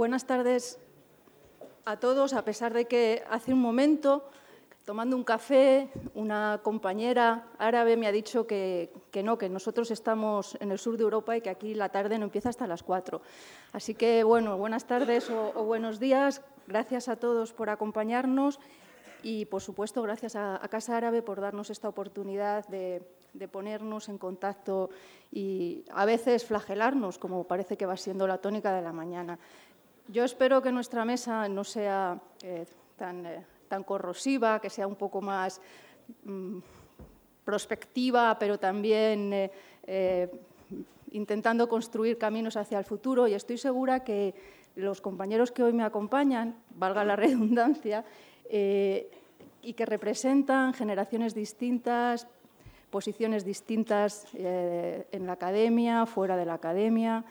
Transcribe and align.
Buenas 0.00 0.24
tardes 0.24 0.78
a 1.84 1.98
todos, 1.98 2.32
a 2.32 2.42
pesar 2.42 2.72
de 2.72 2.86
que 2.86 3.22
hace 3.28 3.52
un 3.52 3.60
momento, 3.60 4.24
tomando 4.86 5.14
un 5.14 5.24
café, 5.24 5.90
una 6.14 6.60
compañera 6.62 7.48
árabe 7.58 7.98
me 7.98 8.06
ha 8.06 8.10
dicho 8.10 8.46
que, 8.46 8.94
no, 9.22 9.36
que 9.36 9.50
nosotros 9.50 9.90
estamos 9.90 10.56
en 10.58 10.72
el 10.72 10.78
sur 10.78 10.96
de 10.96 11.02
Europa 11.02 11.36
y 11.36 11.42
que 11.42 11.50
aquí 11.50 11.74
la 11.74 11.90
tarde 11.90 12.18
no 12.18 12.24
empieza 12.24 12.48
hasta 12.48 12.66
las 12.66 12.82
cuatro. 12.82 13.20
Así 13.74 13.94
que, 13.94 14.24
bueno, 14.24 14.56
buenas 14.56 14.86
tardes 14.86 15.28
o, 15.28 15.52
buenos 15.64 16.00
días. 16.00 16.40
Gracias 16.66 17.10
a 17.10 17.16
todos 17.16 17.52
por 17.52 17.68
acompañarnos 17.68 18.58
y, 19.22 19.44
por 19.44 19.60
supuesto, 19.60 20.00
gracias 20.00 20.34
a, 20.34 20.66
Casa 20.70 20.96
Árabe 20.96 21.20
por 21.20 21.42
darnos 21.42 21.68
esta 21.68 21.90
oportunidad 21.90 22.66
de, 22.68 23.02
ponernos 23.52 24.08
en 24.08 24.16
contacto 24.16 24.88
y 25.30 25.84
a 25.92 26.06
veces 26.06 26.46
flagelarnos, 26.46 27.18
como 27.18 27.44
parece 27.44 27.76
que 27.76 27.84
va 27.84 27.98
siendo 27.98 28.26
la 28.26 28.38
tónica 28.38 28.72
de 28.72 28.80
la 28.80 28.94
mañana. 28.94 29.38
Yo 30.12 30.24
espero 30.24 30.60
que 30.60 30.72
nuestra 30.72 31.04
mesa 31.04 31.48
no 31.48 31.62
sea 31.62 32.18
eh, 32.42 32.66
eh, 32.98 33.44
tan, 33.68 33.84
corrosiva, 33.84 34.60
que 34.60 34.68
sea 34.68 34.88
un 34.88 34.96
poco 34.96 35.20
más 35.20 35.60
mm, 36.24 36.58
prospectiva, 37.44 38.36
pero 38.36 38.58
también 38.58 39.30
eh, 39.86 40.28
intentando 41.12 41.68
construir 41.68 42.18
caminos 42.18 42.56
hacia 42.56 42.80
el 42.80 42.84
futuro. 42.84 43.28
Y 43.28 43.34
estoy 43.34 43.56
segura 43.56 44.02
que 44.02 44.34
los 44.74 45.00
compañeros 45.00 45.52
que 45.52 45.62
hoy 45.62 45.72
me 45.72 45.84
acompañan, 45.84 46.56
valga 46.70 47.04
la 47.04 47.14
redundancia, 47.24 48.04
y 48.50 49.74
que 49.74 49.86
representan 49.86 50.74
generaciones 50.74 51.36
distintas, 51.36 52.26
posiciones 52.90 53.44
distintas 53.44 54.26
en 54.34 55.26
la 55.26 55.34
academia, 55.34 56.04
fuera 56.04 56.36
de 56.36 56.46
la 56.46 56.54
academia, 56.54 57.24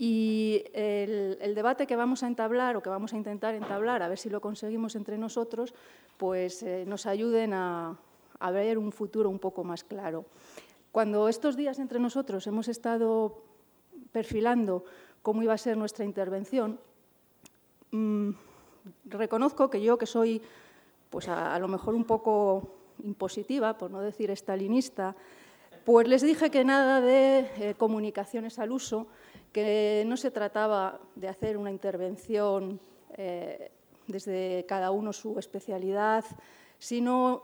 y 0.00 0.62
el, 0.74 1.54
debate 1.56 1.88
que 1.88 1.96
vamos 1.96 2.22
a 2.22 2.28
entablar 2.28 2.76
o 2.76 2.82
que 2.82 2.88
vamos 2.88 3.12
a 3.12 3.16
intentar 3.16 3.56
entablar, 3.56 4.00
a 4.00 4.08
ver 4.08 4.16
si 4.16 4.30
lo 4.30 4.40
conseguimos 4.40 4.94
entre 4.94 5.18
nosotros, 5.18 5.74
pues 6.16 6.62
eh, 6.62 6.84
nos 6.86 7.06
ayuden 7.06 7.52
a, 7.52 7.98
ver 8.52 8.78
un 8.78 8.92
futuro 8.92 9.28
un 9.28 9.40
poco 9.40 9.64
más 9.64 9.82
claro. 9.82 10.24
Cuando 10.92 11.28
estos 11.28 11.56
días 11.56 11.80
entre 11.80 11.98
nosotros 11.98 12.46
hemos 12.46 12.68
estado 12.68 13.42
perfilando 14.12 14.84
cómo 15.20 15.42
iba 15.42 15.54
a 15.54 15.58
ser 15.58 15.76
nuestra 15.76 16.04
intervención, 16.04 16.78
mm, 17.90 18.30
reconozco 19.06 19.68
que 19.68 19.82
yo, 19.82 19.98
que 19.98 20.06
soy 20.06 20.40
pues 21.10 21.26
a, 21.26 21.58
lo 21.58 21.66
mejor 21.66 21.96
un 21.96 22.04
poco 22.04 22.76
impositiva, 23.02 23.76
por 23.76 23.90
no 23.90 24.00
decir 24.00 24.30
estalinista, 24.30 25.16
pues 25.84 26.06
les 26.06 26.22
dije 26.22 26.50
que 26.50 26.64
nada 26.64 27.00
de 27.00 27.50
eh, 27.58 27.74
comunicaciones 27.76 28.60
al 28.60 28.70
uso, 28.70 29.08
que 29.52 30.04
no 30.06 30.16
se 30.16 30.30
trataba 30.30 31.00
de 31.14 31.28
hacer 31.28 31.56
una 31.56 31.70
intervención 31.70 32.80
eh, 33.16 33.70
desde 34.06 34.64
cada 34.66 34.90
uno 34.90 35.12
su 35.12 35.38
especialidad, 35.38 36.24
sino 36.78 37.42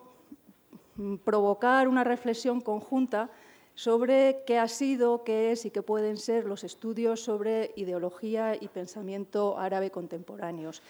provocar 1.25 1.89
una 1.89 2.05
reflexión 2.05 2.61
conjunta 2.61 3.31
sobre 3.75 4.45
qué 4.47 4.59
ha 4.59 4.69
sido, 4.69 5.25
qué 5.25 5.51
es 5.53 5.65
y 5.65 5.71
qué 5.71 5.83
pueden 5.83 6.17
ser 6.17 6.45
los 6.45 6.63
estudios 6.63 7.21
sobre 7.21 7.73
ideología 7.77 8.55
y 8.59 8.69
pensamiento 8.69 9.59
árabe 9.59 9.91
contemporáneos. 9.91 10.83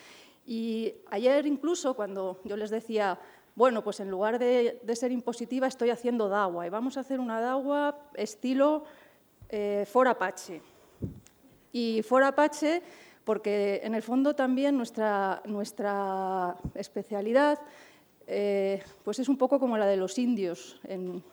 Y 0.46 0.94
ayer 1.10 1.46
incluso 1.46 1.94
cuando 1.94 2.40
yo 2.44 2.56
les 2.56 2.68
decía, 2.68 3.18
bueno, 3.54 3.82
pues 3.82 4.00
en 4.00 4.10
lugar 4.10 4.38
de, 4.38 4.80
ser 4.94 5.12
impositiva 5.12 5.66
estoy 5.66 5.88
haciendo 5.90 6.28
dawa 6.28 6.66
y 6.66 6.70
vamos 6.70 6.98
a 6.98 7.00
hacer 7.00 7.20
una 7.20 7.40
dawa 7.40 8.10
estilo 8.14 8.84
eh, 9.48 9.86
For 9.90 10.06
Apache 10.06 10.73
y 11.74 12.02
For 12.02 12.22
Apache, 12.22 12.82
porque 13.24 13.80
en 13.82 13.96
el 13.96 14.02
fondo 14.02 14.34
también 14.34 14.76
nuestra, 14.76 15.42
nuestra 15.44 16.56
especialidad 16.76 17.58
eh, 18.26 18.80
pues 19.02 19.18
es 19.18 19.28
un 19.28 19.36
poco 19.36 19.58
como 19.58 19.76
la 19.76 19.86
de 19.86 19.96
los 19.96 20.16
indios. 20.18 20.80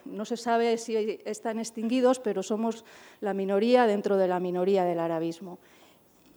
no 0.04 0.26
se 0.26 0.36
sabe 0.36 0.78
si 0.78 1.20
están 1.26 1.60
extinguidos, 1.60 2.20
pero 2.20 2.44
somos 2.44 2.84
la 3.22 3.34
minoría 3.34 3.86
dentro 3.86 4.18
de 4.18 4.28
la 4.28 4.40
minoría 4.40 4.84
del 4.84 5.00
arabismo. 5.00 5.60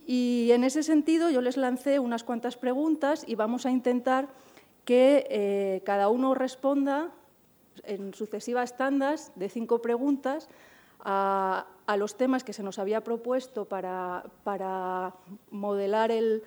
Y 0.06 0.50
en 0.52 0.64
ese 0.64 0.82
sentido 0.82 1.30
yo 1.30 1.40
les 1.40 1.56
lancé 1.56 1.98
unas 1.98 2.24
cuantas 2.24 2.56
preguntas 2.58 3.24
y 3.26 3.34
vamos 3.36 3.64
a 3.64 3.70
intentar 3.70 4.28
que 4.84 5.26
eh, 5.30 5.80
cada 5.84 6.10
uno 6.10 6.34
responda 6.34 7.10
en 7.84 8.12
sucesivas 8.12 8.76
tandas 8.76 9.32
de 9.34 9.48
cinco 9.48 9.80
preguntas 9.80 10.48
a, 11.04 11.66
los 11.96 12.16
temas 12.16 12.44
que 12.44 12.52
se 12.52 12.62
nos 12.62 12.78
había 12.78 13.02
propuesto 13.02 13.66
para, 13.66 14.24
modelar 15.50 16.10
el, 16.10 16.42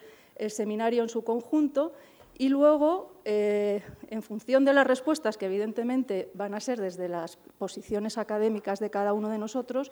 seminario 0.49 1.03
en 1.03 1.09
su 1.09 1.23
conjunto 1.23 1.93
y 2.39 2.49
luego, 2.49 3.13
eh, 3.25 3.81
en 4.09 4.21
función 4.21 4.63
de 4.63 4.73
las 4.73 4.85
respuestas, 4.85 5.37
que 5.37 5.47
evidentemente 5.47 6.29
van 6.35 6.53
a 6.53 6.59
ser 6.59 6.79
desde 6.79 7.09
las 7.09 7.37
posiciones 7.57 8.19
académicas 8.19 8.79
de 8.79 8.91
cada 8.91 9.13
uno 9.13 9.29
de 9.29 9.39
nosotros, 9.39 9.91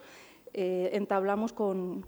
eh, 0.54 0.92
entablamos 0.94 1.54
con, 1.54 2.06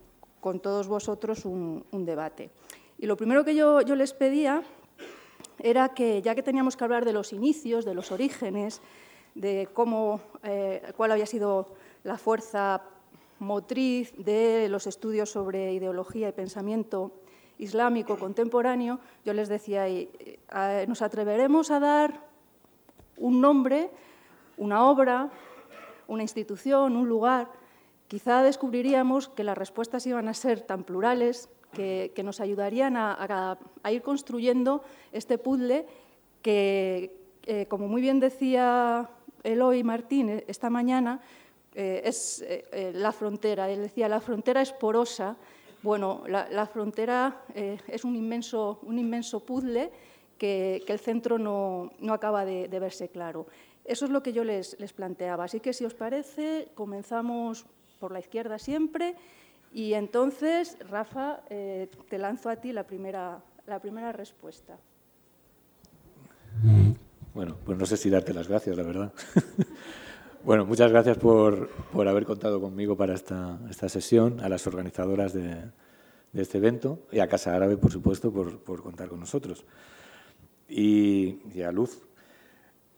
todos 0.62 0.88
vosotros 0.88 1.44
un, 1.44 1.84
debate. 1.91 2.51
Y 3.00 3.07
lo 3.07 3.18
primero 3.18 3.44
que 3.44 3.56
yo, 3.56 3.81
les 3.81 4.13
pedía 4.13 4.63
era 5.59 5.89
que, 5.89 6.22
ya 6.22 6.35
que 6.35 6.44
teníamos 6.44 6.78
que 6.78 6.84
hablar 6.84 7.03
de 7.03 7.13
los 7.13 7.34
inicios, 7.34 7.84
de 7.84 7.95
los 7.95 8.12
orígenes, 8.12 8.81
de 9.34 9.68
cómo, 9.74 10.22
eh, 10.44 10.81
cuál 10.95 11.12
había 11.12 11.25
sido 11.25 11.75
la 12.03 12.18
fuerza 12.18 12.84
motriz 13.40 14.13
de 14.18 14.68
los 14.69 14.88
estudios 14.88 15.30
sobre 15.30 15.74
ideología 15.74 16.30
y 16.30 16.31
pensamiento 16.31 17.12
islámico 17.59 18.18
contemporáneo, 18.18 19.00
yo 19.25 19.34
les 19.34 19.50
decía, 19.50 19.88
eh, 19.88 20.40
nos 20.88 21.02
atreveremos 21.02 21.72
a 21.72 21.80
dar 21.80 22.22
un 23.18 23.41
nombre, 23.41 23.90
una 24.57 24.86
obra, 24.86 25.30
una 26.07 26.24
institución, 26.24 26.96
un 26.96 27.09
lugar, 27.09 27.50
quizá 28.07 28.44
descubriríamos 28.44 29.28
que 29.30 29.44
las 29.44 29.57
respuestas 29.57 30.06
iban 30.06 30.28
a 30.28 30.34
ser 30.34 30.62
tan 30.62 30.84
plurales 30.84 31.50
que, 31.74 32.22
nos 32.24 32.40
ayudarían 32.40 32.96
a, 32.97 33.57
ir 33.91 34.02
construyendo 34.02 34.84
este 35.12 35.38
puzzle 35.38 35.86
que, 36.41 37.16
eh, 37.44 37.66
como 37.68 37.88
muy 37.88 38.02
bien 38.02 38.19
decía 38.19 39.09
Eloy 39.44 39.84
Martín 39.84 40.44
esta 40.47 40.69
mañana, 40.69 41.22
eh, 41.79 42.01
es 42.05 42.41
eh, 42.41 42.65
eh, 42.71 42.91
la 42.91 43.11
frontera. 43.11 43.69
Él 43.69 43.83
decía, 43.83 44.09
la 44.09 44.19
frontera 44.19 44.63
es 44.63 44.71
porosa. 44.71 45.38
Bueno, 45.83 46.23
la, 46.27 46.65
frontera 46.65 47.43
es 47.53 48.03
un 48.03 48.15
inmenso, 48.15 48.79
un 48.81 48.97
inmenso 48.97 49.41
puzzle 49.41 49.91
que, 50.39 50.83
el 50.88 50.99
centro 50.99 51.38
no, 51.38 51.91
acaba 52.09 52.45
de, 52.45 52.67
verse 52.67 53.09
claro. 53.09 53.45
Eso 53.85 54.05
es 54.05 54.11
lo 54.11 54.23
que 54.23 54.33
yo 54.33 54.43
les, 54.43 54.75
planteaba. 54.95 55.43
Así 55.43 55.59
que, 55.59 55.73
si 55.73 55.85
os 55.85 55.93
parece, 55.93 56.69
comenzamos 56.73 57.67
por 57.99 58.11
la 58.11 58.19
izquierda 58.19 58.57
siempre. 58.57 59.15
Y 59.71 59.94
entonces, 59.94 60.77
Rafa, 60.89 61.41
te 61.47 62.17
lanzo 62.17 62.49
a 62.49 62.55
ti 62.55 62.73
la 62.73 62.85
primera, 62.85 63.39
la 63.67 63.79
primera 63.79 64.11
respuesta. 64.11 64.79
Bueno, 67.35 67.55
pues 67.63 67.77
no 67.77 67.85
sé 67.85 67.97
si 67.97 68.09
darte 68.09 68.33
las 68.33 68.47
gracias, 68.47 68.75
la 68.75 68.83
verdad. 68.83 69.13
Bueno, 70.44 70.66
muchas 70.66 70.92
gracias 70.92 71.18
por, 71.18 71.70
haber 71.94 72.25
contado 72.25 72.62
conmigo 72.62 72.96
para 72.96 73.14
esta, 73.14 73.59
esta 73.70 73.90
sesión, 73.90 74.40
a 74.40 74.48
las 74.48 74.66
organizadoras 74.68 75.34
de, 75.34 75.72
este 76.34 76.59
evento 76.59 77.00
y 77.12 77.20
a 77.20 77.28
Casa 77.28 77.56
Árabe, 77.56 77.78
por 77.78 77.92
supuesto, 77.92 78.31
por, 78.31 78.81
contar 78.81 79.09
con 79.09 79.20
nosotros. 79.20 79.66
Y, 80.70 81.40
a 81.62 81.72
Luz. 81.72 82.08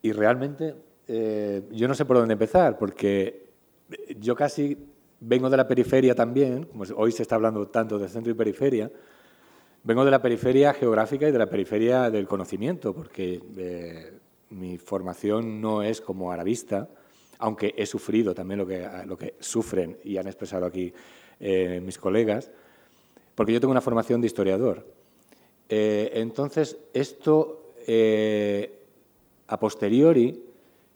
Y 0.02 0.12
realmente 0.12 0.76
eh, 1.08 1.64
yo 1.72 1.88
no 1.88 1.96
sé 1.96 2.06
por 2.06 2.18
dónde 2.18 2.34
empezar, 2.34 2.78
porque 2.78 3.48
yo 4.20 4.36
casi 4.36 4.78
vengo 5.20 5.50
de 5.50 5.58
la 5.58 5.68
periferia 5.68 6.14
también, 6.14 6.66
como 6.66 6.84
hoy 6.96 7.12
se 7.12 7.24
está 7.24 7.36
hablando 7.36 7.68
tanto 7.68 7.98
de 7.98 8.10
centro 8.10 8.32
y 8.32 8.36
periferia, 8.36 8.92
vengo 9.84 10.06
de 10.06 10.12
la 10.12 10.22
periferia 10.22 10.74
geográfica 10.74 11.28
y 11.28 11.32
de 11.32 11.40
la 11.40 11.50
periferia 11.50 12.12
del 12.12 12.28
conocimiento, 12.28 12.94
porque 12.94 13.42
eh, 13.58 14.20
mi 14.50 14.78
formación 14.78 15.62
no 15.62 15.82
es 15.82 16.02
como 16.02 16.32
arabista, 16.32 16.90
aunque 17.40 17.74
he 17.78 17.86
sufrido 17.86 18.36
también 18.36 18.60
lo 18.60 19.18
que, 19.18 19.34
sufren 19.40 19.98
y 20.04 20.18
han 20.18 20.28
expresado 20.28 20.66
aquí 20.66 20.94
eh, 21.40 21.82
mis 21.84 21.98
colegas, 21.98 22.52
porque 23.34 23.54
yo 23.54 23.62
tengo 23.62 23.72
una 23.72 23.82
formación 23.82 24.22
de 24.22 24.28
historiador. 24.28 24.86
Eh, 25.70 26.12
entonces, 26.16 26.78
esto 26.94 27.74
eh, 27.88 28.84
a 29.48 29.58
posteriori 29.58 30.44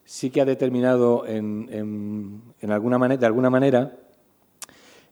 sí 0.03 0.29
que 0.29 0.41
ha 0.41 0.45
determinado 0.45 1.23
de 1.23 2.41
alguna 2.61 3.49
manera 3.49 3.97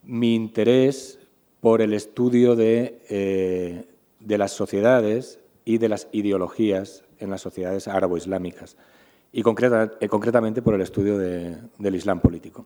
mi 0.04 0.36
interés 0.36 1.18
por 1.62 1.82
el 1.82 1.94
estudio 1.94 2.58
de, 2.58 3.86
de 4.20 4.38
las 4.38 4.52
sociedades 4.52 5.40
y 5.64 5.78
de 5.78 5.88
las 5.88 6.10
ideologías 6.12 7.06
en 7.20 7.30
las 7.30 7.40
sociedades 7.40 7.88
árabo-islámicas 7.88 8.76
y 9.34 9.40
eh, 9.40 10.08
concretamente 10.10 10.62
por 10.62 10.74
el 10.74 10.82
estudio 10.82 11.18
del 11.18 11.96
Islam 11.96 12.20
político. 12.20 12.66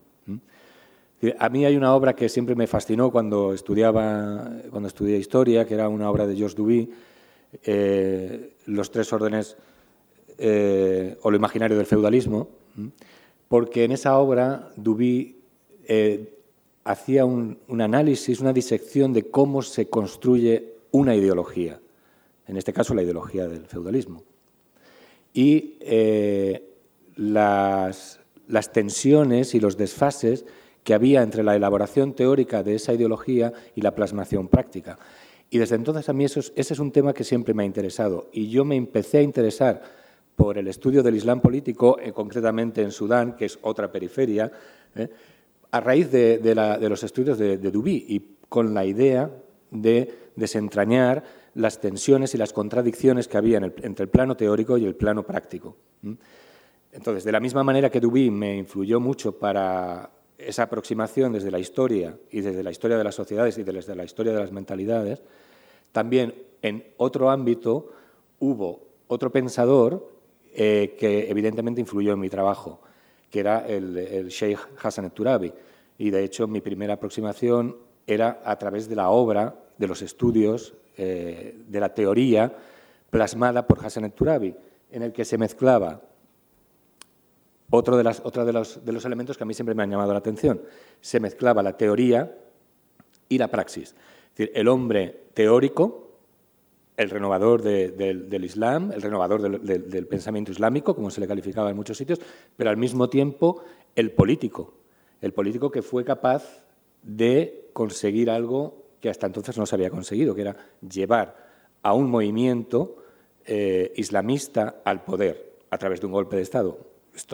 A 1.38 1.48
mí 1.48 1.64
hay 1.64 1.76
una 1.76 1.94
obra 1.94 2.14
que 2.14 2.28
siempre 2.28 2.54
me 2.54 2.66
fascinó 2.66 3.10
cuando 3.10 3.54
estudiaba, 3.54 4.50
cuando 4.70 4.88
estudié 4.88 5.16
historia, 5.16 5.64
que 5.64 5.74
era 5.74 5.88
una 5.88 6.10
obra 6.10 6.26
de 6.26 6.36
Georges 6.36 6.56
Duby, 6.56 6.90
eh, 7.62 8.54
Los 8.66 8.90
tres 8.90 9.12
órdenes 9.12 9.56
eh, 10.36 11.16
o 11.22 11.30
lo 11.30 11.36
imaginario 11.36 11.76
del 11.76 11.86
feudalismo, 11.86 12.48
porque 13.48 13.84
en 13.84 13.92
esa 13.92 14.18
obra 14.18 14.70
Duby 14.76 15.36
hacía 16.84 17.24
un, 17.24 17.58
análisis, 17.80 18.40
una 18.40 18.52
disección 18.52 19.12
de 19.12 19.30
cómo 19.30 19.62
se 19.62 19.88
construye 19.88 20.74
una 20.90 21.14
ideología, 21.14 21.80
en 22.46 22.56
este 22.56 22.72
caso 22.72 22.94
la 22.94 23.02
ideología 23.02 23.48
del 23.48 23.66
feudalismo. 23.66 24.22
Y 25.38 25.78
las, 27.16 28.20
las 28.48 28.72
tensiones 28.72 29.54
y 29.54 29.60
los 29.60 29.76
desfases 29.76 30.46
que 30.82 30.94
había 30.94 31.22
entre 31.22 31.42
la 31.42 31.56
elaboración 31.56 32.14
teórica 32.14 32.62
de 32.62 32.76
esa 32.76 32.94
ideología 32.94 33.52
y 33.74 33.80
la 33.80 33.94
plasmación 33.94 34.48
práctica. 34.48 34.98
Y 35.50 35.58
desde 35.58 35.74
entonces 35.76 36.08
a 36.08 36.12
mí 36.12 36.24
eso 36.24 36.40
ese 36.40 36.74
es 36.74 36.78
un 36.78 36.92
tema 36.92 37.12
que 37.12 37.24
siempre 37.24 37.54
me 37.54 37.64
ha 37.64 37.66
interesado. 37.66 38.28
Y 38.32 38.48
yo 38.48 38.64
me 38.64 38.76
empecé 38.76 39.18
a 39.18 39.22
interesar 39.22 39.82
por 40.36 40.58
el 40.58 40.68
estudio 40.68 41.02
del 41.02 41.16
Islam 41.16 41.40
político, 41.40 41.98
eh, 41.98 42.12
concretamente 42.12 42.82
en 42.82 42.92
Sudán, 42.92 43.36
que 43.36 43.46
es 43.46 43.58
otra 43.62 43.90
periferia, 43.90 44.52
eh, 44.94 45.08
a 45.70 45.80
raíz 45.80 46.10
de, 46.10 46.38
los 46.88 47.02
estudios 47.02 47.38
de, 47.38 47.58
de 47.58 47.70
Dubí 47.70 48.04
y 48.08 48.36
con 48.48 48.72
la 48.72 48.84
idea 48.84 49.30
de 49.70 50.30
desentrañar 50.36 51.24
las 51.56 51.80
tensiones 51.80 52.34
y 52.34 52.38
las 52.38 52.52
contradicciones 52.52 53.28
que 53.28 53.38
había 53.38 53.58
entre 53.58 54.04
el 54.04 54.10
plano 54.10 54.36
teórico 54.36 54.76
y 54.76 54.84
el 54.84 54.94
plano 54.94 55.22
práctico. 55.22 55.76
Entonces, 56.92 57.24
de 57.24 57.32
la 57.32 57.40
misma 57.40 57.64
manera 57.64 57.90
que 57.90 57.98
Dubí 57.98 58.30
me 58.30 58.56
influyó 58.56 59.00
mucho 59.00 59.38
para 59.38 60.10
esa 60.36 60.64
aproximación 60.64 61.32
desde 61.32 61.50
la 61.50 61.58
historia 61.58 62.18
y 62.30 62.42
desde 62.42 62.62
la 62.62 62.70
historia 62.70 62.98
de 62.98 63.04
las 63.04 63.14
sociedades 63.14 63.56
y 63.56 63.62
desde 63.62 63.96
la 63.96 64.04
historia 64.04 64.34
de 64.34 64.40
las 64.40 64.52
mentalidades, 64.52 65.22
también 65.92 66.34
en 66.60 66.84
otro 66.98 67.30
ámbito 67.30 67.90
hubo 68.38 68.82
otro 69.08 69.32
pensador 69.32 70.12
eh, 70.54 70.94
que 70.98 71.30
evidentemente 71.30 71.80
influyó 71.80 72.12
en 72.12 72.20
mi 72.20 72.28
trabajo, 72.28 72.82
que 73.30 73.40
era 73.40 73.66
el, 73.66 74.28
Sheikh 74.28 74.58
Hassan 74.82 75.10
Turabi. 75.10 75.52
Y 75.96 76.10
de 76.10 76.22
hecho 76.22 76.46
mi 76.46 76.60
primera 76.60 76.94
aproximación 76.94 77.76
era 78.06 78.42
a 78.44 78.58
través 78.58 78.90
de 78.90 78.96
la 78.96 79.08
obra, 79.08 79.54
de 79.78 79.88
los 79.88 80.02
estudios, 80.02 80.74
eh, 80.96 81.56
de 81.66 81.80
la 81.80 81.92
teoría 81.94 82.52
plasmada 83.10 83.66
por 83.66 83.84
Hassan 83.84 84.10
Turabi, 84.12 84.54
en 84.90 85.02
el 85.02 85.12
que 85.12 85.24
se 85.24 85.38
mezclaba 85.38 86.02
otro, 87.70 87.96
de, 87.96 88.04
las, 88.04 88.22
de, 88.22 88.52
los, 88.52 88.84
de 88.84 88.92
los 88.92 89.04
elementos 89.04 89.36
que 89.36 89.44
a 89.44 89.46
mí 89.46 89.54
siempre 89.54 89.74
me 89.74 89.82
han 89.82 89.90
llamado 89.90 90.12
la 90.12 90.18
atención. 90.18 90.62
Se 91.00 91.20
mezclaba 91.20 91.62
la 91.62 91.76
teoría 91.76 92.36
y 93.28 93.38
la 93.38 93.48
praxis. 93.48 93.88
Es 93.88 94.36
decir, 94.36 94.52
el 94.54 94.68
hombre 94.68 95.24
teórico, 95.34 96.06
el 96.96 97.10
renovador 97.10 97.62
del 97.62 98.44
Islam, 98.44 98.92
el 98.92 99.02
renovador 99.02 99.60
del, 99.60 100.06
pensamiento 100.06 100.52
islámico, 100.52 100.94
como 100.94 101.10
se 101.10 101.20
le 101.20 101.26
calificaba 101.26 101.70
en 101.70 101.76
muchos 101.76 101.98
sitios, 101.98 102.20
pero 102.56 102.70
al 102.70 102.76
mismo 102.76 103.10
tiempo 103.10 103.62
el 103.94 104.12
político, 104.12 104.74
el 105.20 105.32
político 105.32 105.70
que 105.70 105.82
fue 105.82 106.04
capaz 106.04 106.64
de 107.02 107.68
conseguir 107.72 108.30
algo 108.30 108.85
que 109.00 109.10
hasta 109.10 109.26
entonces 109.26 109.56
no 109.58 109.66
se 109.66 109.74
había 109.74 109.90
conseguido, 109.90 110.34
que 110.34 110.42
era 110.42 110.56
llevar 110.80 111.36
a 111.82 111.92
un 111.92 112.10
movimiento 112.10 112.96
eh, 113.44 113.92
islamista 113.96 114.76
al 114.84 115.04
poder 115.04 115.54
a 115.70 115.78
través 115.78 116.00
de 116.00 116.06
un 116.06 116.12
golpe 116.12 116.36
de 116.36 116.42
Estado 116.42 116.78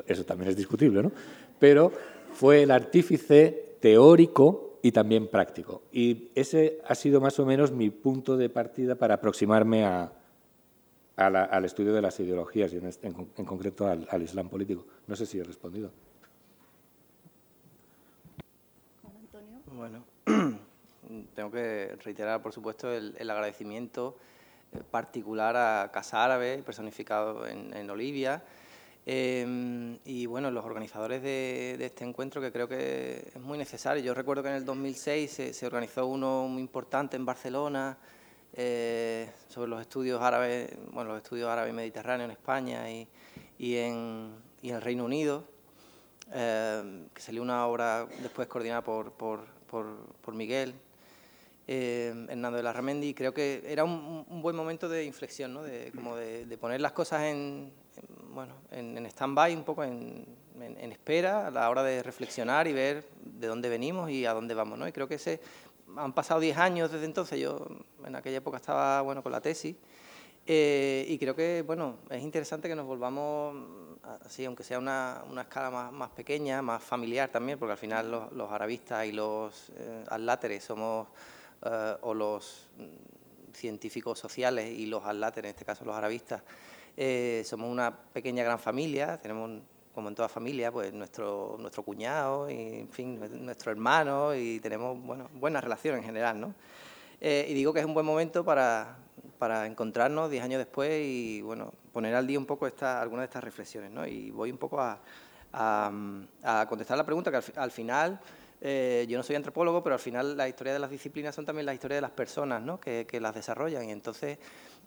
eso 0.07 0.25
también 0.25 0.51
es 0.51 0.57
discutible, 0.57 1.03
¿no? 1.03 1.13
Pero 1.59 1.93
fue 2.33 2.63
el 2.63 2.71
artífice 2.71 3.77
teórico 3.81 4.79
y 4.83 4.93
también 4.93 5.29
práctico. 5.29 5.83
Y 5.93 6.31
ese 6.35 6.81
ha 6.87 6.95
sido 6.95 7.21
más 7.21 7.39
o 7.39 7.47
menos 7.47 7.73
mi 7.73 7.91
punto 7.91 8.37
de 8.37 8.49
partida 8.49 8.95
para 8.95 9.15
aproximarme 9.15 9.85
al 9.85 11.65
estudio 11.65 11.93
de 11.93 12.03
las 12.03 12.19
ideologías 12.21 12.73
y 12.73 12.79
en, 12.79 13.45
concreto 13.45 13.87
al, 13.87 14.23
Islam 14.23 14.49
político. 14.49 14.87
No 15.07 15.17
sé 15.17 15.27
si 15.27 15.39
he 15.39 15.45
respondido. 15.45 15.91
Bueno, 19.75 20.05
tengo 21.35 21.51
que 21.51 21.97
reiterar, 22.05 22.43
por 22.43 22.53
supuesto, 22.53 22.93
el, 22.93 23.31
agradecimiento 23.31 24.17
eh, 24.73 24.81
particular 24.91 25.57
a 25.57 25.91
Casa 25.93 26.25
Árabe, 26.25 26.63
personificado 26.65 27.47
en, 27.47 27.75
en 27.77 27.91
Olivia, 27.91 28.43
Em, 29.05 29.99
y 30.05 30.27
bueno, 30.27 30.53
los 30.53 30.65
organizadores 30.65 31.23
de, 31.23 31.77
este 31.81 32.05
encuentro 32.05 32.41
que 32.41 32.53
creo 32.53 32.69
que 32.69 33.33
es 33.35 33.41
muy 33.41 33.59
necesario. 33.59 34.03
Yo 34.03 34.15
recuerdo 34.15 34.43
que 34.43 34.51
en 34.51 34.57
el 34.57 34.65
2006 34.65 35.31
se, 35.53 35.67
organizó 35.67 36.07
uno 36.07 36.47
muy 36.49 36.63
importante 36.63 37.17
en 37.17 37.27
Barcelona 37.27 37.99
eh, 38.55 39.29
sobre 39.49 39.69
los 39.71 39.81
estudios 39.81 40.23
árabes, 40.23 40.71
bueno, 40.93 41.11
los 41.11 41.23
estudios 41.23 41.49
árabes 41.49 41.75
mediterráneos 41.75 42.27
en 42.27 42.31
España 42.33 42.91
y, 42.91 43.09
y, 43.59 43.77
en, 43.77 44.35
y 44.63 44.71
el 44.71 44.81
Reino 44.81 45.05
Unido, 45.05 45.45
em, 46.33 47.09
que 47.09 47.21
salió 47.23 47.43
una 47.43 47.67
obra 47.67 48.07
después 48.21 48.47
coordinada 48.47 48.83
por, 48.83 49.47
Miguel. 50.33 50.75
Eh, 51.69 52.27
Hernando 52.29 52.57
de 52.57 52.63
la 52.63 52.73
Ramendi, 52.73 53.15
creo 53.15 53.33
que 53.33 53.63
era 53.67 53.85
un, 53.85 54.43
buen 54.43 54.57
momento 54.57 54.89
de 54.89 55.05
inflexión, 55.05 55.55
¿no? 55.55 55.63
de, 55.63 55.93
como 55.95 56.17
de, 56.17 56.59
poner 56.59 56.81
las 56.81 56.93
cosas 56.93 57.23
en, 57.23 57.73
bueno, 58.31 58.55
en, 58.71 58.99
en 58.99 59.07
stand-by, 59.07 59.55
un 59.55 59.65
poco 59.65 59.85
en, 59.85 60.27
espera 60.93 61.49
a 61.49 61.51
la 61.51 61.69
hora 61.71 61.83
de 61.83 62.03
reflexionar 62.03 62.69
y 62.69 62.73
ver 62.73 63.05
de 63.25 63.47
dónde 63.47 63.69
venimos 63.69 64.11
y 64.11 64.27
a 64.27 64.33
dónde 64.33 64.55
vamos. 64.55 64.79
¿no? 64.79 64.87
Y 64.87 64.93
creo 64.93 65.09
que 65.09 65.15
ese, 65.17 65.41
han 65.97 66.13
pasado 66.13 66.41
10 66.41 66.57
años 66.59 66.91
desde 66.91 67.05
entonces, 67.05 67.39
yo 67.39 67.67
en 68.05 68.17
aquella 68.17 68.39
época 68.39 68.57
estaba 68.57 69.01
bueno, 69.03 69.23
con 69.23 69.33
la 69.33 69.41
tesis, 69.41 69.77
eh, 70.47 71.05
y 71.09 71.19
creo 71.19 71.37
que 71.37 71.63
bueno, 71.63 71.99
es 72.11 72.23
interesante 72.23 72.69
que 72.69 72.75
nos 72.75 72.87
volvamos, 72.87 73.55
así, 74.25 74.45
aunque 74.45 74.65
sea 74.65 74.79
una, 74.79 75.23
una 75.31 75.43
escala 75.43 75.71
más, 75.71 75.93
más, 75.93 76.11
pequeña, 76.11 76.63
más 76.63 76.83
familiar 76.83 77.29
también, 77.29 77.59
porque 77.59 77.73
al 77.73 77.79
final 77.79 78.11
los, 78.11 78.33
los 78.33 78.51
arabistas 78.51 79.07
y 79.07 79.13
los 79.13 79.71
eh, 79.77 80.61
somos, 80.61 81.09
eh, 81.65 81.97
o 82.01 82.15
los 82.15 82.69
mm, 82.77 83.53
científicos 83.55 84.19
sociales 84.19 84.69
y 84.71 84.87
los 84.87 85.05
atláteres, 85.05 85.51
en 85.51 85.55
este 85.55 85.65
caso 85.65 85.85
los 85.85 85.95
arabistas, 85.95 86.43
eh, 86.97 87.43
somos 87.45 87.71
una 87.71 87.97
pequeña 87.97 88.45
gran 88.45 88.59
familia, 88.59 89.19
tenemos, 89.19 89.63
como 89.95 90.09
en 90.09 90.15
toda 90.15 90.29
familia, 90.29 90.71
pues 90.73 90.93
nuestro, 90.93 91.57
nuestro 91.59 91.83
cuñado, 91.83 92.51
y, 92.51 92.81
en 92.81 92.89
fin, 92.91 93.21
nuestro 93.45 93.71
hermano, 93.71 94.35
y 94.35 94.61
tenemos 94.61 95.01
bueno, 95.01 95.29
buenas 95.35 95.63
relaciones 95.63 96.01
en 96.01 96.07
general, 96.07 96.41
¿no? 96.41 96.55
Eh, 97.21 97.47
y 97.49 97.55
digo 97.55 97.73
que 97.73 97.81
es 97.81 97.87
un 97.87 97.95
buen 97.95 98.05
momento 98.05 98.45
para, 98.45 98.97
para 99.39 99.67
encontrarnos 99.67 100.31
diez 100.31 100.43
años 100.43 100.59
después 100.59 100.91
y, 101.05 101.41
bueno, 101.43 101.73
poner 101.93 102.15
al 102.15 102.27
día 102.27 102.39
un 102.39 102.47
poco 102.47 102.67
esta, 102.67 103.01
algunas 103.01 103.23
de 103.23 103.27
estas 103.27 103.45
reflexiones, 103.45 103.91
¿no? 103.91 104.07
Y 104.07 104.31
voy 104.31 104.51
un 104.51 104.59
poco 104.59 104.81
a, 104.81 104.99
a, 105.53 106.67
contestar 106.69 106.99
la 106.99 107.07
pregunta, 107.07 107.31
que 107.31 107.53
al, 107.57 107.71
final... 107.71 108.21
Eh, 108.65 109.07
yo 109.09 109.19
no 109.19 109.25
soy 109.25 109.35
antropólogo, 109.35 109.83
pero 109.83 109.95
al 109.95 110.01
final 110.01 110.37
la 110.37 110.49
historia 110.49 110.73
de 110.73 110.79
las 110.79 110.89
disciplinas 110.89 111.35
son 111.35 111.45
también 111.45 111.67
la 111.67 111.75
historia 111.75 111.97
de 111.97 112.01
las 112.01 112.13
personas 112.13 112.63
¿no? 112.63 112.79
que, 112.79 113.19
las 113.21 113.35
desarrollan. 113.35 113.89
Y 113.89 113.91
entonces 113.91 114.39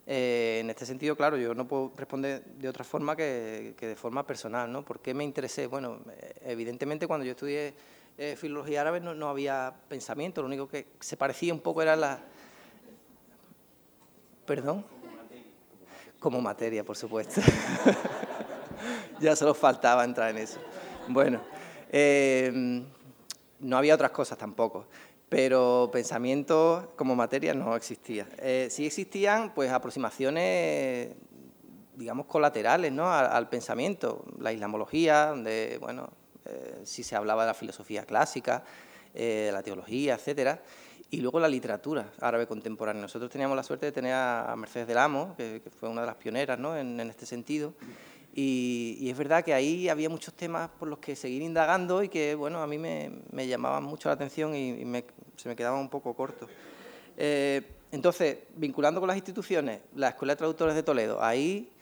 eh, 0.06 0.58
en 0.60 0.70
este 0.70 0.86
sentido, 0.86 1.16
claro, 1.16 1.36
yo 1.36 1.52
no 1.52 1.66
puedo 1.66 1.92
responder 1.96 2.44
de 2.44 2.68
otra 2.68 2.84
forma 2.84 3.16
que, 3.16 3.74
de 3.78 3.96
forma 3.96 4.24
personal, 4.24 4.72
¿no? 4.72 4.84
¿Por 4.84 5.00
qué 5.00 5.12
me 5.12 5.24
interesé? 5.24 5.66
Bueno, 5.66 5.98
eh, 6.10 6.34
evidentemente 6.44 7.06
cuando 7.08 7.26
yo 7.26 7.32
estudié 7.32 7.74
eh, 8.16 8.36
filología 8.38 8.82
árabe 8.82 9.00
no, 9.00 9.28
había 9.28 9.74
pensamiento, 9.88 10.40
lo 10.40 10.46
único 10.46 10.68
que 10.68 10.86
se 11.00 11.16
parecía 11.16 11.52
un 11.52 11.60
poco 11.60 11.82
era 11.82 11.96
la... 11.96 12.20
¿Perdón? 14.46 14.86
Como 16.20 16.40
materia, 16.40 16.82
por 16.82 16.96
supuesto. 16.96 17.42
ya 19.20 19.36
solo 19.36 19.54
faltaba 19.54 20.04
entrar 20.04 20.30
en 20.30 20.38
eso. 20.38 20.60
Bueno, 21.08 21.42
no 23.60 23.76
había 23.76 23.94
otras 23.94 24.10
cosas 24.10 24.38
tampoco 24.38 24.86
pero 25.28 25.90
pensamiento 25.92 26.92
como 26.96 27.16
materia 27.16 27.54
no 27.54 27.74
existía. 27.74 28.28
Eh, 28.38 28.68
sí 28.70 28.86
existían 28.86 29.52
pues 29.54 29.70
aproximaciones, 29.70 31.10
digamos, 31.96 32.26
colaterales 32.26 32.92
¿no? 32.92 33.12
al, 33.12 33.48
pensamiento, 33.48 34.24
la 34.38 34.52
islamología, 34.52 35.26
donde, 35.26 35.78
bueno, 35.80 36.10
eh, 36.44 36.82
sí 36.84 37.02
se 37.02 37.16
hablaba 37.16 37.42
de 37.42 37.48
la 37.48 37.54
filosofía 37.54 38.04
clásica, 38.04 38.62
eh, 39.14 39.50
la 39.52 39.62
teología, 39.62 40.14
etcétera, 40.14 40.62
y 41.10 41.20
luego 41.20 41.40
la 41.40 41.48
literatura 41.48 42.12
árabe 42.20 42.46
contemporánea. 42.46 43.02
Nosotros 43.02 43.30
teníamos 43.30 43.56
la 43.56 43.62
suerte 43.62 43.86
de 43.86 43.92
tener 43.92 44.14
a 44.14 44.54
Mercedes 44.56 44.86
del 44.86 44.98
Amo, 44.98 45.34
que, 45.36 45.62
fue 45.78 45.88
una 45.88 46.02
de 46.02 46.06
las 46.08 46.16
pioneras 46.16 46.58
¿no? 46.58 46.76
en 46.76 47.00
este 47.00 47.26
sentido, 47.26 47.74
y, 48.38 49.08
es 49.08 49.16
verdad 49.16 49.42
que 49.42 49.54
ahí 49.54 49.88
había 49.88 50.10
muchos 50.10 50.34
temas 50.34 50.68
por 50.68 50.88
los 50.88 50.98
que 50.98 51.16
seguir 51.16 51.40
indagando 51.40 52.02
y 52.02 52.10
que, 52.10 52.34
bueno, 52.34 52.60
a 52.62 52.66
mí 52.66 52.76
me, 52.76 53.10
me 53.32 53.46
llamaban 53.46 53.82
mucho 53.82 54.10
la 54.10 54.14
atención 54.14 54.54
y, 54.54 54.84
se 55.36 55.48
me 55.48 55.56
quedaban 55.56 55.80
un 55.80 55.88
poco 55.88 56.12
cortos. 56.14 56.50
Eh, 57.16 57.62
entonces, 57.90 58.36
vinculando 58.54 59.00
con 59.00 59.08
las 59.08 59.16
instituciones, 59.16 59.80
la 59.94 60.10
Escuela 60.10 60.34
de 60.34 60.36
Traductores 60.36 60.74
de 60.74 60.82
Toledo, 60.82 61.22
ahí 61.22 61.72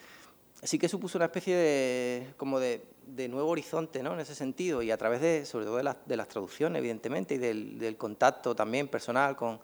sí 0.62 0.78
que 0.78 0.88
supuso 0.88 1.18
una 1.18 1.24
especie 1.24 1.56
de, 1.56 2.34
como 2.36 2.60
de, 2.60 2.84
nuevo 3.28 3.50
horizonte 3.50 4.00
¿no? 4.04 4.14
en 4.14 4.20
ese 4.20 4.36
sentido 4.36 4.80
y 4.80 4.92
a 4.92 4.96
través 4.96 5.20
de, 5.20 5.46
sobre 5.46 5.64
todo 5.64 5.76
de, 5.78 6.16
las 6.16 6.28
traducciones, 6.28 6.78
evidentemente, 6.78 7.34
y 7.34 7.38
del, 7.38 7.96
contacto 7.96 8.54
también 8.54 8.86
personal 8.86 9.34
con, 9.34 9.58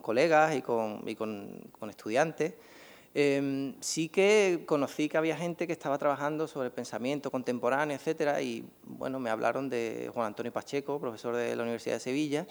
colegas 0.00 0.54
y 0.54 0.60
con, 0.60 1.02
con, 1.16 1.88
estudiantes. 1.88 2.52
Em, 3.14 3.74
sí 3.80 4.08
que 4.08 4.64
conocí 4.66 5.08
que 5.08 5.16
había 5.16 5.36
gente 5.36 5.66
que 5.66 5.72
estaba 5.72 5.96
trabajando 5.98 6.46
sobre 6.46 6.70
pensamiento 6.70 7.30
contemporáneo, 7.30 7.96
etcétera, 7.96 8.42
y 8.42 8.68
bueno, 8.84 9.18
me 9.18 9.30
hablaron 9.30 9.68
de 9.68 10.10
Juan 10.12 10.26
Antonio 10.26 10.52
Pacheco, 10.52 11.00
profesor 11.00 11.34
de 11.34 11.56
la 11.56 11.62
Universidad 11.62 11.96
de 11.96 12.00
Sevilla, 12.00 12.46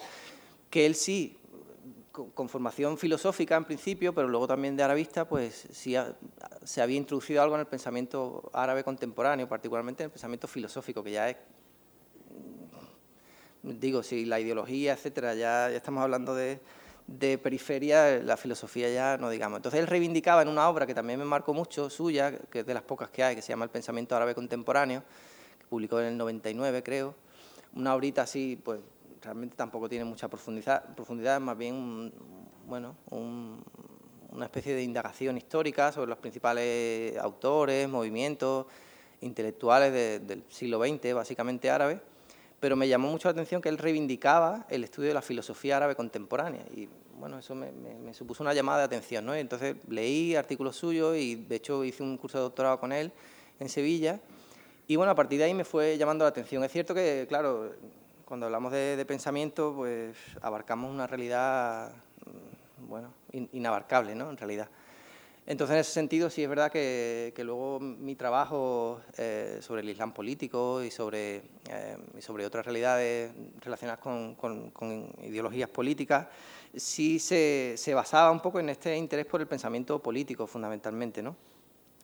que 0.68 0.84
él 0.84 0.94
sí 0.94 1.38
con 2.34 2.48
formación 2.48 2.98
filosófica 2.98 3.56
en 3.56 3.64
principio, 3.64 4.12
pero 4.12 4.26
luego 4.26 4.48
también 4.48 4.76
de 4.76 4.82
arabista, 4.82 5.28
pues 5.28 5.68
sí 5.70 5.94
se 6.64 6.82
había 6.82 6.96
introducido 6.96 7.42
algo 7.42 7.54
en 7.54 7.60
el 7.60 7.66
pensamiento 7.66 8.50
árabe 8.52 8.82
contemporáneo, 8.82 9.48
particularmente 9.48 10.02
en 10.02 10.06
el 10.06 10.10
pensamiento 10.10 10.48
filosófico, 10.48 11.04
que 11.04 11.12
ya 11.12 11.30
es, 11.30 11.36
digo, 13.62 14.02
si 14.02 14.24
la 14.24 14.40
ideología, 14.40 14.94
etcétera, 14.94 15.34
ya, 15.34 15.70
ya 15.70 15.76
estamos 15.76 16.02
hablando 16.02 16.34
de, 16.34 16.60
periferia, 17.38 18.20
la 18.22 18.36
filosofía 18.36 18.90
ya 18.90 19.16
no 19.16 19.30
digamos. 19.30 19.58
Entonces 19.58 19.80
él 19.80 19.86
reivindicaba 19.86 20.42
en 20.42 20.48
una 20.48 20.68
obra 20.68 20.86
que 20.86 20.94
también 20.94 21.18
me 21.18 21.24
marcó 21.24 21.54
mucho, 21.54 21.88
suya, 21.88 22.38
que 22.50 22.60
es 22.60 22.66
de 22.66 22.74
las 22.74 22.82
pocas 22.82 23.10
que 23.10 23.24
hay, 23.24 23.34
que 23.34 23.42
se 23.42 23.48
llama 23.48 23.64
El 23.64 23.70
pensamiento 23.70 24.14
árabe 24.14 24.34
contemporáneo, 24.34 25.02
publicó 25.68 26.00
en 26.00 26.06
el 26.06 26.16
99, 26.16 26.82
creo, 26.82 27.14
una 27.74 27.94
obrita 27.94 28.22
así, 28.22 28.60
pues 28.62 28.80
realmente 29.22 29.56
tampoco 29.56 29.88
tiene 29.88 30.04
mucha 30.04 30.28
profundidad, 30.28 30.94
profundidad 30.94 31.40
más 31.40 31.56
bien 31.56 32.12
bueno, 32.66 32.96
una 33.10 34.44
especie 34.44 34.74
de 34.74 34.82
indagación 34.82 35.38
histórica 35.38 35.90
sobre 35.90 36.10
los 36.10 36.18
principales 36.18 37.16
autores, 37.16 37.88
movimientos 37.88 38.66
intelectuales 39.22 39.92
del 40.26 40.44
siglo 40.48 40.78
XX, 40.78 41.14
básicamente 41.14 41.70
árabes, 41.70 41.98
pero 42.60 42.76
me 42.76 42.88
llamó 42.88 43.10
mucho 43.10 43.28
la 43.28 43.32
atención 43.32 43.62
que 43.62 43.68
él 43.68 43.78
reivindicaba 43.78 44.66
el 44.68 44.84
estudio 44.84 45.08
de 45.08 45.14
la 45.14 45.22
filosofía 45.22 45.76
árabe 45.76 45.94
contemporánea 45.94 46.62
y 46.74 46.88
bueno, 47.18 47.38
eso 47.38 47.54
me, 47.54 47.72
supuso 48.14 48.42
una 48.42 48.54
llamada 48.54 48.78
de 48.78 48.84
atención, 48.84 49.26
¿no? 49.26 49.34
entonces 49.34 49.76
leí 49.88 50.36
artículos 50.36 50.76
suyos 50.76 51.16
y 51.16 51.34
de 51.34 51.56
hecho 51.56 51.84
hice 51.84 52.02
un 52.02 52.16
curso 52.16 52.38
de 52.38 52.42
doctorado 52.42 52.78
con 52.78 52.92
él 52.92 53.12
en 53.58 53.68
Sevilla 53.68 54.20
y 54.90 54.96
bueno, 54.96 55.12
a 55.12 55.14
partir 55.14 55.38
de 55.38 55.44
ahí 55.44 55.52
me 55.52 55.66
fue 55.66 55.98
llamando 55.98 56.24
la 56.24 56.30
atención. 56.30 56.64
Es 56.64 56.72
cierto 56.72 56.94
que, 56.94 57.26
claro, 57.28 57.74
cuando 58.24 58.46
hablamos 58.46 58.72
de, 58.72 59.04
pensamiento, 59.06 59.74
pues 59.76 60.16
abarcamos 60.40 60.90
una 60.90 61.06
realidad, 61.06 61.92
mm, 62.24 62.88
bueno, 62.88 63.12
inabarcable, 63.52 64.14
¿no? 64.14 64.30
En 64.30 64.38
realidad. 64.38 64.70
Entonces, 65.50 65.74
en 65.76 65.80
ese 65.80 65.92
sentido, 65.92 66.28
sí 66.28 66.42
es 66.42 66.48
verdad 66.48 66.70
que, 66.70 67.32
luego 67.38 67.80
mi 67.80 68.16
trabajo 68.16 69.00
eh, 69.16 69.60
sobre 69.62 69.80
el 69.80 69.88
Islam 69.88 70.12
político 70.12 70.82
y 70.84 70.90
sobre, 70.90 71.36
eh, 71.70 71.96
sobre 72.18 72.44
otras 72.44 72.66
realidades 72.66 73.32
relacionadas 73.62 73.98
con, 73.98 74.36
ideologías 75.22 75.70
políticas, 75.70 76.26
sí 76.76 77.18
se, 77.18 77.94
basaba 77.94 78.30
un 78.30 78.40
poco 78.40 78.60
en 78.60 78.68
este 78.68 78.94
interés 78.94 79.24
por 79.24 79.40
el 79.40 79.46
pensamiento 79.46 79.98
político, 80.02 80.46
fundamentalmente, 80.46 81.22
¿no? 81.22 81.34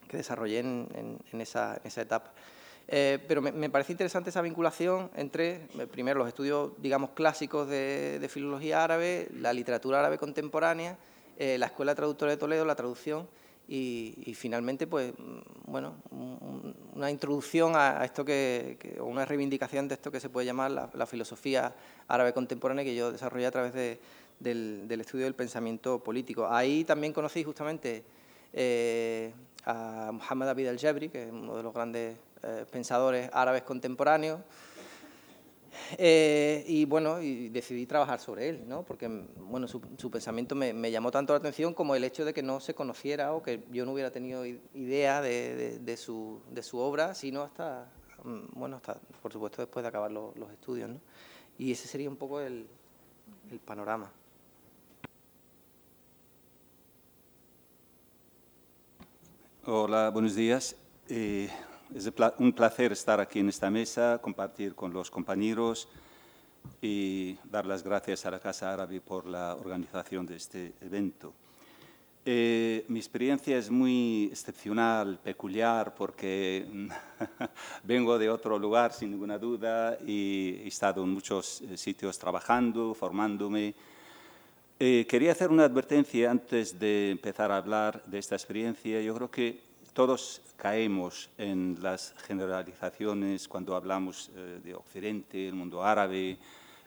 que 0.07 0.17
desarrollé 0.17 0.59
en, 0.61 1.19
esa, 1.39 1.75
en 1.75 1.85
esa 1.85 2.01
etapa. 2.01 2.33
Eh, 2.87 3.23
pero 3.27 3.43
me, 3.43 3.69
parece 3.69 3.93
interesante 3.93 4.31
esa 4.31 4.41
vinculación 4.41 5.11
entre, 5.15 5.67
eh, 5.77 5.87
primero, 5.91 6.17
los 6.17 6.27
estudios, 6.27 6.71
digamos, 6.79 7.11
clásicos 7.11 7.67
de, 7.67 8.25
filología 8.27 8.83
árabe, 8.83 9.27
la 9.39 9.53
literatura 9.53 9.99
árabe 9.99 10.17
contemporánea, 10.17 10.97
eh, 11.37 11.57
la 11.57 11.67
Escuela 11.67 11.95
Traductora 11.95 12.31
de 12.31 12.37
Toledo, 12.37 12.65
la 12.65 12.75
traducción, 12.75 13.27
y, 13.67 14.35
finalmente, 14.35 14.85
pues, 14.85 15.13
mm, 15.17 15.71
bueno, 15.71 15.95
una 16.93 17.09
introducción 17.09 17.73
a, 17.75 18.05
esto 18.05 18.23
que, 18.23 18.97
o 18.99 19.05
una 19.05 19.25
reivindicación 19.25 19.87
de 19.87 19.95
esto 19.95 20.11
que 20.11 20.19
se 20.19 20.29
puede 20.29 20.45
llamar 20.45 20.69
la, 20.69 21.05
filosofía 21.07 21.73
árabe 22.07 22.31
contemporánea 22.31 22.83
que 22.83 22.95
yo 22.95 23.11
desarrollé 23.11 23.47
a 23.47 23.51
través 23.51 23.73
del, 24.39 24.91
estudio 25.01 25.25
del 25.25 25.33
pensamiento 25.33 26.03
político. 26.03 26.47
Ahí 26.47 26.83
también 26.83 27.11
conocí 27.11 27.43
justamente 27.43 28.03
a 29.65 30.11
Muhammad 30.13 30.49
Abid 30.49 30.67
al-Jabri, 30.67 31.09
que 31.09 31.23
es 31.23 31.31
uno 31.31 31.57
de 31.57 31.63
los 31.63 31.73
grandes 31.73 32.17
eh, 32.43 32.65
pensadores 32.69 33.29
árabes 33.33 33.63
contemporáneos. 33.63 34.39
Eh, 35.97 36.63
y 36.67 36.85
bueno, 36.85 37.21
y 37.21 37.49
decidí 37.49 37.85
trabajar 37.85 38.19
sobre 38.19 38.49
él, 38.49 38.63
¿no? 38.67 38.83
porque 38.83 39.07
bueno, 39.07 39.67
su, 39.67 39.81
pensamiento 40.11 40.55
me, 40.55 40.91
llamó 40.91 41.11
tanto 41.11 41.33
la 41.33 41.39
atención 41.39 41.73
como 41.73 41.95
el 41.95 42.03
hecho 42.03 42.25
de 42.25 42.33
que 42.33 42.43
no 42.43 42.59
se 42.59 42.73
conociera 42.73 43.33
o 43.33 43.43
que 43.43 43.63
yo 43.71 43.85
no 43.85 43.93
hubiera 43.93 44.11
tenido 44.11 44.45
idea 44.45 45.21
de, 45.21 45.97
su, 45.97 46.41
de 46.51 46.63
su, 46.63 46.77
obra, 46.77 47.13
sino 47.13 47.43
hasta, 47.43 47.87
mm, 48.23 48.59
bueno, 48.59 48.77
hasta, 48.77 48.95
por 49.21 49.31
supuesto, 49.31 49.61
después 49.61 49.83
de 49.83 49.89
acabar 49.89 50.11
los, 50.11 50.33
estudios. 50.51 50.89
¿no? 50.89 50.99
Y 51.57 51.71
ese 51.71 51.87
sería 51.87 52.09
un 52.09 52.17
poco 52.17 52.41
el, 52.41 52.67
el 53.51 53.59
panorama. 53.59 54.11
Hola, 59.67 60.11
buenos 60.11 60.35
días. 60.35 60.75
Eh, 61.09 61.49
es 61.93 62.11
un 62.39 62.53
placer 62.53 62.91
estar 62.91 63.19
aquí 63.19 63.39
en 63.39 63.49
esta 63.49 63.69
mesa, 63.69 64.19
compartir 64.21 64.75
con 64.75 64.93
los 64.93 65.11
compañeros 65.11 65.87
y 66.81 67.37
dar 67.43 67.65
las 67.65 67.83
gracias 67.83 68.25
a 68.25 68.31
la 68.31 68.39
Casa 68.39 68.73
Árabe 68.73 69.01
por 69.01 69.25
la 69.25 69.55
organización 69.55 70.25
de 70.25 70.35
este 70.35 70.73
evento. 70.81 71.33
Eh, 72.27 72.85
mi 72.87 72.97
experiencia 72.97 73.55
es 73.55 73.69
muy 73.69 74.29
excepcional, 74.31 75.19
peculiar, 75.23 75.93
porque 75.93 76.65
vengo 77.83 78.17
de 78.17 78.31
otro 78.31 78.57
lugar, 78.57 78.93
sin 78.93 79.11
ninguna 79.11 79.37
duda, 79.37 79.95
y 80.03 80.61
he 80.63 80.67
estado 80.67 81.03
en 81.03 81.11
muchos 81.11 81.61
eh, 81.61 81.77
sitios 81.77 82.17
trabajando, 82.17 82.95
formándome. 82.95 83.75
Eh, 84.79 85.05
quería 85.07 85.33
hacer 85.33 85.51
una 85.51 85.65
advertencia 85.65 86.31
antes 86.31 86.79
de 86.79 87.11
empezar 87.11 87.51
a 87.51 87.57
hablar 87.57 88.03
de 88.05 88.17
esta 88.17 88.33
experiencia. 88.33 88.99
Yo 89.01 89.13
creo 89.13 89.29
que 89.29 89.59
todos 89.95 90.41
caemos 90.57 91.29
en 91.37 91.77
las 91.81 92.13
generalizaciones 92.27 93.47
cuando 93.47 93.77
hablamos 93.77 94.29
eh, 94.35 94.59
de 94.61 94.75
Occidente, 94.75 95.47
el 95.47 95.55
mundo 95.55 95.81
árabe, 95.85 96.37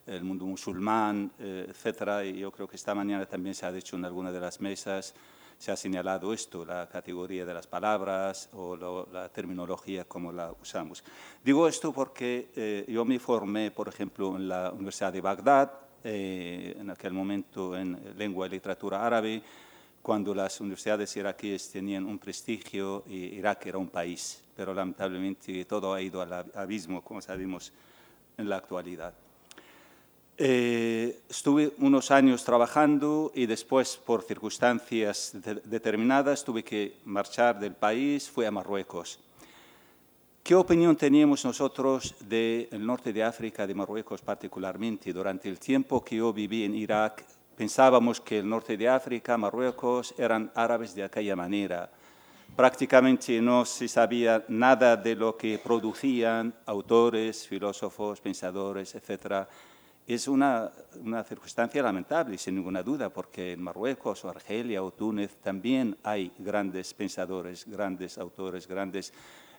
el 0.07 0.25
mundo 0.25 0.45
musulmán, 0.45 1.33
eh, 1.39 1.65
etcétera. 1.71 2.23
Y 2.27 2.41
yo 2.41 2.51
creo 2.51 2.69
que 2.69 2.77
esta 2.77 2.95
mañana 2.95 3.25
también 3.25 3.55
se 3.55 3.65
ha 3.65 3.73
dicho 3.73 3.97
en 3.97 4.05
alguna 4.05 4.31
de 4.31 4.41
las 4.41 4.61
mesas, 4.61 5.15
se 5.57 5.73
ha 5.73 5.77
señalado 5.77 6.35
esto, 6.35 6.67
la 6.67 6.87
categoría 6.87 7.47
de 7.47 7.55
las 7.55 7.67
palabras 7.67 8.51
o 8.53 8.77
la 9.11 9.31
terminología 9.31 10.05
como 10.05 10.31
la 10.31 10.53
usamos. 10.61 11.03
Digo 11.43 11.67
esto 11.67 11.95
porque 11.95 12.51
eh, 12.55 12.85
yo 12.89 13.07
me 13.07 13.19
formé, 13.19 13.71
por 13.71 13.89
ejemplo, 13.89 14.37
en 14.37 14.49
la 14.49 14.71
Universidad 14.71 15.15
de 15.15 15.23
Bagdad, 15.23 15.73
en 16.05 16.91
aquel 16.91 17.13
momento 17.13 17.77
en 17.77 17.99
lengua 18.17 18.47
y 18.47 18.51
literatura 18.51 19.05
árabe, 19.05 19.43
cuando 20.03 20.35
las 20.35 20.61
universidades 20.61 21.17
iraquíes 21.17 21.71
tenían 21.71 22.07
un 22.07 22.19
prestigio 22.19 23.05
y 23.07 23.37
Irak 23.37 23.67
era 23.67 23.79
un 23.79 23.89
país, 23.89 24.43
pero 24.57 24.73
lamentablemente 24.73 25.65
todo 25.65 25.93
ha 25.93 26.01
ido 26.01 26.23
al 26.23 26.51
abismo, 26.55 27.03
como 27.03 27.21
sabemos 27.21 27.73
en 28.37 28.49
la 28.49 28.57
actualidad. 28.57 29.15
Eh, 30.41 31.23
estuve 31.29 31.73
unos 31.79 32.13
años 32.13 32.45
trabajando 32.45 33.33
y 33.35 33.47
después, 33.47 33.97
por 33.97 34.23
circunstancias 34.23 35.33
determinadas, 35.65 36.45
tuve 36.45 36.63
que 36.63 36.99
marchar 37.05 37.59
del 37.59 37.75
país, 37.75 38.31
fui 38.31 38.45
a 38.45 38.53
Marruecos. 38.53 39.19
¿Qué 40.45 40.55
opinión 40.55 40.97
teníamos 40.97 41.45
nosotros 41.45 42.15
del 42.21 42.69
norte 42.87 43.13
de 43.13 43.25
África, 43.25 43.67
de 43.67 43.75
Marruecos 43.75 44.23
particularmente? 44.23 45.13
Durante 45.13 45.49
el 45.49 45.59
tiempo 45.59 46.05
que 46.05 46.17
yo 46.17 46.33
viví 46.33 46.63
en 46.63 46.77
Irak, 46.77 47.27
Pensábamos 47.59 48.21
que 48.21 48.39
el 48.39 48.49
norte 48.49 48.77
de 48.77 48.89
África, 48.89 49.37
Marruecos, 49.37 50.15
eran 50.17 50.49
árabes 50.55 50.95
de 50.95 51.03
aquella 51.03 51.35
manera. 51.35 51.91
Prácticamente 52.55 53.43
no 53.43 53.65
se 53.65 53.89
sabía 53.89 54.45
nada 54.47 54.97
de 54.97 55.17
lo 55.17 55.37
que 55.37 55.59
producían 55.59 56.55
autores, 56.67 57.49
filósofos, 57.49 58.21
pensadores, 58.21 58.95
etc. 58.95 59.45
Es 60.07 60.29
una, 60.29 60.71
una 61.03 61.25
circunstancia 61.25 61.83
lamentable, 61.83 62.39
sin 62.39 62.55
ninguna 62.55 62.85
duda, 62.85 63.11
porque 63.11 63.55
en 63.55 63.63
Marruecos 63.65 64.25
o 64.25 64.31
Argelia 64.31 64.81
o 64.85 64.93
Túnez 64.93 65.35
también 65.43 65.97
hay 66.05 66.31
grandes 66.39 66.95
pensadores, 66.95 67.67
grandes 67.67 68.19
autores, 68.19 68.69
grandes 68.69 69.13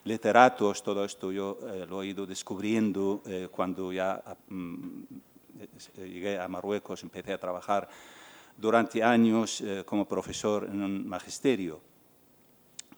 literatos. 0.05 0.81
Todo 0.81 1.03
esto 1.03 1.33
yo 1.33 1.57
eh, 1.67 1.85
lo 1.85 2.01
he 2.01 2.07
ido 2.07 2.25
descubriendo 2.25 3.21
eh, 3.25 3.49
cuando 3.51 3.91
ya 3.91 4.23
mm, 4.47 5.03
llegué 5.95 6.39
a 6.39 6.47
Marruecos, 6.47 7.03
empecé 7.03 7.33
a 7.33 7.39
trabajar 7.39 7.87
durante 8.57 9.03
años 9.03 9.61
eh, 9.61 9.83
como 9.85 10.07
profesor 10.07 10.65
en 10.65 10.81
un 10.81 11.07
magisterio. 11.07 11.81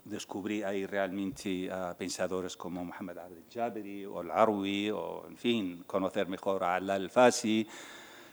Descubrí 0.04 0.64
ahí 0.64 0.86
realmente 0.86 1.72
a 1.72 1.96
pensadores 1.96 2.58
como 2.58 2.84
Mohamed 2.84 3.18
Abdel 3.20 3.44
Jabiri 3.54 4.06
o 4.06 4.20
Al-Arwi, 4.20 4.90
o 4.90 5.28
en 5.28 5.38
fin, 5.38 5.84
conocer 5.86 6.28
mejor 6.28 6.64
a 6.64 6.76
Al-Alfasi, 6.76 7.68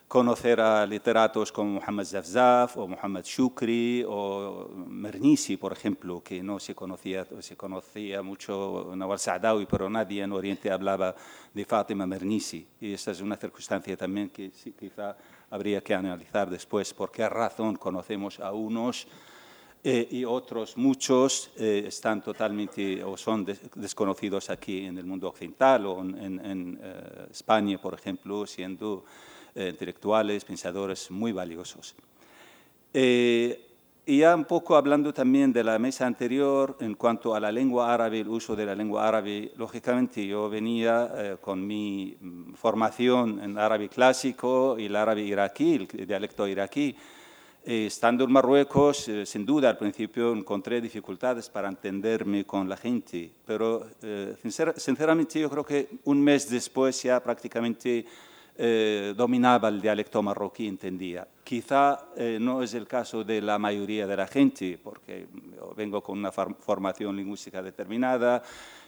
conocer 0.09 0.59
a 0.59 0.87
literatos 0.87 1.53
como 1.53 1.73
Muhammad 1.73 2.05
Zafzaf 2.05 2.79
o 2.79 2.89
Muhammad 2.89 3.25
Shukri 3.25 4.03
o 4.09 4.71
Mernisi, 4.89 5.59
por 5.59 5.73
ejemplo, 5.73 6.23
que 6.23 6.43
no 6.43 6.59
se 6.59 6.75
conocía, 6.75 7.27
se 7.41 7.57
conocía 7.57 8.23
mucho 8.23 8.93
Nawal 8.97 9.19
Saadawi, 9.19 9.67
pero 9.67 9.91
nadie 9.91 10.23
en 10.23 10.33
Oriente 10.33 10.71
hablaba 10.71 11.15
de 11.53 11.65
Fátima 11.67 12.07
Mernisi. 12.07 12.67
Y 12.81 12.95
esa 12.95 13.11
es 13.11 13.21
una 13.21 13.37
circunstancia 13.37 13.97
también 13.99 14.31
que 14.31 14.51
quizá 14.51 15.15
habría 15.51 15.83
que 15.83 15.95
analizar 15.95 16.49
después, 16.49 16.95
por 16.95 17.11
qué 17.11 17.29
razón 17.29 17.77
conocemos 17.77 18.41
a 18.41 18.53
unos 18.53 19.07
eh, 19.85 20.09
y 20.11 20.25
otros 20.25 20.77
muchos 20.77 21.51
eh, 21.57 21.85
están 21.87 22.21
totalmente 22.21 23.05
o 23.05 23.17
son 23.17 23.47
desconocidos 23.77 24.51
aquí 24.51 24.87
en 24.87 24.99
el 24.99 25.05
mundo 25.05 25.29
occidental 25.29 25.87
o 25.87 26.01
en, 26.01 26.81
eh, 26.83 27.27
España, 27.31 27.79
por 27.81 27.95
ejemplo, 27.95 28.45
siendo 28.47 29.05
intelectuales, 29.59 30.45
pensadores 30.45 31.11
muy 31.11 31.33
valiosos. 31.33 31.95
y 32.93 34.19
ya 34.19 34.35
un 34.35 34.45
poco 34.45 34.77
hablando 34.77 35.13
también 35.13 35.53
de 35.53 35.63
la 35.63 35.79
mesa 35.79 36.07
anterior 36.07 36.77
en 36.81 36.95
cuanto 36.95 37.35
a 37.35 37.41
la 37.41 37.53
lengua 37.53 37.93
árabe, 37.93 38.21
el 38.21 38.29
uso 38.29 38.57
de 38.57 38.65
la 38.65 38.75
lengua 38.75 39.07
árabe, 39.07 39.53
lógicamente 39.57 40.27
yo 40.27 40.49
venía 40.49 41.39
con 41.41 41.67
mi 41.67 42.17
mm, 42.19 42.55
formación 42.55 43.41
en 43.43 43.59
árabe 43.59 43.89
clásico 43.89 44.77
y 44.79 44.87
el 44.87 44.97
árabe 44.97 45.23
iraquí, 45.23 45.75
el 45.75 46.07
dialecto 46.07 46.47
iraquí, 46.49 46.97
eh, 47.71 47.85
estando 47.85 48.25
en 48.25 48.33
Marruecos, 48.33 49.09
eh, 49.09 49.27
sin 49.27 49.45
duda 49.45 49.69
al 49.69 49.77
principio 49.77 50.33
encontré 50.33 50.81
dificultades 50.81 51.51
para 51.51 51.69
entenderme 51.69 52.47
con 52.47 52.67
la 52.67 52.79
gente, 52.79 53.31
pero 53.45 53.87
eh, 54.01 54.37
sinceramente 54.41 55.39
yo 55.39 55.51
creo 55.51 55.65
que 55.65 55.89
un 56.05 56.19
mes 56.19 56.49
después 56.49 57.03
ya 57.03 57.23
prácticamente 57.23 58.07
dominaba 59.17 59.69
el 59.69 59.81
dialecto 59.81 60.23
marroquí, 60.23 60.67
entendía. 60.67 61.27
Quizá 61.45 62.09
no 62.41 62.63
es 62.63 62.75
el 62.75 62.87
caso 62.87 63.23
de 63.23 63.41
la 63.41 63.59
mayoría 63.59 64.07
de 64.07 64.17
la 64.17 64.27
gente, 64.27 64.79
porque 64.83 65.27
vengo 65.77 66.03
con 66.03 66.19
una 66.19 66.33
formación 66.33 67.17
lingüística 67.17 67.63
determinada, 67.63 68.43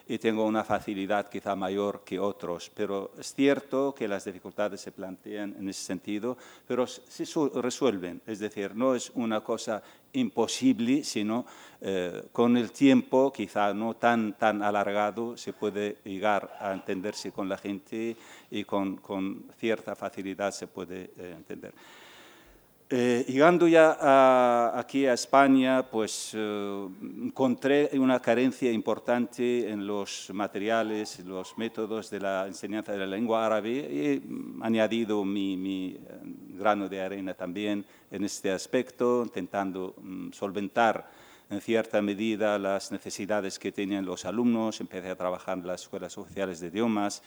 y 0.09 0.19
tengo 0.19 0.45
una 0.45 0.65
facilidad 0.65 1.29
quizá 1.29 1.55
mayor 1.55 2.03
que 2.05 2.19
otros, 2.19 2.69
pero 2.75 3.13
es 3.17 3.33
cierto 3.33 3.95
que 3.95 4.09
las 4.09 4.25
dificultades 4.25 4.81
se 4.81 4.91
plantean 4.91 5.55
en 5.57 5.69
ese 5.69 5.85
sentido, 5.85 6.37
pero 6.67 6.85
se 6.85 7.25
resuelven, 7.55 8.21
es 8.27 8.41
decir, 8.41 8.75
no 8.75 8.97
es 8.97 9.13
una 9.15 9.41
cosa 9.41 9.81
imposible, 10.13 11.05
sino 11.05 11.47
eh, 11.81 12.25
con 12.33 12.57
el 12.57 12.73
tiempo, 12.73 13.33
quizá 13.33 13.73
no 13.75 13.95
tan, 13.95 14.37
tan 14.37 14.63
alargado, 14.63 15.37
se 15.37 15.53
puede 15.53 15.99
llegar 16.05 16.57
a 16.61 16.73
entenderse 16.73 17.33
con 17.33 17.49
la 17.49 17.57
gente 17.57 18.17
y 18.51 18.65
con, 18.65 18.97
con 18.97 19.47
cierta 19.59 19.95
facilidad 19.95 20.53
se 20.53 20.67
puede 20.67 21.11
eh, 21.17 21.35
entender. 21.37 21.73
Eh, 22.93 23.25
llegando 23.29 23.69
ya 23.69 24.77
aquí 24.77 25.07
a 25.07 25.13
España, 25.13 25.89
pues 25.89 26.33
eh, 26.35 26.89
encontré 27.23 27.89
una 27.93 28.19
carencia 28.19 28.73
importante 28.73 29.71
en 29.71 29.87
los 29.87 30.29
materiales, 30.35 31.21
los 31.21 31.57
métodos 31.57 32.11
de 32.11 32.19
la 32.19 32.49
enseñanza 32.49 32.91
de 32.91 32.99
la 32.99 33.07
lengua 33.07 33.47
árabe 33.47 33.87
he 33.89 34.23
añadido 34.61 35.25
mi, 35.25 35.57
mi 35.57 35.91
eh, 35.91 35.99
grano 36.59 36.89
de 36.89 37.01
arena 37.01 37.33
también 37.35 37.87
en 38.11 38.25
este 38.25 38.51
aspecto, 38.51 39.23
intentando 39.23 39.95
mm, 39.97 40.33
solventar 40.33 41.09
en 41.49 41.61
cierta 41.61 42.03
medida 42.03 42.59
las 42.59 42.91
necesidades 42.91 43.61
que 43.61 43.71
tenían 43.71 44.05
los 44.05 44.25
alumnos. 44.25 44.81
Empecé 44.81 45.11
a 45.11 45.17
trabajar 45.17 45.59
en 45.59 45.67
las 45.69 45.83
escuelas 45.83 46.19
oficiales 46.19 46.59
de 46.59 46.67
idiomas, 46.67 47.23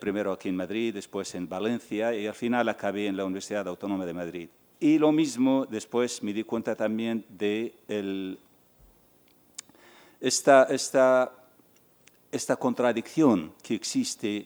primero 0.00 0.32
aquí 0.32 0.48
en 0.48 0.56
Madrid, 0.56 0.94
después 0.94 1.34
en 1.34 1.48
Valencia 1.48 2.14
y 2.14 2.26
al 2.26 2.34
final 2.34 2.68
acabé 2.68 3.06
en 3.08 3.16
la 3.16 3.24
Universidad 3.24 3.66
Autónoma 3.68 4.06
de 4.06 4.14
Madrid. 4.14 4.48
Y 4.82 4.98
lo 4.98 5.12
mismo, 5.12 5.64
después 5.64 6.24
me 6.24 6.32
di 6.32 6.42
cuenta 6.42 6.74
también 6.74 7.24
de 7.28 7.72
esta, 10.20 11.30
contradicción 12.58 13.52
que 13.62 13.76
existe 13.76 14.44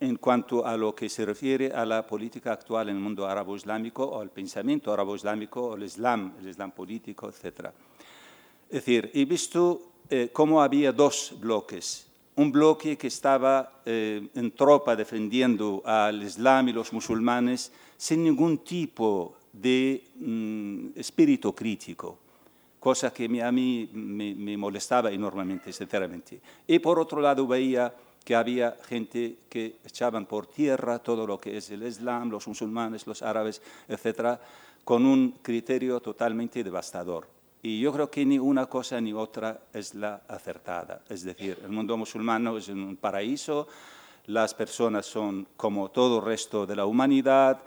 en 0.00 0.16
cuanto 0.16 0.66
a 0.66 0.76
lo 0.76 0.94
que 0.94 1.08
se 1.08 1.24
refiere 1.24 1.72
a 1.72 1.86
la 1.86 2.06
política 2.06 2.52
actual 2.52 2.90
en 2.90 2.96
el 2.96 3.02
mundo 3.02 3.26
árabe-islámico 3.26 4.04
o 4.04 4.20
al 4.20 4.28
pensamiento 4.28 4.92
árabe-islámico 4.92 5.68
o 5.68 5.76
el 5.76 5.84
islam, 5.84 6.34
el 6.40 6.48
islam 6.50 6.70
político, 6.72 7.30
etc. 7.30 7.70
Es 8.68 8.84
decir, 8.84 9.10
he 9.14 9.24
visto 9.24 9.92
eh, 10.10 10.28
cómo 10.30 10.60
había 10.60 10.92
dos 10.92 11.36
bloques. 11.40 12.06
Un 12.36 12.52
bloque 12.52 12.98
que 12.98 13.06
estaba 13.06 13.80
eh, 13.86 14.28
en 14.34 14.50
tropa 14.50 14.94
defendiendo 14.94 15.80
al 15.86 16.22
islam 16.22 16.68
y 16.68 16.74
los 16.74 16.92
musulmanes 16.92 17.72
sin 17.96 18.24
ningún 18.24 18.58
tipo 18.58 19.38
de 19.54 20.02
mm, 20.16 20.98
espíritu 20.98 21.54
crítico, 21.54 22.18
cosa 22.80 23.12
que 23.12 23.24
a 23.42 23.52
mí 23.52 23.88
me, 23.92 24.56
molestaba 24.56 25.10
enormemente, 25.10 25.72
sinceramente. 25.72 26.40
Y 26.66 26.78
por 26.80 26.98
otro 26.98 27.20
lado 27.20 27.46
veía 27.46 27.94
que 28.24 28.34
había 28.34 28.76
gente 28.88 29.36
que 29.48 29.76
echaban 29.84 30.26
por 30.26 30.46
tierra 30.46 30.98
todo 30.98 31.26
lo 31.26 31.38
que 31.38 31.56
es 31.56 31.70
el 31.70 31.86
Islam, 31.86 32.30
los 32.30 32.48
musulmanes, 32.48 33.06
los 33.06 33.22
árabes, 33.22 33.62
etcétera, 33.86 34.40
con 34.82 35.06
un 35.06 35.38
criterio 35.42 36.00
totalmente 36.00 36.64
devastador. 36.64 37.28
Y 37.62 37.80
yo 37.80 37.92
creo 37.92 38.10
que 38.10 38.26
ni 38.26 38.38
una 38.38 38.66
cosa 38.66 39.00
ni 39.00 39.12
otra 39.12 39.60
es 39.72 39.94
la 39.94 40.22
acertada. 40.28 41.00
Es 41.08 41.22
decir, 41.22 41.58
el 41.64 41.70
mundo 41.70 41.96
musulmán 41.96 42.46
es 42.56 42.68
un 42.68 42.96
paraíso, 42.96 43.68
las 44.26 44.52
personas 44.52 45.06
son 45.06 45.46
como 45.56 45.90
todo 45.90 46.18
el 46.18 46.24
resto 46.24 46.66
de 46.66 46.76
la 46.76 46.86
humanidad, 46.86 47.62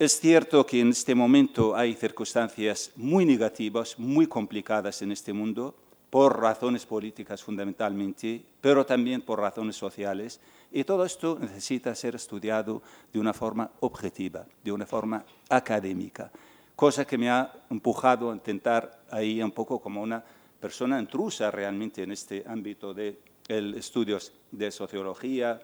es 0.00 0.18
cierto 0.18 0.64
que 0.64 0.80
en 0.80 0.88
este 0.88 1.14
momento 1.14 1.76
hay 1.76 1.92
circunstancias 1.92 2.90
muy 2.96 3.26
negativas, 3.26 3.98
muy 3.98 4.26
complicadas 4.26 5.02
en 5.02 5.12
este 5.12 5.34
mundo, 5.34 5.74
por 6.08 6.40
razones 6.40 6.86
políticas 6.86 7.42
fundamentalmente, 7.42 8.42
pero 8.62 8.86
también 8.86 9.20
por 9.20 9.38
razones 9.40 9.76
sociales, 9.76 10.40
y 10.72 10.84
todo 10.84 11.04
esto 11.04 11.36
necesita 11.38 11.94
ser 11.94 12.14
estudiado 12.14 12.80
de 13.12 13.20
una 13.20 13.34
forma 13.34 13.70
objetiva, 13.80 14.46
de 14.64 14.72
una 14.72 14.86
forma 14.86 15.22
académica, 15.50 16.32
cosa 16.74 17.06
que 17.06 17.18
me 17.18 17.28
ha 17.28 17.52
empujado 17.68 18.30
a 18.30 18.34
intentar 18.34 19.02
ahí 19.10 19.42
un 19.42 19.52
poco 19.52 19.80
como 19.80 20.00
una 20.00 20.24
persona 20.58 20.98
intrusa 20.98 21.50
realmente 21.50 22.02
en 22.02 22.12
este 22.12 22.42
ámbito 22.46 22.94
de 22.94 23.18
estudios 23.48 24.32
de 24.50 24.70
sociología, 24.70 25.60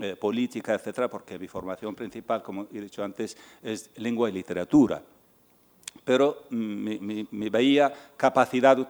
eh, 0.00 0.16
política, 0.16 0.72
etcétera, 0.72 1.06
porque 1.06 1.38
mi 1.38 1.46
formación 1.46 1.94
principal, 1.94 2.42
como 2.42 2.66
he 2.72 2.80
dicho 2.80 3.04
antes, 3.04 3.36
es 3.62 3.90
lengua 3.96 4.30
y 4.30 4.32
literatura. 4.32 5.02
Pero 6.02 6.44
me, 6.48 7.50
veía 7.50 7.92
capacitado, 8.16 8.88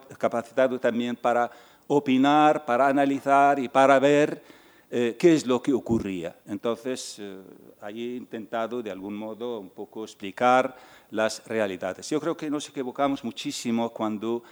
también 0.81 1.17
para 1.17 1.51
opinar, 1.89 2.65
para 2.65 2.87
analizar 2.87 3.59
y 3.59 3.69
para 3.69 3.99
ver 3.99 4.45
eh, 4.93 5.17
qué 5.19 5.35
es 5.35 5.45
lo 5.45 5.61
que 5.61 5.73
ocurría. 5.73 6.37
Entonces, 6.47 7.17
eh, 7.19 7.37
allí 7.81 8.13
he 8.13 8.17
intentado 8.17 8.81
de 8.81 8.93
algún 8.93 9.17
modo 9.17 9.59
un 9.59 9.71
poco 9.71 10.05
explicar 10.05 10.77
las 11.11 11.45
realidades. 11.49 12.09
Yo 12.11 12.21
creo 12.21 12.37
que 12.37 12.49
nos 12.49 12.69
equivocamos 12.69 13.25
muchísimo 13.25 13.91
cuando 13.91 14.45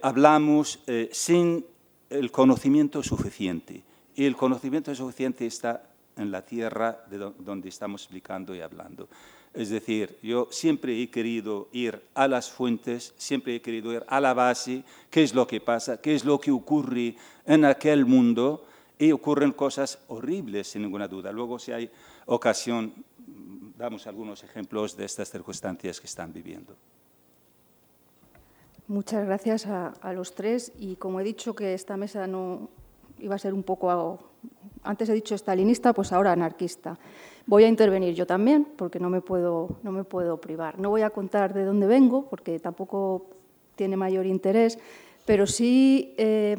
hablamos 0.00 0.80
sin 1.10 1.66
el 2.08 2.30
conocimiento 2.30 3.02
suficiente. 3.02 3.84
Y 4.14 4.26
el 4.26 4.36
conocimiento 4.36 4.94
suficiente 4.94 5.46
está 5.46 5.82
en 6.16 6.30
la 6.30 6.42
tierra 6.42 7.04
de 7.10 7.18
donde 7.18 7.68
estamos 7.68 8.02
explicando 8.02 8.54
y 8.54 8.60
hablando. 8.60 9.08
Es 9.52 9.70
decir, 9.70 10.18
yo 10.22 10.48
siempre 10.50 11.00
he 11.00 11.10
querido 11.10 11.68
ir 11.72 12.02
a 12.14 12.26
las 12.26 12.50
fuentes, 12.50 13.14
siempre 13.16 13.56
he 13.56 13.62
querido 13.62 13.92
ir 13.92 14.04
a 14.08 14.20
la 14.20 14.34
base, 14.34 14.82
qué 15.10 15.22
es 15.22 15.34
lo 15.34 15.46
que 15.46 15.60
pasa, 15.60 16.00
qué 16.00 16.14
es 16.14 16.24
lo 16.24 16.40
que 16.40 16.50
ocurre 16.50 17.16
en 17.46 17.64
aquel 17.64 18.04
mundo, 18.04 18.66
y 18.98 19.12
ocurren 19.12 19.52
cosas 19.52 19.98
horribles, 20.08 20.68
sin 20.68 20.82
ninguna 20.82 21.08
duda. 21.08 21.32
Luego, 21.32 21.58
si 21.58 21.72
hay 21.72 21.90
ocasión, 22.26 22.92
damos 23.76 24.06
algunos 24.06 24.42
ejemplos 24.44 24.96
de 24.96 25.04
estas 25.04 25.30
circunstancias 25.30 26.00
que 26.00 26.06
están 26.06 26.32
viviendo. 26.32 26.76
Muchas 28.86 29.24
gracias 29.24 29.66
a, 29.66 29.88
a 29.88 30.12
los 30.12 30.34
tres 30.34 30.72
y 30.78 30.96
como 30.96 31.18
he 31.18 31.24
dicho 31.24 31.54
que 31.54 31.74
esta 31.74 31.96
mesa 31.96 32.26
no, 32.26 32.68
iba 33.18 33.34
a 33.34 33.38
ser 33.38 33.54
un 33.54 33.62
poco, 33.62 34.18
antes 34.82 35.08
he 35.08 35.14
dicho 35.14 35.34
estalinista, 35.34 35.92
pues 35.92 36.12
ahora 36.12 36.32
anarquista. 36.32 36.98
Voy 37.46 37.64
a 37.64 37.68
intervenir 37.68 38.14
yo 38.14 38.26
también, 38.26 38.66
porque 38.76 38.98
no 38.98 39.10
me 39.10 39.20
puedo, 39.20 39.76
no 39.82 39.92
me 39.92 40.04
puedo 40.04 40.40
privar. 40.40 40.78
No 40.78 40.90
voy 40.90 41.02
a 41.02 41.10
contar 41.10 41.52
de 41.52 41.64
dónde 41.64 41.86
vengo, 41.86 42.26
porque 42.28 42.58
tampoco 42.58 43.26
tiene 43.76 43.96
mayor 43.96 44.26
interés, 44.26 44.78
pero 45.26 45.46
sí 45.46 46.14
eh, 46.16 46.58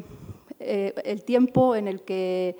eh, 0.60 0.94
el 1.04 1.24
tiempo 1.24 1.74
en 1.74 1.88
el 1.88 2.02
que 2.02 2.56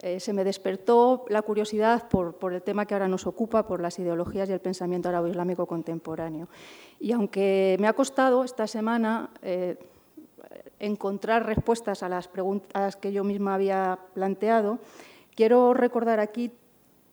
eh, 0.00 0.20
se 0.20 0.32
me 0.32 0.44
despertó 0.44 1.24
la 1.28 1.42
curiosidad 1.42 2.08
por, 2.08 2.34
por, 2.34 2.52
el 2.52 2.62
tema 2.62 2.86
que 2.86 2.94
ahora 2.94 3.08
nos 3.08 3.26
ocupa, 3.26 3.66
por 3.66 3.80
las 3.80 3.98
ideologías 3.98 4.48
y 4.48 4.52
el 4.52 4.60
pensamiento 4.60 5.08
árabe-islámico 5.08 5.66
contemporáneo. 5.66 6.48
Y 7.00 7.12
aunque 7.12 7.76
me 7.80 7.88
ha 7.88 7.92
costado 7.94 8.44
esta 8.44 8.66
semana 8.66 9.30
encontrar 10.78 11.46
respuestas 11.46 12.02
a 12.02 12.08
las 12.08 12.28
preguntas 12.28 12.96
que 12.96 13.12
yo 13.12 13.24
misma 13.24 13.54
había 13.54 13.98
planteado, 14.14 14.78
quiero 15.34 15.74
recordar 15.74 16.20
aquí 16.20 16.52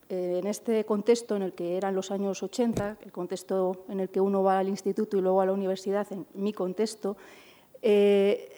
eh, 0.10 0.40
en 0.40 0.48
este 0.48 0.86
contexto 0.86 1.36
en 1.36 1.42
el 1.42 1.54
que 1.54 1.78
eran 1.78 1.96
los 1.96 2.12
años 2.12 2.44
80, 2.44 2.98
el 3.02 3.12
contexto 3.12 3.86
en 3.90 4.00
el 4.00 4.10
que 4.10 4.22
uno 4.22 4.44
va 4.44 4.60
al 4.60 4.68
instituto 4.68 5.18
y 5.18 5.22
luego 5.22 5.42
a 5.42 5.46
la 5.46 5.54
universidad, 5.54 6.06
en 6.12 6.26
mi 6.34 6.54
contexto, 6.54 7.18
eh, 7.82 8.50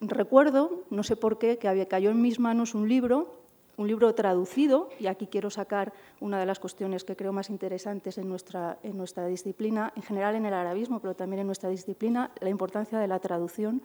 recuerdo, 0.00 0.84
no 0.90 1.02
sé 1.02 1.16
por 1.16 1.38
qué, 1.38 1.58
que 1.58 1.68
había, 1.68 1.86
cayó 1.86 2.10
en 2.10 2.20
mis 2.20 2.38
manos 2.38 2.74
un 2.74 2.88
libro, 2.88 3.40
un 3.76 3.88
libro 3.88 4.14
traducido, 4.14 4.90
y 4.98 5.06
aquí 5.06 5.26
quiero 5.26 5.50
sacar 5.50 5.92
una 6.20 6.38
de 6.38 6.46
las 6.46 6.58
cuestiones 6.58 7.04
que 7.04 7.16
creo 7.16 7.32
más 7.32 7.50
interesantes 7.50 8.18
en 8.18 8.28
nuestra, 8.28 8.78
en 8.82 8.96
nuestra 8.96 9.26
disciplina, 9.26 9.92
en 9.96 10.02
general 10.02 10.34
en 10.34 10.46
el 10.46 10.54
arabismo, 10.54 11.00
pero 11.00 11.14
también 11.14 11.40
en 11.40 11.46
nuestra 11.46 11.70
disciplina, 11.70 12.30
la 12.40 12.50
importancia 12.50 12.98
de 12.98 13.08
la 13.08 13.18
traducción. 13.20 13.82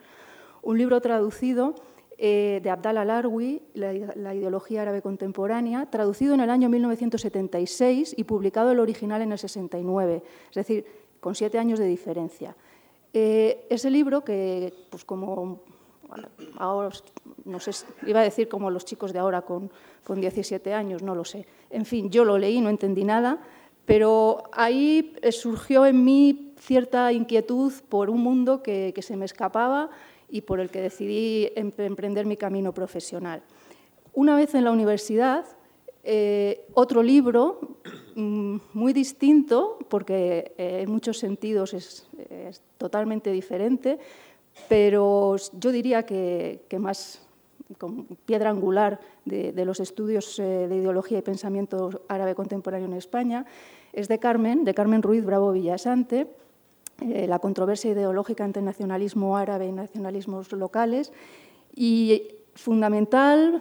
Un 0.66 0.80
libro 0.80 1.00
traducido 1.00 1.76
eh, 2.18 2.60
de 2.64 2.72
Abdal 2.72 2.98
Alarwi, 2.98 3.62
la, 3.76 4.34
ideología 4.34 4.82
árabe 4.82 5.04
contemporánea, 5.04 5.86
traducido 5.92 6.34
en 6.34 6.40
el 6.40 6.50
año 6.50 6.70
1976 6.70 8.16
y 8.18 8.24
publicado 8.24 8.72
el 8.72 8.80
original 8.80 9.22
en 9.22 9.32
el 9.32 9.38
69, 9.38 10.24
es 10.50 10.56
decir, 10.56 10.86
con 11.20 11.36
siete 11.36 11.60
años 11.60 11.78
de 11.78 11.86
diferencia. 11.86 12.56
Eh, 13.14 13.68
ese 13.70 13.92
libro 13.92 14.24
que, 14.24 14.74
pues 14.90 15.06
como 15.06 15.60
ahora, 16.58 16.90
no 17.44 17.60
sé, 17.60 17.86
iba 18.08 18.22
a 18.22 18.24
decir 18.24 18.50
como 18.50 18.72
los 18.72 18.86
chicos 18.86 19.14
de 19.14 19.20
ahora 19.20 19.44
con, 19.44 19.70
con 20.04 20.20
17 20.20 20.74
años, 20.74 21.04
no 21.04 21.14
lo 21.14 21.26
sé. 21.26 21.46
En 21.70 21.86
fin, 21.86 22.10
yo 22.10 22.26
lo 22.26 22.40
leí, 22.40 22.60
no 22.60 22.70
entendí 22.70 23.04
nada, 23.04 23.40
pero 23.86 24.42
ahí 24.52 25.14
surgió 25.30 25.86
en 25.86 26.04
mí 26.04 26.54
cierta 26.58 27.14
inquietud 27.14 27.72
por 27.88 28.10
un 28.10 28.22
mundo 28.22 28.64
que 28.64 29.00
se 29.02 29.16
me 29.16 29.26
escapaba 29.26 29.92
y 30.36 30.42
por 30.42 30.60
el 30.60 30.70
que 30.70 30.82
decidí 30.82 31.50
emprender 31.56 32.26
mi 32.26 32.36
camino 32.36 32.74
profesional. 32.74 33.42
Una 34.14 34.36
vez 34.36 34.54
en 34.54 34.66
la 34.66 34.72
universidad, 34.72 35.46
eh, 36.04 36.66
otro 36.74 37.02
libro 37.02 37.80
mm, 38.16 38.58
muy 38.74 38.92
distinto, 38.92 39.80
porque 39.88 40.52
eh, 40.58 40.82
en 40.82 40.92
muchos 40.92 41.20
sentidos 41.20 41.74
es, 41.74 42.10
totalmente 42.78 43.32
diferente, 43.32 43.98
pero 44.68 45.38
yo 45.54 45.72
diría 45.72 46.04
que, 46.04 46.60
más 46.80 47.22
con 47.78 48.04
piedra 48.26 48.50
angular 48.50 49.00
de, 49.24 49.66
los 49.66 49.80
estudios 49.80 50.38
eh, 50.40 50.68
de 50.68 50.76
ideología 50.76 51.20
y 51.20 51.22
pensamiento 51.22 52.04
árabe 52.10 52.36
contemporáneo 52.36 52.88
en 52.88 52.94
España, 52.94 53.46
es 53.94 54.10
de 54.10 54.20
Carmen, 54.20 54.66
de 54.66 54.74
Carmen 54.74 55.02
Ruiz 55.02 55.24
Bravo 55.24 55.54
Villasante, 55.54 56.28
eh, 57.02 57.28
la 57.28 57.40
controversia 57.40 57.92
ideológica 57.92 58.46
entre 58.46 58.62
nacionalismo 58.62 59.36
árabe 59.38 59.68
y 59.68 59.72
nacionalismos 59.72 60.52
locales, 60.54 61.12
y 61.76 62.36
fundamental 62.54 63.60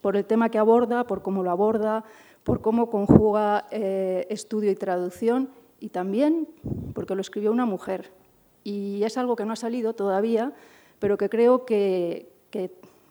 por 0.00 0.16
el 0.16 0.24
tema 0.24 0.48
que 0.48 0.58
aborda, 0.58 1.06
por 1.06 1.22
cómo 1.22 1.42
lo 1.42 1.50
aborda, 1.50 2.04
por 2.42 2.62
cómo 2.62 2.88
conjuga 2.88 3.66
eh, 3.70 4.26
estudio 4.30 4.70
y 4.70 4.74
traducción, 4.74 5.50
y 5.78 5.90
también 5.90 6.48
porque 6.94 7.14
lo 7.14 7.20
escribió 7.20 7.52
una 7.52 7.66
mujer. 7.66 8.10
Y 8.64 9.02
es 9.04 9.18
algo 9.18 9.36
que 9.36 9.44
no 9.44 9.52
ha 9.52 9.56
salido 9.56 9.92
todavía, 9.92 10.54
pero 10.98 11.18
que 11.18 11.28
creo 11.28 11.64
que, 11.64 12.32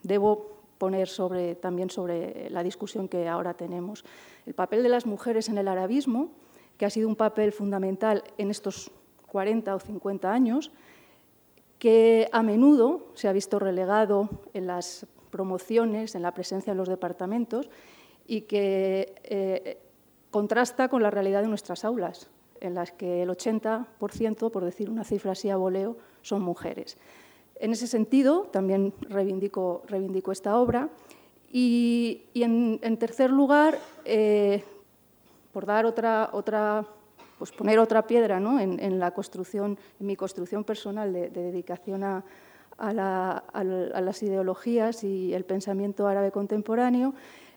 debo 0.03 0.57
poner 0.77 1.09
también 1.61 1.89
sobre 1.89 2.49
la 2.49 2.63
discusión 2.63 3.07
que 3.07 3.27
ahora 3.27 3.53
tenemos. 3.53 4.03
El 4.45 4.53
papel 4.53 4.83
de 4.83 4.89
las 4.89 5.05
mujeres 5.05 5.49
en 5.49 5.57
el 5.57 5.67
arabismo, 5.67 6.31
que 6.77 6.85
ha 6.85 6.89
sido 6.89 7.07
un 7.07 7.15
papel 7.15 7.51
fundamental 7.51 8.23
en 8.37 8.51
estos 8.51 8.91
40 9.27 9.75
o 9.75 9.79
50 9.79 10.31
años, 10.31 10.71
que 11.79 12.27
a 12.31 12.41
menudo 12.41 13.07
se 13.13 13.27
ha 13.27 13.33
visto 13.33 13.59
relegado 13.59 14.29
en 14.53 14.67
las 14.67 15.05
promociones, 15.29 16.15
en 16.15 16.23
la 16.23 16.33
presencia 16.33 16.71
en 16.71 16.77
los 16.77 16.89
departamentos 16.89 17.69
y 18.25 18.41
que 18.41 19.15
eh, 19.23 19.77
contrasta 20.31 20.89
con 20.89 21.03
la 21.03 21.11
realidad 21.11 21.41
de 21.41 21.47
nuestras 21.47 21.85
aulas, 21.85 22.29
en 22.59 22.73
las 22.73 22.91
que 22.91 23.23
el 23.23 23.29
80%, 23.29 24.51
por 24.51 24.65
decir 24.65 24.89
una 24.89 25.03
cifra 25.03 25.33
así 25.33 25.49
a 25.49 25.57
voleo, 25.57 25.97
son 26.21 26.41
mujeres. 26.41 26.97
En 27.59 27.71
ese 27.71 27.87
sentido, 27.87 28.43
también 28.51 28.93
reivindico, 29.09 29.83
esta 30.31 30.57
obra. 30.57 30.89
Y, 31.51 32.23
en, 32.33 32.97
tercer 32.97 33.31
lugar, 33.31 33.79
eh, 34.05 34.63
por 35.53 35.65
dar 35.65 35.85
otra, 35.85 36.29
otra 36.33 36.85
pues 37.37 37.51
poner 37.51 37.79
otra 37.79 38.07
piedra 38.07 38.37
en, 38.37 38.99
la 38.99 39.11
construcción, 39.11 39.77
en 39.99 40.05
mi 40.05 40.15
construcción 40.15 40.63
personal 40.63 41.13
de, 41.13 41.29
dedicación 41.29 42.03
a, 42.03 42.23
las 42.79 44.23
ideologías 44.23 45.03
y 45.03 45.33
el 45.33 45.45
pensamiento 45.45 46.07
árabe 46.07 46.31
contemporáneo. 46.31 47.13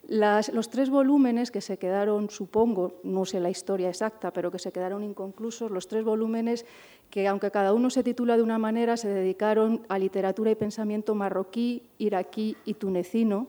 los 0.08 0.70
tres 0.70 0.90
volúmenes 0.90 1.50
que 1.50 1.60
se 1.60 1.78
quedaron, 1.78 2.30
supongo, 2.30 3.00
no 3.04 3.24
sé 3.24 3.40
la 3.40 3.50
historia 3.50 3.88
exacta, 3.88 4.32
pero 4.32 4.50
que 4.50 4.58
se 4.58 4.72
quedaron 4.72 5.02
inconclusos, 5.02 5.70
los 5.70 5.88
tres 5.88 6.04
volúmenes 6.04 6.66
que, 7.10 7.26
aunque 7.26 7.50
cada 7.50 7.72
uno 7.72 7.90
se 7.90 8.02
titula 8.02 8.36
de 8.36 8.42
una 8.42 8.58
manera, 8.58 8.96
se 8.96 9.08
dedicaron 9.08 9.84
a 9.88 9.98
literatura 9.98 10.50
y 10.50 10.54
pensamiento 10.54 11.14
marroquí, 11.14 11.82
iraquí 11.98 12.56
y 12.64 12.74
tunecino, 12.74 13.48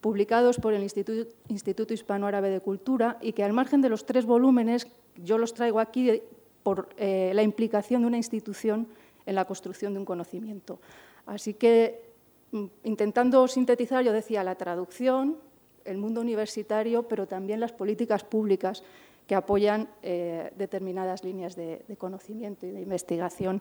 publicados 0.00 0.58
por 0.58 0.74
el 0.74 0.82
Instituto, 0.82 1.30
Instituto 1.48 1.94
Hispano-Árabe 1.94 2.50
de 2.50 2.60
Cultura 2.60 3.18
y 3.20 3.32
que 3.32 3.44
al 3.44 3.52
margen 3.52 3.80
de 3.80 3.88
los 3.88 4.06
tres 4.06 4.26
volúmenes, 4.26 4.86
yo 5.16 5.38
los 5.38 5.54
traigo 5.54 5.80
aquí 5.80 6.22
por 6.62 6.88
eh, 6.96 7.32
la 7.34 7.42
implicación 7.42 8.02
de 8.02 8.08
una 8.08 8.16
institución 8.16 8.88
en 9.24 9.34
la 9.34 9.44
construcción 9.44 9.92
de 9.94 10.00
un 10.00 10.04
conocimiento. 10.04 10.78
Así 11.26 11.54
que, 11.54 12.12
mm, 12.52 12.64
intentando 12.84 13.46
sintetizar, 13.48 14.04
yo 14.04 14.12
decía 14.12 14.44
la 14.44 14.54
traducción, 14.54 15.38
el 15.84 15.98
mundo 15.98 16.20
universitario, 16.20 17.06
pero 17.08 17.26
también 17.26 17.60
las 17.60 17.72
políticas 17.72 18.24
públicas 18.24 18.82
que 19.26 19.34
apoyan 19.34 19.88
eh, 20.02 20.52
determinadas 20.56 21.24
líneas 21.24 21.56
de 21.56 21.96
conocimiento 21.98 22.66
y 22.66 22.70
de 22.70 22.80
investigación 22.80 23.60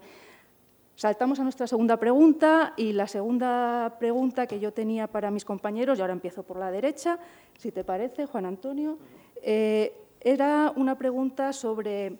Saltamos 0.95 1.41
a 1.41 1.43
nuestra 1.43 1.67
segunda 1.67 1.97
pregunta 1.97 2.73
y 2.77 2.93
la 2.93 3.07
segunda 3.07 3.97
pregunta 3.99 4.47
que 4.47 4.61
yo 4.61 4.71
tenía 4.71 5.07
para 5.07 5.29
mis 5.29 5.43
compañeros, 5.43 5.99
y 5.99 6.01
ahora 6.01 6.13
empiezo 6.13 6.43
por 6.43 6.57
la 6.57 6.71
derecha, 6.71 7.19
si 7.57 7.73
te 7.73 7.83
parece, 7.83 8.25
Juan 8.25 8.45
Antonio, 8.45 8.97
eh, 9.41 9.93
era 10.21 10.71
una 10.73 10.97
pregunta 10.97 11.51
sobre 11.51 12.17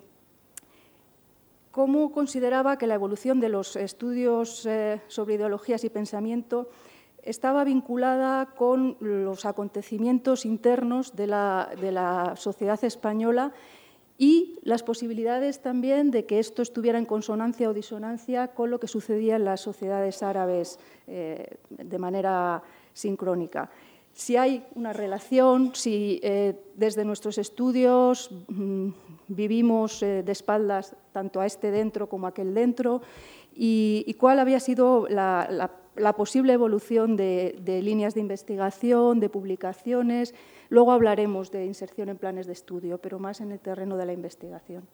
cómo 1.71 2.11
consideraba 2.11 2.77
que 2.77 2.85
la 2.85 2.95
evolución 2.95 3.39
de 3.39 3.47
los 3.47 3.77
estudios 3.77 4.65
eh, 4.65 5.01
sobre 5.07 5.35
ideologías 5.35 5.85
y 5.85 5.89
pensamiento 5.89 6.69
estaba 7.23 7.63
vinculada 7.63 8.45
con 8.45 8.97
los 8.99 9.45
acontecimientos 9.45 10.45
internos 10.45 11.15
de 11.15 11.27
la, 11.27 11.69
de 11.79 11.93
la 11.93 12.35
sociedad 12.35 12.83
española 12.83 13.53
y 14.17 14.59
las 14.63 14.83
posibilidades 14.83 15.61
también 15.61 16.11
de 16.11 16.25
que 16.25 16.39
esto 16.39 16.61
estuviera 16.61 16.97
en 16.97 17.05
consonancia 17.05 17.69
o 17.69 17.73
disonancia 17.73 18.49
con 18.49 18.71
lo 18.71 18.79
que 18.79 18.87
sucedía 18.87 19.35
en 19.35 19.45
las 19.45 19.61
sociedades 19.61 20.23
árabes 20.23 20.79
eh, 21.07 21.57
de 21.69 21.99
manera 21.99 22.63
sincrónica. 22.93 23.69
Si 24.13 24.37
hay 24.37 24.65
una 24.75 24.93
relación, 24.93 25.75
si 25.75 26.21
eh, 26.23 26.55
desde 26.75 27.03
nuestros 27.03 27.37
estudios 27.37 28.31
mm, 28.47 28.89
vivimos 29.27 30.01
eh, 30.01 30.23
de 30.23 30.31
espaldas 30.31 30.95
tanto 31.11 31.41
a 31.41 31.45
este 31.45 31.69
dentro 31.69 32.07
como 32.07 32.25
a 32.25 32.29
aquel 32.29 32.53
dentro, 32.53 33.01
y, 33.53 34.15
cuál 34.19 34.39
había 34.39 34.59
sido 34.59 35.07
la, 35.09 35.71
posible 36.15 36.53
evolución 36.53 37.15
de 37.15 37.81
líneas 37.83 38.13
de 38.13 38.21
investigación, 38.21 39.19
de 39.19 39.29
publicaciones, 39.29 40.33
Luego 40.69 40.91
hablaremos 40.91 41.51
de 41.51 41.65
inserción 41.65 42.09
en 42.09 42.17
planes 42.17 42.47
de 42.47 42.53
estudio, 42.53 42.97
pero 42.97 43.19
más 43.19 43.41
en 43.41 43.51
el 43.51 43.59
terreno 43.59 43.97
de 43.97 44.05
la 44.05 44.13
investigación. 44.13 44.87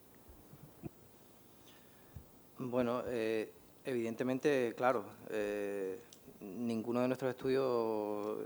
Bueno, 2.58 3.04
eh, 3.08 3.52
evidentemente, 3.86 4.74
claro, 4.76 5.06
eh, 5.30 6.00
ninguno 6.42 7.02
de 7.02 7.08
nuestros 7.08 7.32
estudios, 7.32 8.38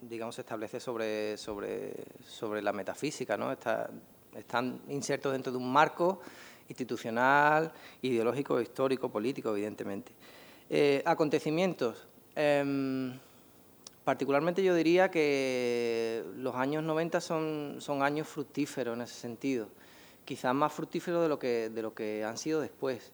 digamos, 0.00 0.34
se 0.34 0.40
establece 0.40 0.80
sobre, 0.80 1.36
sobre, 1.36 1.92
sobre 2.26 2.62
la 2.62 2.72
metafísica, 2.72 3.36
¿no? 3.36 3.52
están 3.52 4.80
insertos 4.88 5.32
dentro 5.32 5.52
de 5.52 5.58
un 5.58 5.70
marco 5.70 6.20
institucional, 6.68 7.70
ideológico, 8.00 8.60
histórico, 8.60 9.10
político, 9.10 9.50
evidentemente. 9.50 10.12
Eh, 10.70 11.02
acontecimientos. 11.04 12.06
Em, 12.34 13.12
Particularmente 14.04 14.64
yo 14.64 14.74
diría 14.74 15.10
que 15.10 16.24
los 16.36 16.56
años 16.56 16.82
90 16.82 17.20
son, 17.20 17.76
son 17.78 18.02
años 18.02 18.26
fructíferos 18.26 18.96
en 18.96 19.02
ese 19.02 19.14
sentido, 19.14 19.68
quizás 20.24 20.52
más 20.54 20.72
fructíferos 20.72 21.22
de 21.22 21.28
lo, 21.28 21.38
que, 21.38 21.70
de 21.70 21.82
lo 21.82 21.94
que 21.94 22.24
han 22.24 22.36
sido 22.36 22.60
después, 22.60 23.12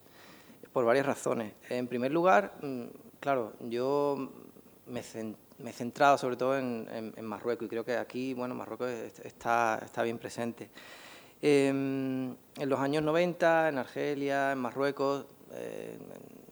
por 0.72 0.87
varias 0.87 1.04
razones. 1.04 1.52
En 1.68 1.88
primer 1.88 2.11
lugar, 2.11 2.54
mm, 2.62 2.84
claro, 3.20 3.52
yo 3.68 4.32
me, 4.87 5.00
he 5.00 5.72
centrado 5.72 6.16
sobre 6.16 6.37
todo 6.37 6.56
en, 6.56 7.12
Marruecos 7.20 7.66
y 7.66 7.68
creo 7.68 7.84
que 7.84 7.98
aquí, 7.98 8.32
bueno, 8.32 8.54
Marruecos 8.54 8.88
está, 9.24 9.82
está 9.84 10.02
bien 10.02 10.16
presente. 10.16 10.70
Em, 11.42 12.34
en 12.56 12.68
los 12.68 12.80
años 12.80 13.02
90, 13.02 13.68
en 13.68 13.76
Argelia, 13.76 14.52
en 14.52 14.58
Marruecos, 14.58 15.26
eh, 15.52 15.98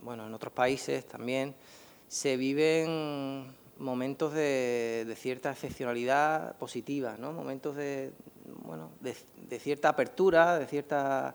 bueno, 0.06 0.24
en 0.24 0.32
otros 0.32 0.52
países 0.52 1.04
también, 1.04 1.52
se 2.06 2.36
viven 2.36 3.52
momentos 3.76 4.32
de, 4.32 5.12
cierta 5.18 5.50
excepcionalidad 5.50 6.56
positiva, 6.58 7.16
¿no? 7.18 7.32
momentos 7.32 7.74
de, 7.74 8.12
bueno, 8.62 8.92
de, 9.00 9.58
cierta 9.58 9.88
apertura, 9.88 10.60
de 10.60 10.66
cierta 10.66 11.34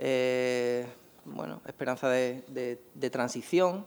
eh, 0.00 0.86
bueno, 1.24 1.62
esperanza 1.64 2.08
de, 2.08 2.80
transición, 3.12 3.86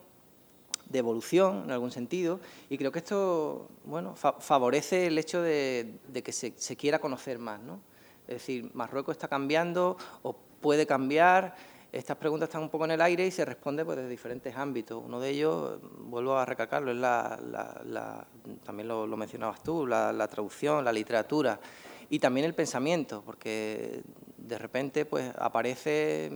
de 0.90 1.00
evolución 1.00 1.64
en 1.66 1.72
algún 1.72 1.92
sentido, 1.92 2.40
y 2.70 2.78
creo 2.78 2.94
que 2.94 3.00
esto 3.00 3.68
bueno, 3.84 4.16
favorece 4.16 5.08
el 5.08 5.18
hecho 5.18 5.42
de, 5.42 6.00
que 6.24 6.32
se, 6.32 6.54
se, 6.56 6.78
quiera 6.78 7.00
conocer 7.00 7.40
más. 7.40 7.60
¿no? 7.60 7.82
Es 8.26 8.36
decir, 8.36 8.72
Marruecos 8.74 9.18
está 9.18 9.28
cambiando 9.28 9.98
o 10.22 10.34
puede 10.62 10.88
cambiar, 10.88 11.73
estas 11.94 12.18
preguntas 12.18 12.50
están 12.50 12.64
un 12.64 12.70
poco 12.70 12.86
en 12.86 12.92
el 12.92 13.02
aire 13.02 13.26
y 13.28 13.30
se 13.30 13.46
responde 13.46 13.86
pues, 13.86 13.98
desde 13.98 14.10
diferentes 14.10 14.58
ámbitos. 14.58 15.02
Uno 15.06 15.20
de 15.20 15.30
ellos, 15.30 15.80
vuelvo 16.00 16.36
a 16.36 16.44
recalcarlo, 16.44 16.92
es 16.92 16.98
la, 16.98 18.28
también 18.66 18.88
lo, 18.88 19.06
mencionabas 19.16 19.62
tú, 19.62 19.86
la, 19.86 20.28
traducción, 20.28 20.84
la 20.84 20.92
literatura 20.92 21.60
y 22.10 22.18
también 22.18 22.48
el 22.48 22.56
pensamiento, 22.56 23.22
porque 23.24 24.02
de 24.38 24.58
repente 24.58 25.06
pues, 25.06 25.32
aparece, 25.38 26.32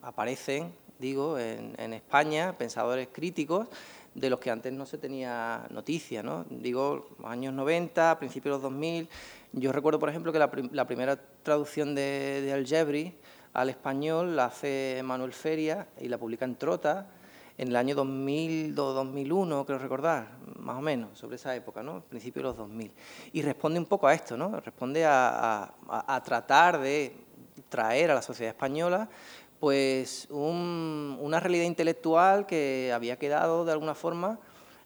aparecen, 0.00 0.72
digo, 0.98 1.38
en, 1.38 1.92
España 1.92 2.56
pensadores 2.56 3.08
críticos 3.12 3.68
de 4.14 4.30
los 4.30 4.40
que 4.40 4.50
antes 4.50 4.72
no 4.72 4.86
se 4.86 4.96
tenía 4.96 5.66
noticia, 5.70 6.22
¿no? 6.22 6.46
Digo, 6.48 7.10
años 7.24 7.52
90, 7.52 8.18
principios 8.18 8.54
de 8.54 8.56
los 8.56 8.62
2000. 8.62 9.08
Yo 9.52 9.72
recuerdo, 9.72 9.98
por 9.98 10.08
ejemplo, 10.08 10.32
que 10.32 10.38
la, 10.38 10.86
primera 10.86 11.20
traducción 11.42 11.94
de, 11.94 12.40
de 12.42 12.52
Algebri 12.54 13.14
al 13.52 13.68
español 13.68 14.36
la 14.36 14.46
hace 14.46 15.00
Manuel 15.04 15.32
Feria 15.32 15.88
y 16.00 16.08
la 16.08 16.18
publica 16.18 16.44
en 16.44 16.56
Trota 16.56 17.08
en 17.58 17.68
el 17.68 17.76
año 17.76 17.94
2000 17.94 18.74
2001, 18.74 19.66
creo 19.66 19.78
recordar, 19.78 20.28
más 20.56 20.78
o 20.78 20.80
menos, 20.80 21.18
sobre 21.18 21.36
esa 21.36 21.54
época, 21.54 21.82
¿no? 21.82 22.00
principio 22.00 22.40
de 22.40 22.48
los 22.48 22.56
2000. 22.56 22.90
Y 23.32 23.42
responde 23.42 23.78
un 23.78 23.86
poco 23.86 24.06
a 24.06 24.14
esto, 24.14 24.36
¿no? 24.36 24.58
responde 24.60 25.04
a, 25.06 25.74
tratar 26.24 26.80
de 26.80 27.14
traer 27.68 28.10
a 28.10 28.14
la 28.14 28.22
sociedad 28.22 28.54
española 28.54 29.08
pues 29.58 30.26
una 30.30 31.38
realidad 31.38 31.64
intelectual 31.64 32.46
que 32.46 32.92
había 32.94 33.18
quedado 33.18 33.66
de 33.66 33.72
alguna 33.72 33.94
forma 33.94 34.38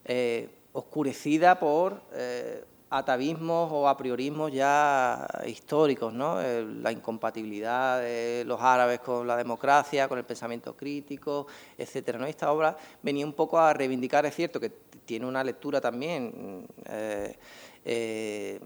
eh, 0.04 0.50
oscurecida 0.72 1.60
por 1.60 2.02
eh, 2.12 2.64
atavismos 2.90 3.70
o 3.72 3.88
apriorismos 3.88 4.52
ya 4.52 5.26
históricos, 5.46 6.12
¿no? 6.12 6.40
la 6.40 6.92
incompatibilidad 6.92 8.00
de 8.00 8.44
los 8.46 8.60
árabes 8.60 9.00
con 9.00 9.26
la 9.26 9.36
democracia, 9.36 10.08
con 10.08 10.18
el 10.18 10.24
pensamiento 10.24 10.76
crítico, 10.76 11.46
etcétera. 11.76 12.18
¿no? 12.18 12.26
esta 12.26 12.52
obra 12.52 12.76
venía 13.02 13.26
un 13.26 13.32
poco 13.32 13.58
a 13.58 13.72
reivindicar, 13.72 14.26
es 14.26 14.34
cierto 14.34 14.60
que 14.60 14.70
tiene 15.04 15.26
una 15.26 15.42
lectura 15.42 15.80
también 15.80 16.66
eh, 16.86 17.36
eh, 17.84 18.60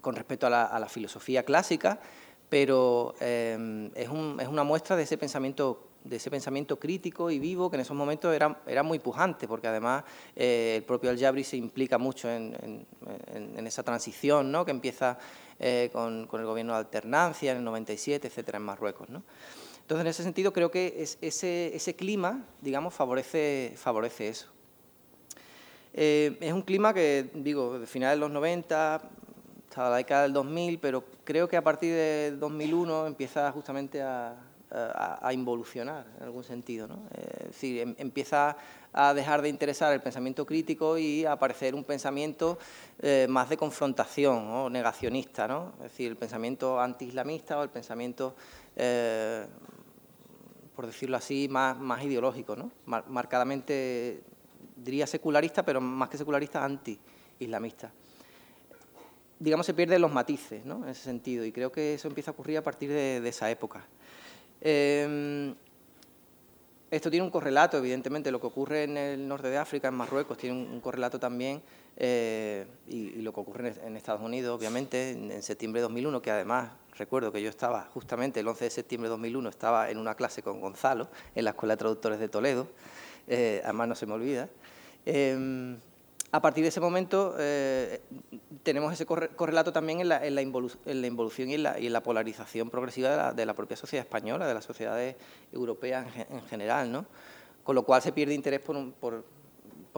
con 0.00 0.14
respecto 0.16 0.46
a 0.46 0.50
la, 0.50 0.88
filosofía 0.88 1.44
clásica, 1.44 2.00
pero 2.48 3.14
eh, 3.20 3.90
es, 3.94 4.08
es, 4.08 4.48
una 4.48 4.64
muestra 4.64 4.96
de 4.96 5.02
ese 5.02 5.18
pensamiento 5.18 5.89
de 6.04 6.16
ese 6.16 6.30
pensamiento 6.30 6.78
crítico 6.78 7.30
y 7.30 7.38
vivo 7.38 7.70
que 7.70 7.76
en 7.76 7.82
esos 7.82 7.96
momentos 7.96 8.34
era, 8.34 8.62
era 8.66 8.82
muy 8.82 8.98
pujante, 8.98 9.46
porque 9.46 9.68
además 9.68 10.04
eh, 10.34 10.74
el 10.78 10.84
propio 10.84 11.10
Al-Jabri 11.10 11.44
se 11.44 11.56
implica 11.56 11.98
mucho 11.98 12.30
en, 12.30 12.86
esa 13.66 13.82
transición 13.82 14.50
¿no? 14.50 14.64
que 14.64 14.70
empieza 14.70 15.18
eh, 15.58 15.90
con, 15.92 16.28
el 16.32 16.44
gobierno 16.44 16.72
de 16.72 16.78
alternancia 16.78 17.52
en 17.52 17.58
el 17.58 17.64
97, 17.64 18.28
etcétera, 18.28 18.56
en 18.56 18.64
Marruecos. 18.64 19.08
¿no? 19.10 19.22
Entonces, 19.82 20.00
en 20.02 20.06
ese 20.06 20.22
sentido, 20.22 20.52
creo 20.52 20.70
que 20.70 20.94
es, 20.98 21.18
ese, 21.20 21.74
ese, 21.74 21.94
clima, 21.94 22.44
digamos, 22.60 22.94
favorece, 22.94 23.74
favorece 23.76 24.28
eso. 24.28 24.46
Eh, 25.92 26.36
es 26.40 26.52
un 26.52 26.62
clima 26.62 26.94
que, 26.94 27.30
digo, 27.34 27.78
de 27.78 27.86
finales 27.86 28.16
de 28.16 28.20
los 28.20 28.30
90, 28.30 28.94
hasta 29.68 29.90
la 29.90 29.96
década 29.96 30.22
del 30.22 30.32
2000, 30.32 30.78
pero 30.78 31.04
creo 31.24 31.48
que 31.48 31.56
a 31.56 31.62
partir 31.62 31.92
de 31.92 32.36
2001 32.38 33.06
empieza 33.06 33.50
justamente 33.52 34.02
a 34.02 34.36
a, 34.70 35.32
involucionar 35.32 36.06
en 36.18 36.24
algún 36.24 36.44
sentido. 36.44 36.86
¿no? 36.86 37.02
es 37.12 37.48
decir, 37.48 37.80
em, 37.80 37.94
empieza 37.98 38.56
a 38.92 39.14
dejar 39.14 39.42
de 39.42 39.48
interesar 39.48 39.92
el 39.92 40.00
pensamiento 40.00 40.46
crítico 40.46 40.98
y 40.98 41.24
a 41.24 41.32
aparecer 41.32 41.74
un 41.74 41.84
pensamiento 41.84 42.58
eh, 43.00 43.26
más 43.28 43.48
de 43.48 43.56
confrontación 43.56 44.48
o 44.50 44.70
negacionista, 44.70 45.46
¿no? 45.48 45.72
es 45.78 45.90
decir, 45.90 46.10
el 46.10 46.16
pensamiento 46.16 46.80
anti-islamista 46.80 47.58
o 47.58 47.62
el 47.62 47.70
pensamiento, 47.70 48.34
eh, 48.76 49.46
por 50.74 50.86
decirlo 50.86 51.16
así, 51.16 51.48
más, 51.48 51.76
más 51.78 52.02
ideológico, 52.04 52.56
¿no? 52.56 52.70
marcadamente, 52.86 54.22
diría 54.76 55.06
secularista, 55.06 55.64
pero 55.64 55.80
más 55.80 56.08
que 56.08 56.18
secularista, 56.18 56.64
anti-islamista 56.64 57.92
digamos, 59.38 59.64
se 59.64 59.72
pierden 59.72 60.02
los 60.02 60.12
matices 60.12 60.66
¿no? 60.66 60.84
en 60.84 60.90
ese 60.90 61.02
sentido, 61.02 61.46
y 61.46 61.52
creo 61.52 61.72
que 61.72 61.94
eso 61.94 62.08
empieza 62.08 62.30
a 62.30 62.34
ocurrir 62.34 62.58
a 62.58 62.62
partir 62.62 62.90
de 62.90 63.26
esa 63.26 63.50
época. 63.50 63.86
Em, 64.60 65.54
esto 66.90 67.08
tiene 67.08 67.24
un 67.24 67.30
correlato, 67.30 67.78
evidentemente, 67.78 68.32
lo 68.32 68.40
que 68.40 68.48
ocurre 68.48 68.84
en 68.84 68.96
el 68.96 69.28
norte 69.28 69.48
de 69.48 69.58
África, 69.58 69.88
en 69.88 69.94
Marruecos, 69.94 70.36
tiene 70.36 70.56
un, 70.56 70.80
correlato 70.80 71.20
también, 71.20 71.62
eh, 71.96 72.66
y, 72.88 73.22
lo 73.22 73.32
que 73.32 73.40
ocurre 73.40 73.74
en, 73.84 73.96
Estados 73.96 74.20
Unidos, 74.20 74.58
obviamente, 74.58 75.10
en, 75.10 75.42
septiembre 75.42 75.80
de 75.80 75.84
2001, 75.84 76.20
que 76.20 76.30
además 76.32 76.72
recuerdo 76.96 77.30
que 77.30 77.40
yo 77.40 77.48
estaba 77.48 77.88
justamente 77.94 78.40
el 78.40 78.48
11 78.48 78.64
de 78.64 78.70
septiembre 78.70 79.08
de 79.08 79.10
2001, 79.10 79.48
estaba 79.48 79.90
en 79.90 79.98
una 79.98 80.16
clase 80.16 80.42
con 80.42 80.60
Gonzalo, 80.60 81.08
en 81.34 81.44
la 81.44 81.50
Escuela 81.50 81.74
de 81.74 81.78
Traductores 81.78 82.18
de 82.18 82.28
Toledo, 82.28 82.66
eh, 83.28 83.60
además 83.62 83.88
no 83.88 83.94
se 83.94 84.06
me 84.06 84.14
olvida. 84.14 84.48
Em, 85.06 85.78
a 86.32 86.40
partir 86.40 86.62
de 86.62 86.68
ese 86.68 86.80
momento 86.80 87.34
eh, 87.38 88.02
tenemos 88.62 88.92
ese 88.92 89.04
correlato 89.04 89.72
también 89.72 90.00
en 90.00 90.08
la, 90.08 90.42
involución 90.42 91.50
y 91.50 91.54
en 91.54 91.92
la, 91.92 92.02
polarización 92.02 92.70
progresiva 92.70 93.32
de 93.32 93.46
la, 93.46 93.54
propia 93.54 93.76
sociedad 93.76 94.06
española, 94.06 94.46
de 94.46 94.54
las 94.54 94.64
sociedades 94.64 95.16
europeas 95.52 96.06
en, 96.28 96.42
general, 96.42 96.92
¿no? 96.92 97.06
Con 97.64 97.74
lo 97.74 97.84
cual 97.84 98.00
se 98.00 98.12
pierde 98.12 98.34
interés 98.34 98.60
por, 98.60 99.24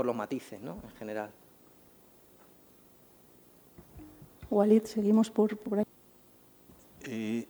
los 0.05 0.17
matices, 0.17 0.61
¿no? 0.61 0.79
En 0.85 0.97
general. 0.97 1.31
Walid, 4.51 4.85
seguimos 4.85 5.31
por, 5.31 5.51
ahí. 5.77 5.85
Eh, 7.05 7.47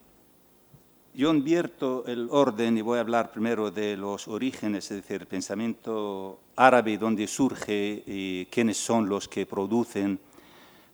yo 1.15 1.31
invierto 1.31 2.05
el 2.07 2.29
orden 2.31 2.79
y 2.79 2.81
voy 2.81 2.97
a 2.97 3.03
hablar 3.03 3.31
primero 3.31 3.71
de 3.71 3.97
los 3.97 4.29
orígenes, 4.29 4.91
es 4.91 5.03
decir, 5.03 5.21
el 5.21 5.27
pensamiento 5.27 6.41
árabe, 6.57 6.97
dónde 6.97 7.27
surge 7.27 8.03
y 8.07 8.47
quiénes 8.47 8.79
son 8.79 9.09
los 9.09 9.29
que 9.29 9.45
producen, 9.45 10.19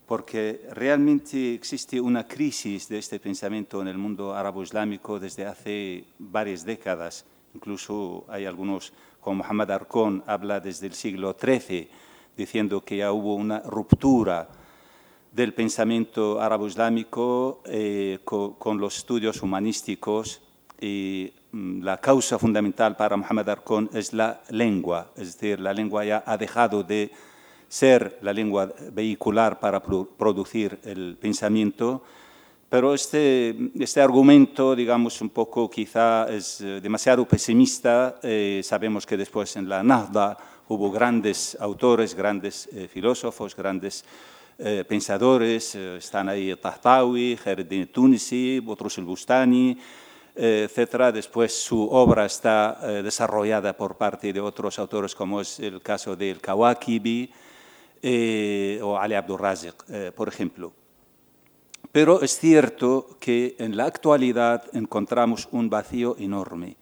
porque 0.06 0.66
realmente 0.72 1.54
existe 1.54 2.00
una 2.00 2.26
crisis 2.26 2.88
de 2.88 2.98
este 2.98 3.20
pensamiento 3.20 3.80
en 3.80 3.88
el 3.88 3.98
mundo 3.98 4.34
árabe-islámico 4.34 5.20
desde 5.20 5.46
hace 5.46 6.04
varias 6.18 6.64
décadas. 6.64 7.24
Incluso 7.54 8.24
hay 8.28 8.44
algunos, 8.44 8.92
como 9.20 9.44
Muhammad 9.44 9.70
Arcón, 9.70 10.24
habla 10.26 10.58
desde 10.58 10.88
el 10.88 10.94
siglo 10.94 11.36
XIII, 11.40 11.88
diciendo 12.36 12.84
que 12.84 12.96
ya 12.96 13.12
hubo 13.12 13.36
una 13.36 13.60
ruptura 13.60 14.48
del 15.32 15.54
pensamiento 15.54 16.40
árabe-islámico 16.40 17.60
eh, 17.66 18.18
con, 18.24 18.78
los 18.78 18.96
estudios 18.96 19.42
humanísticos 19.42 20.40
y 20.80 21.32
mm, 21.52 21.82
la 21.82 22.00
causa 22.00 22.38
fundamental 22.38 22.96
para 22.96 23.16
Muhammad 23.16 23.48
Arcón 23.50 23.90
es 23.92 24.12
la 24.12 24.40
lengua, 24.50 25.12
es 25.16 25.34
decir, 25.34 25.60
la 25.60 25.72
lengua 25.72 26.04
ya 26.04 26.22
ha 26.26 26.36
dejado 26.36 26.82
de 26.82 27.10
ser 27.68 28.18
la 28.22 28.32
lengua 28.32 28.72
vehicular 28.92 29.60
para 29.60 29.82
producir 29.82 30.78
el 30.84 31.18
pensamiento, 31.20 32.02
pero 32.70 32.94
este, 32.94 33.56
este 33.78 34.00
argumento, 34.00 34.74
digamos, 34.74 35.20
un 35.20 35.30
poco 35.30 35.70
quizá 35.70 36.28
es 36.28 36.60
eh, 36.60 36.80
demasiado 36.82 37.26
pesimista. 37.26 38.16
Eh, 38.22 38.60
sabemos 38.62 39.06
que 39.06 39.16
después 39.16 39.56
en 39.56 39.68
la 39.70 39.82
Nahda 39.82 40.36
hubo 40.68 40.90
grandes 40.90 41.56
autores, 41.60 42.14
grandes 42.14 42.68
filósofos, 42.92 43.56
grandes 43.56 44.04
eh, 44.60 44.84
pensadores, 44.84 45.76
eh, 45.76 45.98
están 45.98 46.28
ahí 46.28 46.52
Tahtawi, 46.56 47.36
Khairuddin 47.36 47.86
Tunisi, 47.92 48.58
Botrus 48.58 48.98
el 48.98 49.04
Bustani, 49.04 49.78
eh, 50.34 50.68
etc. 50.68 51.14
Después 51.14 51.52
su 51.52 51.88
obra 51.88 52.26
está 52.26 52.76
desarrollada 53.04 53.76
por 53.76 53.96
parte 53.96 54.32
de 54.32 54.40
otros 54.40 54.80
autores, 54.80 55.14
como 55.14 55.40
es 55.40 55.60
el 55.60 55.80
caso 55.80 56.16
del 56.16 56.40
Kawakibi 56.40 57.32
o 58.82 58.98
Ali 58.98 59.14
Abdurrazik, 59.14 60.12
por 60.14 60.26
ejemplo. 60.26 60.72
Pero 61.92 62.20
es 62.20 62.36
cierto 62.36 63.16
que 63.20 63.54
en 63.60 63.76
la 63.76 63.84
actualidad 63.84 64.64
encontramos 64.72 65.48
un 65.52 65.70
vacío 65.70 66.16
enorme. 66.18 66.76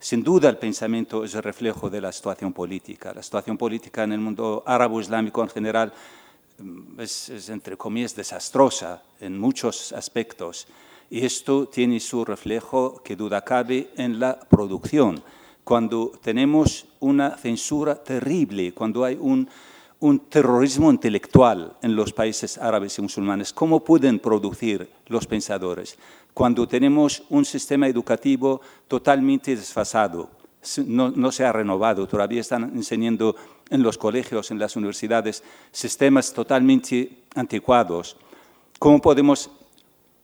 Sin 0.00 0.24
duda 0.24 0.48
el 0.48 0.58
pensamiento 0.58 1.24
es 1.24 1.34
el 1.34 1.42
reflejo 1.42 1.90
de 1.90 2.00
la 2.00 2.10
situación 2.10 2.52
política. 2.52 3.12
La 3.14 3.22
situación 3.22 3.56
política 3.56 4.02
en 4.02 4.12
el 4.12 4.20
mundo 4.20 4.64
árabe-islámico 4.66 5.42
en 5.42 5.48
general 5.48 5.92
es, 6.98 7.48
entre 7.48 7.76
comillas, 7.76 8.14
desastrosa 8.14 9.02
en 9.20 9.38
muchos 9.38 9.92
aspectos. 9.92 10.66
Y 11.10 11.24
esto 11.24 11.66
tiene 11.66 12.00
su 12.00 12.24
reflejo, 12.24 13.02
que 13.02 13.16
duda 13.16 13.42
cabe, 13.42 13.90
en 13.96 14.20
la 14.20 14.38
producción. 14.38 15.22
Cuando 15.64 16.12
tenemos 16.22 16.86
una 17.00 17.36
censura 17.36 17.96
terrible, 17.96 18.72
cuando 18.72 19.04
hay 19.04 19.16
un, 19.20 19.48
un 20.00 20.18
terrorismo 20.18 20.90
intelectual 20.90 21.76
en 21.82 21.94
los 21.94 22.12
países 22.12 22.56
árabes 22.56 22.98
y 22.98 23.02
musulmanes. 23.02 23.52
¿Cómo 23.52 23.84
pueden 23.84 24.18
producir 24.18 24.88
los 25.06 25.26
pensadores 25.26 25.98
cuando 26.32 26.66
tenemos 26.66 27.22
un 27.28 27.44
sistema 27.44 27.86
educativo 27.86 28.62
totalmente 28.88 29.54
desfasado? 29.54 30.30
No, 30.86 31.10
no, 31.10 31.32
se 31.32 31.44
ha 31.44 31.52
renovado, 31.52 32.06
todavía 32.06 32.40
están 32.40 32.64
enseñando 32.74 33.34
en 33.70 33.82
los 33.82 33.96
colegios, 33.96 34.50
en 34.50 34.58
las 34.58 34.76
universidades, 34.76 35.42
sistemas 35.72 36.32
totalmente 36.32 37.22
anticuados. 37.34 38.16
¿Cómo 38.78 39.00
podemos 39.00 39.50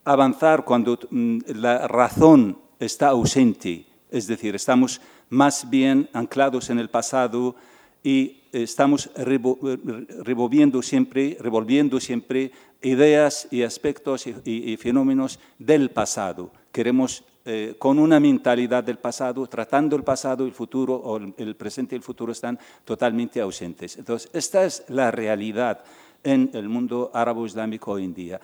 avanzar 0.04 0.64
cuando 0.64 0.98
mm, 1.10 1.38
la 1.54 1.88
razón 1.88 2.58
está 2.78 3.08
ausente? 3.08 3.86
Es 4.10 4.26
decir, 4.26 4.54
estamos 4.54 5.00
más 5.30 5.68
bien 5.68 6.08
anclados 6.12 6.70
en 6.70 6.78
el 6.78 6.90
pasado 6.90 7.56
y 8.02 8.42
estamos 8.52 9.10
revolviendo 9.16 10.80
siempre, 10.80 11.36
revolviendo 11.40 12.00
siempre 12.00 12.52
ideas 12.82 13.48
y 13.50 13.62
aspectos 13.62 14.26
y, 14.26 14.76
fenómenos 14.76 15.40
del 15.58 15.90
pasado. 15.90 16.52
Queremos, 16.72 17.24
eh, 17.46 17.76
con 17.78 17.98
una 17.98 18.18
mentalidad 18.18 18.82
del 18.82 18.98
pasado, 18.98 19.46
tratando 19.46 19.94
el 19.94 20.02
pasado, 20.02 20.44
el 20.44 20.52
futuro, 20.52 20.94
o 20.96 21.16
el 21.16 21.54
presente 21.54 21.94
y 21.94 21.98
el 21.98 22.02
futuro 22.02 22.32
están 22.32 22.58
totalmente 22.84 23.40
ausentes. 23.40 23.96
Entonces, 23.96 24.28
esta 24.32 24.64
es 24.64 24.84
la 24.88 25.12
realidad 25.12 25.84
en 26.24 26.50
el 26.54 26.68
mundo 26.68 27.10
árabe-islámico 27.14 27.92
hoy 27.92 28.04
en 28.04 28.14
día. 28.14 28.40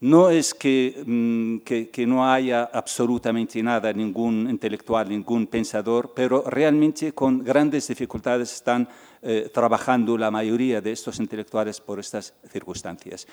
No 0.00 0.30
es 0.30 0.54
mm, 0.54 1.58
que, 1.58 1.90
que, 1.90 2.06
no 2.06 2.30
haya 2.30 2.64
absolutamente 2.72 3.60
nada, 3.62 3.92
ningún 3.92 4.46
intelectual, 4.48 5.08
ningún 5.08 5.46
pensador, 5.48 6.12
pero 6.14 6.44
realmente 6.46 7.12
con 7.12 7.42
grandes 7.42 7.88
dificultades 7.88 8.52
están 8.52 8.86
eh, 9.22 9.50
trabajando 9.52 10.16
la 10.16 10.30
mayoría 10.30 10.80
de 10.80 10.92
estos 10.92 11.18
intelectuales 11.18 11.80
por 11.80 11.98
estas 11.98 12.34
circunstancias. 12.52 13.26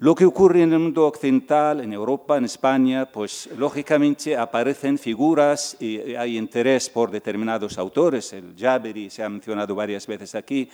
Lo 0.00 0.14
que 0.14 0.24
ocurre 0.24 0.62
en 0.62 0.72
el 0.72 0.78
mundo 0.78 1.06
occidental, 1.06 1.82
en 1.82 1.92
Europa, 1.92 2.38
en 2.38 2.46
España, 2.46 3.04
pues 3.12 3.50
lógicamente 3.58 4.34
aparecen 4.34 4.96
figuras 4.96 5.76
y 5.78 6.14
hay 6.14 6.38
interés 6.38 6.88
por 6.88 7.10
determinados 7.10 7.76
autores. 7.76 8.32
El 8.32 8.54
Jaberi 8.58 9.10
se 9.10 9.22
ha 9.22 9.28
mencionado 9.28 9.74
varias 9.74 10.06
veces 10.06 10.34
aquí, 10.34 10.70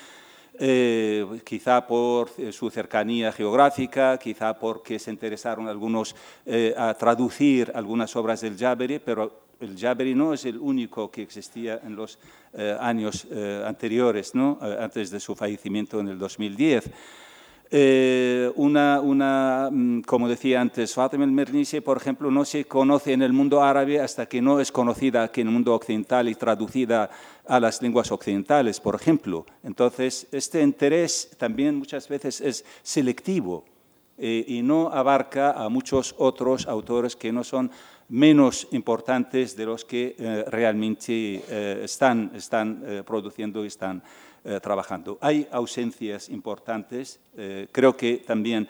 eh, 0.61 1.27
quizá 1.45 1.85
por 1.85 2.31
eh, 2.39 2.53
su 2.53 2.71
cercanía 2.71 3.33
geográfica, 3.33 4.17
quizá 4.17 4.57
porque 4.57 5.01
se 5.01 5.11
interesaron 5.11 5.67
algunos 5.67 6.15
eh, 6.47 6.73
a 6.79 6.95
traducir 6.95 7.73
algunas 7.75 8.15
obras 8.15 8.43
del 8.43 8.57
Jaberi, 8.57 9.01
pero 9.01 9.41
el 9.59 9.77
Jaberi 9.77 10.15
no 10.15 10.35
es 10.35 10.45
el 10.45 10.57
único 10.57 11.11
que 11.11 11.23
existía 11.23 11.81
en 11.83 11.97
los 11.97 12.21
años 12.79 13.27
anteriores, 13.67 14.35
¿no? 14.35 14.59
antes 14.61 15.11
de 15.11 15.19
su 15.19 15.35
fallecimiento 15.35 15.99
en 15.99 16.09
el 16.09 16.19
2010. 16.19 16.91
Eh, 17.69 18.53
una, 18.55 19.01
una, 19.01 19.69
mm, 19.73 20.03
como 20.03 20.29
decía 20.29 20.61
antes, 20.61 20.95
Fatima 20.95 21.25
el-Mernissi, 21.25 21.81
por 21.81 21.97
ejemplo, 21.97 22.31
no 22.31 22.45
se 22.45 22.65
conoce 22.65 23.13
en 23.13 23.23
el 23.23 23.33
mundo 23.33 23.63
árabe 23.63 24.01
hasta 24.01 24.27
que 24.27 24.41
no 24.41 24.61
es 24.61 24.71
conocida 24.71 25.25
aquí 25.25 25.41
en 25.41 25.49
el 25.49 25.53
mundo 25.53 25.75
occidental 25.75 26.29
y 26.29 26.37
traducida 26.37 27.11
a 27.45 27.59
las 27.59 27.83
lenguas 27.83 28.13
occidentales, 28.13 28.79
por 28.79 28.95
ejemplo. 28.95 29.47
Entonces, 29.65 30.29
este 30.31 30.63
interés 30.63 31.31
también 31.39 31.77
muchas 31.77 32.09
veces 32.09 32.41
es 32.41 32.65
selectivo 32.83 33.65
eh, 34.17 34.45
y 34.47 34.63
no 34.63 34.89
abarca 34.93 35.51
a 35.51 35.69
muchos 35.69 36.15
otros 36.19 36.69
autores 36.69 37.17
que 37.17 37.33
no 37.33 37.43
son 37.43 37.73
menos 38.09 38.69
importantes 38.71 39.57
de 39.57 39.67
los 39.67 39.85
que 39.85 40.15
eh, 40.17 40.45
realmente 40.47 41.83
están, 41.83 42.31
están 42.37 43.03
produciendo 43.05 43.65
y 43.65 43.67
están 43.67 44.05
eh, 44.49 44.61
trabajando. 44.61 45.19
Hay 45.21 45.49
ausencias 45.51 46.29
importantes, 46.29 47.19
eh, 47.37 47.67
creo 47.73 47.97
que 47.97 48.19
también 48.19 48.69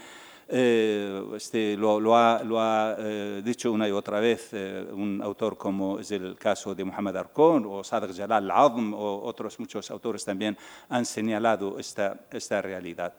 eh, 0.49 1.23
este, 1.37 1.77
lo, 1.77 2.17
ha, 2.17 2.97
dicho 3.45 3.71
una 3.71 3.87
y 3.87 3.91
otra 3.91 4.19
vez 4.19 4.55
un 4.55 5.21
autor 5.23 5.59
como 5.59 5.99
es 5.99 6.11
el 6.13 6.37
caso 6.37 6.75
de 6.75 6.83
Muhammad 6.83 7.19
Arcón 7.19 7.67
o 7.69 7.85
Sadr 7.85 8.15
Jalal 8.17 8.51
al-Azm 8.51 8.95
o 8.95 9.21
otros 9.25 9.61
muchos 9.61 9.91
autores 9.91 10.25
también 10.25 10.57
han 10.89 11.05
señalado 11.05 11.79
esta, 11.79 12.21
esta 12.31 12.63
realidad. 12.63 13.13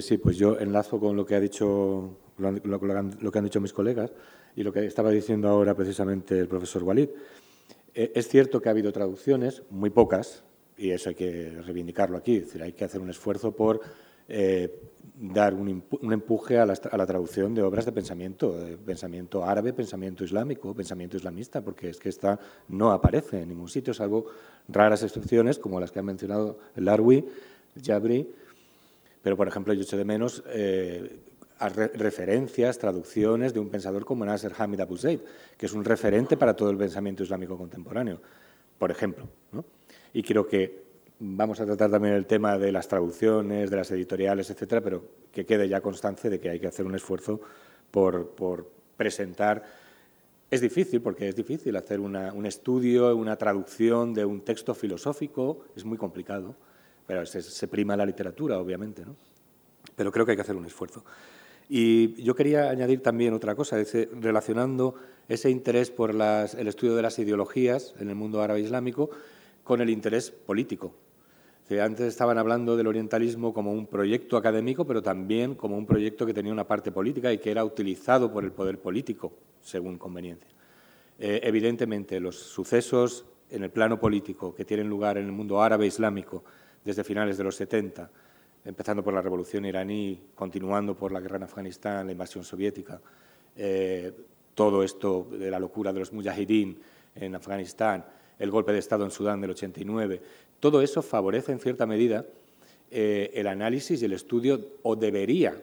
sí, 0.00 0.16
pues 0.16 0.38
yo 0.38 0.58
enlazo 0.58 0.98
con 0.98 1.16
lo 1.16 1.26
que 1.26 1.34
ha 1.34 1.40
dicho 1.40 2.16
lo, 2.38 3.30
que 3.30 3.38
han 3.38 3.44
dicho 3.44 3.60
mis 3.60 3.74
colegas 3.74 4.10
y 4.56 4.62
lo 4.62 4.72
que 4.72 4.86
estaba 4.86 5.10
diciendo 5.10 5.48
ahora 5.48 5.74
precisamente 5.74 6.38
el 6.38 6.48
profesor 6.48 6.82
Walid. 6.82 7.10
Eh, 7.98 8.12
es 8.14 8.28
cierto 8.28 8.62
que 8.62 8.68
ha 8.68 8.70
habido 8.70 8.92
traducciones, 8.92 9.64
muy 9.70 9.90
pocas, 9.90 10.44
y 10.76 10.90
eso 10.90 11.08
hay 11.08 11.16
que 11.16 11.60
reivindicarlo 11.66 12.16
aquí. 12.16 12.44
Hay 12.62 12.72
que 12.72 12.84
hacer 12.84 13.00
un 13.00 13.10
esfuerzo 13.10 13.50
por 13.50 13.80
eh, 14.28 14.72
dar 15.16 15.52
un, 15.52 15.82
empuje 16.12 16.58
a 16.58 16.64
la, 16.64 16.76
traducción 16.76 17.56
de 17.56 17.62
obras 17.62 17.86
de 17.86 17.90
pensamiento, 17.90 18.54
pensamiento 18.86 19.44
árabe, 19.44 19.72
pensamiento 19.72 20.22
islámico, 20.22 20.72
pensamiento 20.76 21.16
islamista, 21.16 21.60
porque 21.60 21.88
es 21.88 21.98
que 21.98 22.08
esta 22.08 22.38
no 22.68 22.92
aparece 22.92 23.42
en 23.42 23.48
ningún 23.48 23.68
sitio, 23.68 23.92
salvo 23.92 24.26
raras 24.68 25.02
excepciones 25.02 25.58
como 25.58 25.80
las 25.80 25.90
que 25.90 25.98
han 25.98 26.04
mencionado 26.04 26.60
el 26.76 26.86
Arwi, 26.86 27.24
el 27.74 27.82
Jabri. 27.84 28.32
Pero, 29.22 29.36
por 29.36 29.48
ejemplo, 29.48 29.74
yo 29.74 29.82
echo 29.82 29.96
de 29.96 30.04
menos 30.04 30.44
eh, 30.46 31.18
referencias, 31.58 32.78
traducciones 32.78 33.52
de 33.52 33.60
un 33.60 33.68
pensador 33.68 34.04
como 34.04 34.24
Nasser 34.24 34.52
Hamid 34.56 34.80
Abu 34.80 34.96
Zaid, 34.96 35.20
que 35.56 35.66
es 35.66 35.72
un 35.72 35.84
referente 35.84 36.36
para 36.36 36.54
todo 36.54 36.70
el 36.70 36.76
pensamiento 36.76 37.22
islámico 37.22 37.58
contemporáneo, 37.58 38.20
por 38.78 38.90
ejemplo. 38.90 39.28
Y 40.12 40.22
creo 40.22 40.46
que 40.46 40.88
vamos 41.20 41.60
a 41.60 41.66
tratar 41.66 41.90
también 41.90 42.14
el 42.14 42.26
tema 42.26 42.58
de 42.58 42.70
las 42.70 42.86
traducciones, 42.86 43.70
de 43.70 43.76
las 43.76 43.90
editoriales, 43.90 44.50
etcétera, 44.50 44.80
pero 44.80 45.04
que 45.32 45.44
quede 45.44 45.68
ya 45.68 45.80
constancia 45.80 46.30
de 46.30 46.38
que 46.38 46.50
hay 46.50 46.60
que 46.60 46.68
hacer 46.68 46.86
un 46.86 46.94
esfuerzo 46.94 47.40
por, 47.90 48.70
presentar. 48.96 49.64
Es 50.50 50.60
difícil, 50.60 51.00
porque 51.00 51.28
es 51.28 51.36
difícil 51.36 51.76
hacer 51.76 52.00
un 52.00 52.46
estudio, 52.46 53.14
una 53.14 53.36
traducción 53.36 54.14
de 54.14 54.24
un 54.24 54.40
texto 54.40 54.74
filosófico, 54.74 55.64
es 55.76 55.84
muy 55.84 55.98
complicado, 55.98 56.54
pero 57.06 57.26
se, 57.26 57.42
se 57.42 57.68
prima 57.68 57.96
la 57.96 58.06
literatura, 58.06 58.58
obviamente, 58.58 59.04
¿no? 59.04 59.14
Pero 59.94 60.12
creo 60.12 60.24
que 60.24 60.32
hay 60.32 60.36
que 60.36 60.42
hacer 60.42 60.56
un 60.56 60.66
esfuerzo. 60.66 61.04
Y 61.68 62.22
yo 62.22 62.34
quería 62.34 62.70
añadir 62.70 63.02
también 63.02 63.34
otra 63.34 63.54
cosa, 63.54 63.76
relacionando 64.20 64.94
ese 65.28 65.50
interés 65.50 65.90
por 65.90 66.10
el 66.10 66.68
estudio 66.68 66.96
de 66.96 67.02
las 67.02 67.18
ideologías 67.18 67.94
en 68.00 68.08
el 68.08 68.14
mundo 68.14 68.40
árabe 68.40 68.60
islámico 68.60 69.10
con 69.64 69.82
el 69.82 69.90
interés 69.90 70.30
político. 70.30 70.94
antes 71.82 72.06
estaban 72.06 72.38
hablando 72.38 72.74
del 72.74 72.86
orientalismo 72.86 73.52
como 73.52 73.72
un 73.72 73.86
proyecto 73.86 74.38
académico, 74.38 74.86
pero 74.86 75.02
también 75.02 75.54
como 75.54 75.76
un 75.76 75.84
proyecto 75.84 76.24
que 76.24 76.32
tenía 76.32 76.52
una 76.52 76.66
parte 76.66 76.90
política 76.90 77.30
y 77.30 77.38
que 77.38 77.50
era 77.50 77.62
utilizado 77.64 78.32
por 78.32 78.44
el 78.44 78.52
poder 78.52 78.78
político, 78.78 79.34
según 79.60 79.98
conveniencia. 79.98 80.48
Eh, 81.18 81.40
evidentemente, 81.42 82.18
los 82.18 82.36
sucesos 82.36 83.26
en 83.50 83.64
el 83.64 83.70
plano 83.70 84.00
político 84.00 84.54
que 84.54 84.64
tienen 84.64 84.88
lugar 84.88 85.18
en 85.18 85.26
el 85.26 85.32
mundo 85.32 85.60
árabe 85.60 85.86
islámico 85.86 86.44
desde 86.82 87.04
finales 87.04 87.36
de 87.36 87.44
los 87.44 87.56
70 87.56 88.10
empezando 88.68 89.02
por 89.02 89.14
la 89.14 89.22
revolución 89.22 89.64
iraní, 89.64 90.20
continuando 90.34 90.94
por 90.94 91.10
la 91.10 91.20
guerra 91.20 91.38
en 91.38 91.44
Afganistán, 91.44 92.04
la 92.04 92.12
invasión 92.12 92.44
soviética, 92.44 93.00
eh, 93.56 94.12
todo 94.54 94.82
esto 94.82 95.26
de 95.30 95.50
la 95.50 95.58
locura 95.58 95.90
de 95.90 96.00
los 96.00 96.12
mujahideen 96.12 96.76
en 97.14 97.34
Afganistán, 97.34 98.04
el 98.38 98.50
golpe 98.50 98.72
de 98.72 98.78
Estado 98.78 99.06
en 99.06 99.10
Sudán 99.10 99.40
del 99.40 99.52
89, 99.52 100.20
todo 100.60 100.82
eso 100.82 101.00
favorece 101.00 101.50
en 101.52 101.60
cierta 101.60 101.86
medida 101.86 102.26
eh, 102.90 103.30
el 103.32 103.46
análisis 103.46 104.02
y 104.02 104.04
el 104.04 104.12
estudio, 104.12 104.60
o 104.82 104.96
debería 104.96 105.58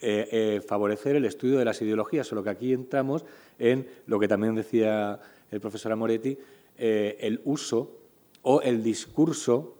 eh, 0.00 0.62
favorecer 0.66 1.16
el 1.16 1.26
estudio 1.26 1.58
de 1.58 1.66
las 1.66 1.82
ideologías, 1.82 2.26
solo 2.26 2.42
que 2.42 2.50
aquí 2.50 2.72
entramos 2.72 3.26
en 3.58 3.86
lo 4.06 4.18
que 4.18 4.28
también 4.28 4.54
decía 4.54 5.20
el 5.50 5.60
profesor 5.60 5.92
Amoretti, 5.92 6.38
el 6.78 7.42
uso 7.44 7.98
o 8.40 8.62
el 8.62 8.82
discurso 8.82 9.76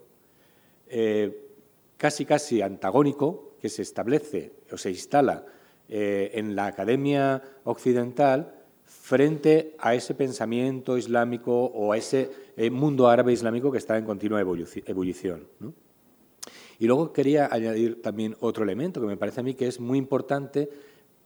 casi 2.03 2.25
casi 2.25 2.61
antagónico 2.63 3.55
que 3.61 3.69
se 3.69 3.83
establece 3.83 4.51
o 4.73 4.77
se 4.77 4.91
instala 4.91 5.47
eh, 5.89 6.33
en 6.35 6.57
la 6.57 6.67
academia 6.67 7.41
occidental 7.63 8.57
frente 8.85 9.77
a 9.79 9.95
ese 9.95 10.13
pensamiento 10.17 10.99
islámico 10.99 11.67
o 11.67 11.93
a 11.93 11.97
ese 11.97 12.29
eh, 12.57 12.71
mundo 12.71 13.07
árabe 13.07 13.33
islámico 13.33 13.71
que 13.71 13.79
está 13.79 13.97
en 13.97 14.05
continua 14.05 14.41
ebullición. 14.41 15.47
Y 16.81 16.89
luego 16.89 17.13
quería 17.13 17.49
añadir 17.53 18.03
también 18.03 18.35
otro 18.41 18.65
elemento 18.65 19.01
que 19.01 19.07
me 19.07 19.17
parece 19.17 19.39
a 19.39 19.45
mí 19.45 19.55
que 19.55 19.69
es 19.69 19.79
muy 19.79 19.97
importante 19.97 20.69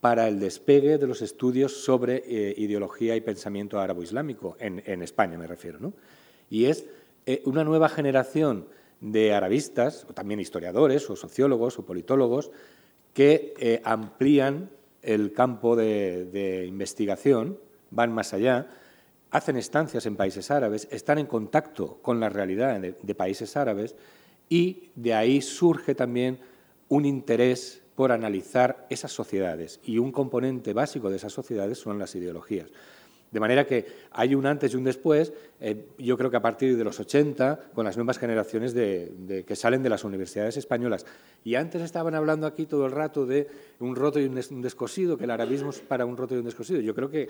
para 0.03 0.29
el 0.29 0.39
despegue 0.39 0.99
de 0.99 1.07
los 1.07 1.23
estudios 1.23 1.73
sobre 1.73 2.23
eh, 2.27 2.55
ideología 2.59 3.17
y 3.17 3.23
pensamiento 3.23 3.81
árabe-islámico, 3.81 4.59
en, 4.61 4.83
en, 4.85 5.01
España 5.01 5.39
me 5.39 5.47
refiero, 5.47 5.79
¿no? 5.81 5.95
y 6.51 6.67
es 6.67 6.85
una 7.45 7.65
nueva 7.65 7.89
generación 7.89 8.67
de 9.01 9.35
arabistas, 9.35 10.07
o 10.09 10.15
también 10.15 10.41
historiadores, 10.41 11.09
o 11.11 11.17
sociólogos, 11.17 11.79
o 11.79 11.87
politólogos, 11.87 12.51
que 13.13 13.55
eh, 13.59 13.81
amplían 13.85 14.71
el 15.03 15.33
campo 15.33 15.77
de, 15.77 16.65
investigación, 16.67 17.59
van 17.91 18.13
más 18.13 18.35
allá 18.35 18.69
hacen 19.31 19.57
estancias 19.57 20.07
en 20.07 20.17
países 20.17 20.51
árabes, 20.51 20.89
están 20.91 21.19
en 21.19 21.27
contacto 21.27 21.99
con 22.03 22.21
la 22.21 22.29
realidad 22.29 22.81
de, 22.81 23.15
países 23.15 23.57
árabes 23.57 23.95
y 24.49 24.91
de 24.95 25.15
ahí 25.15 25.43
surge 25.43 25.95
también 25.95 26.39
un 26.89 27.05
interés 27.05 27.83
por 27.95 28.13
analizar 28.13 28.87
esas 28.89 29.13
sociedades 29.13 29.81
y 29.85 29.99
un 29.99 30.13
componente 30.13 30.73
básico 30.73 31.11
de 31.11 31.17
esas 31.17 31.33
sociedades 31.33 31.79
son 31.79 31.99
las 31.99 32.15
ideologías. 32.15 32.71
De 33.31 33.41
manera 33.41 33.67
que 33.67 33.87
hay 34.13 34.35
un 34.35 34.47
antes 34.47 34.73
y 34.73 34.77
un 34.77 34.85
después, 34.85 35.33
eh, 35.61 35.89
yo 35.99 36.17
creo 36.17 36.31
que 36.31 36.37
a 36.37 36.43
partir 36.43 36.77
de 36.77 36.85
los 36.85 36.99
80, 37.01 37.71
con 37.75 37.85
las 37.85 37.97
nuevas 37.97 38.19
generaciones 38.19 38.73
de, 38.73 39.45
que 39.47 39.57
salen 39.57 39.83
de 39.83 39.89
las 39.89 40.05
universidades 40.05 40.57
españolas. 40.57 41.05
Y 41.45 41.57
antes 41.57 41.83
estaban 41.83 42.15
hablando 42.15 42.47
aquí 42.47 42.67
todo 42.67 42.87
el 42.87 42.93
rato 42.93 43.27
de 43.27 43.49
un 43.81 43.97
roto 43.97 44.21
y 44.21 44.27
un 44.27 44.63
descosido, 44.63 45.19
que 45.19 45.25
el 45.25 45.31
arabismo 45.31 45.71
es 45.71 45.81
para 45.81 46.07
un 46.07 46.17
roto 46.17 46.35
y 46.35 46.39
un 46.39 46.45
descosido. 46.45 46.81
Yo 46.81 46.95
creo 46.95 47.11
que 47.11 47.29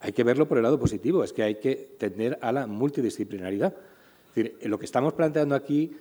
hay 0.00 0.12
que 0.12 0.24
verlo 0.24 0.48
por 0.48 0.58
el 0.58 0.62
lado 0.64 0.78
positivo, 0.78 1.22
es 1.22 1.32
que 1.32 1.42
hay 1.42 1.56
que 1.56 1.94
tender 1.98 2.38
a 2.40 2.50
la 2.50 2.66
multidisciplinaridad. 2.66 3.74
Decir, 4.34 4.58
lo 4.64 4.78
que 4.78 4.86
estamos 4.86 5.12
planteando 5.12 5.54
aquí 5.54 5.96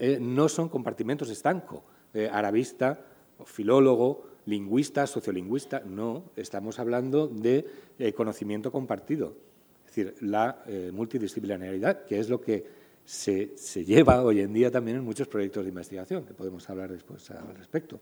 eh, 0.00 0.18
no 0.20 0.48
son 0.48 0.68
compartimentos 0.68 1.30
estanco, 1.30 1.84
eh, 2.14 2.28
arabista, 2.32 2.98
filólogo, 3.44 4.24
lingüista, 4.46 5.06
sociolingüista, 5.06 5.80
no, 5.80 6.30
estamos 6.36 6.78
hablando 6.78 7.26
de 7.26 7.66
eh, 7.98 8.12
conocimiento 8.12 8.72
compartido, 8.72 9.36
es 9.84 9.94
decir, 9.94 10.14
la 10.20 10.62
eh, 10.66 10.90
multidisciplinaridad, 10.92 12.04
que 12.04 12.18
es 12.18 12.28
lo 12.28 12.40
que 12.40 12.64
se, 13.04 13.54
lleva 13.84 14.22
hoy 14.22 14.40
en 14.40 14.52
día 14.52 14.70
también 14.70 14.96
en 14.98 15.04
muchos 15.04 15.28
proyectos 15.28 15.64
de 15.64 15.68
investigación, 15.68 16.24
que 16.24 16.34
podemos 16.34 16.68
hablar 16.70 16.90
después 16.90 17.30
al 17.30 17.56
respecto. 17.56 18.00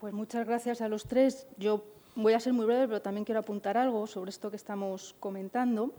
Pues 0.00 0.12
muchas 0.12 0.46
gracias 0.46 0.80
a 0.80 0.88
los 0.88 1.04
tres. 1.04 1.46
Yo 1.58 1.84
voy 2.14 2.34
a 2.34 2.40
ser 2.40 2.52
muy 2.52 2.66
breve, 2.66 2.86
pero 2.86 3.02
también 3.02 3.24
quiero 3.24 3.40
apuntar 3.40 3.76
algo 3.76 4.06
sobre 4.06 4.30
esto 4.30 4.50
que 4.50 4.56
estamos 4.56 5.16
comentando 5.18 5.92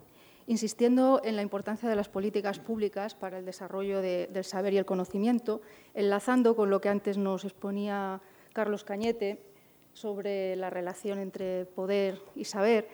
insistiendo 0.48 1.22
en 1.24 1.36
la 1.36 1.42
importancia 1.42 1.90
de 1.90 1.96
las 1.96 2.08
políticas 2.08 2.58
públicas 2.58 3.14
para 3.14 3.38
el 3.38 3.46
desarrollo 3.46 4.02
del 4.02 4.44
saber 4.44 4.74
y 4.74 4.78
el 4.78 4.86
conocimiento, 4.86 5.62
enlazando 5.94 6.56
con 6.56 6.70
lo 6.70 6.80
que 6.82 6.90
antes 6.90 7.18
nos 7.18 7.44
exponía 7.44 8.22
Carlos 8.54 8.86
Cañete 8.86 9.44
sobre 9.94 10.56
la 10.56 10.70
relación 10.70 11.20
entre 11.20 11.66
poder 11.66 12.22
y 12.34 12.46
saber. 12.46 12.88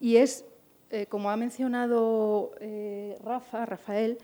Y 0.00 0.16
es, 0.16 0.44
eh, 0.90 1.06
como 1.06 1.30
ha 1.30 1.36
mencionado 1.36 2.52
eh, 2.60 3.16
Rafa, 3.24 3.64
Rafael, 3.64 4.18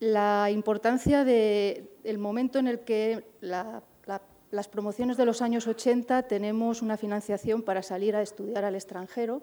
la 0.00 0.50
importancia 0.50 1.24
del 1.24 2.18
momento 2.18 2.58
en 2.58 2.66
el 2.66 2.80
que 2.80 3.24
las 3.40 4.68
promociones 4.68 5.16
de 5.16 5.24
los 5.24 5.42
años 5.42 5.66
80 5.66 6.24
tenemos 6.24 6.82
una 6.82 6.96
financiación 6.96 7.62
para 7.62 7.82
salir 7.82 8.16
a 8.16 8.22
estudiar 8.22 8.64
al 8.64 8.74
extranjero, 8.74 9.42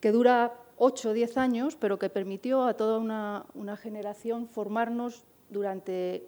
que 0.00 0.12
dura 0.12 0.54
8 0.78 1.10
o 1.10 1.12
10 1.12 1.36
años, 1.36 1.76
pero 1.76 1.98
que 1.98 2.08
permitió 2.08 2.64
a 2.64 2.74
toda 2.74 2.98
una, 2.98 3.76
generación 3.76 4.48
formarnos 4.48 5.24
durante, 5.50 6.24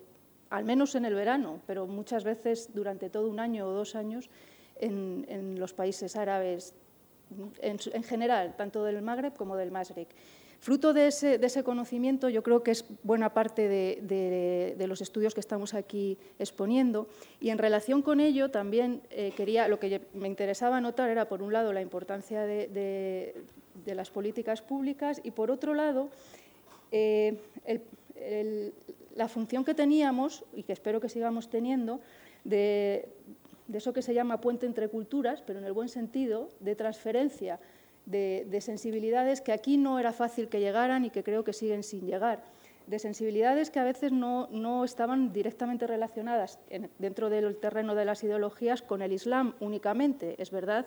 al 0.51 0.65
menos 0.65 0.95
en 0.95 1.05
el 1.05 1.15
verano, 1.15 1.61
pero 1.67 1.87
muchas 1.87 2.25
veces 2.25 2.71
durante 2.75 3.11
todo 3.11 3.29
un 3.29 3.41
año 3.41 3.67
o 3.67 3.73
dos 3.73 3.95
años 3.95 4.29
en, 4.77 5.59
los 5.59 5.73
países 5.73 6.17
árabes 6.17 6.75
en, 7.61 8.03
general, 8.03 8.57
tanto 8.57 8.85
del 8.85 9.03
Magreb 9.03 9.35
como 9.35 9.57
del 9.57 9.71
Masrek. 9.71 10.09
Fruto 10.61 10.93
de 10.93 11.07
ese, 11.07 11.65
conocimiento, 11.65 12.29
yo 12.29 12.43
creo 12.43 12.63
que 12.63 12.73
es 12.73 12.85
buena 13.03 13.33
parte 13.33 13.67
de, 13.67 14.87
los 14.87 15.01
estudios 15.01 15.33
que 15.33 15.41
estamos 15.41 15.73
aquí 15.73 16.19
exponiendo. 16.39 17.09
Y 17.41 17.49
en 17.49 17.57
relación 17.57 18.03
con 18.03 18.21
ello, 18.21 18.51
también 18.51 19.01
eh, 19.09 19.33
quería, 19.35 19.69
lo 19.69 19.79
que 19.79 20.03
me 20.13 20.29
interesaba 20.29 20.81
notar 20.83 21.09
era, 21.09 21.29
por 21.29 21.41
un 21.41 21.55
lado, 21.55 21.73
la 21.73 21.81
importancia 21.81 22.43
de, 22.43 23.43
las 23.87 24.11
políticas 24.11 24.63
públicas 24.63 25.21
y, 25.25 25.31
por 25.31 25.51
otro 25.51 25.75
lado, 25.75 26.09
eh, 26.93 27.37
la 29.15 29.29
función 29.29 29.65
que 29.65 29.75
teníamos, 29.75 30.45
y 30.55 30.63
que 30.63 30.73
espero 30.73 31.01
que 31.01 31.09
sigamos 31.09 31.49
teniendo, 31.51 32.01
de 32.45 33.09
eso 33.73 33.93
que 33.93 34.03
se 34.03 34.15
llama 34.15 34.41
puente 34.41 34.67
entre 34.67 34.89
culturas, 34.89 35.43
pero 35.43 35.59
en 35.59 35.65
el 35.65 35.73
buen 35.73 35.89
sentido, 35.89 36.49
de 36.61 36.75
transferencia 36.75 37.61
de, 38.07 38.61
sensibilidades 38.61 39.41
que 39.41 39.53
aquí 39.53 39.77
no 39.77 39.99
era 39.99 40.13
fácil 40.13 40.49
que 40.49 40.61
llegaran 40.61 41.05
y 41.05 41.11
que 41.11 41.23
creo 41.23 41.45
que 41.45 41.53
siguen 41.53 41.83
sin 41.83 42.07
llegar 42.07 42.43
de 42.87 42.99
sensibilidades 42.99 43.71
que 43.71 43.79
a 43.79 43.85
veces 43.85 44.11
no, 44.11 44.49
no 44.51 44.85
estaban 44.85 45.33
directamente 45.33 45.87
relacionadas 45.87 46.59
dentro 46.99 47.31
del 47.31 47.57
terreno 47.57 47.95
de 47.95 48.05
las 48.05 48.25
ideologías 48.25 48.83
con 48.83 49.01
el 49.01 49.13
Islam 49.13 49.55
únicamente. 49.61 50.35
Es 50.43 50.51
verdad 50.51 50.87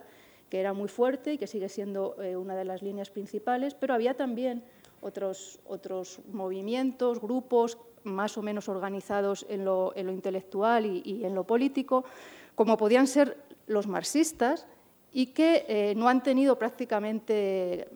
que 0.53 0.59
era 0.59 0.71
muy 0.71 0.87
fuerte 0.87 1.33
y 1.33 1.39
que 1.39 1.47
sigue 1.47 1.67
siendo 1.67 2.15
eh, 2.21 2.37
una 2.37 2.55
de 2.55 2.63
las 2.63 2.83
líneas 2.83 3.09
principales, 3.09 3.73
pero 3.73 3.95
había 3.95 4.13
también 4.13 4.63
otros, 5.01 5.59
otros 5.65 6.19
movimientos, 6.31 7.19
grupos 7.19 7.79
más 8.03 8.37
o 8.37 8.43
menos 8.43 8.69
organizados 8.69 9.47
en 9.49 9.65
lo, 9.65 9.93
en 9.95 10.05
lo 10.05 10.11
intelectual 10.13 10.85
y, 10.85 11.25
en 11.25 11.33
lo 11.33 11.43
político, 11.43 12.05
como 12.53 12.77
podían 12.77 13.07
ser 13.07 13.35
los 13.65 13.87
marxistas, 13.87 14.67
y 15.11 15.33
que 15.33 15.65
eh, 15.67 15.95
no 15.95 16.07
han 16.07 16.21
tenido 16.21 16.59
prácticamente 16.59 17.87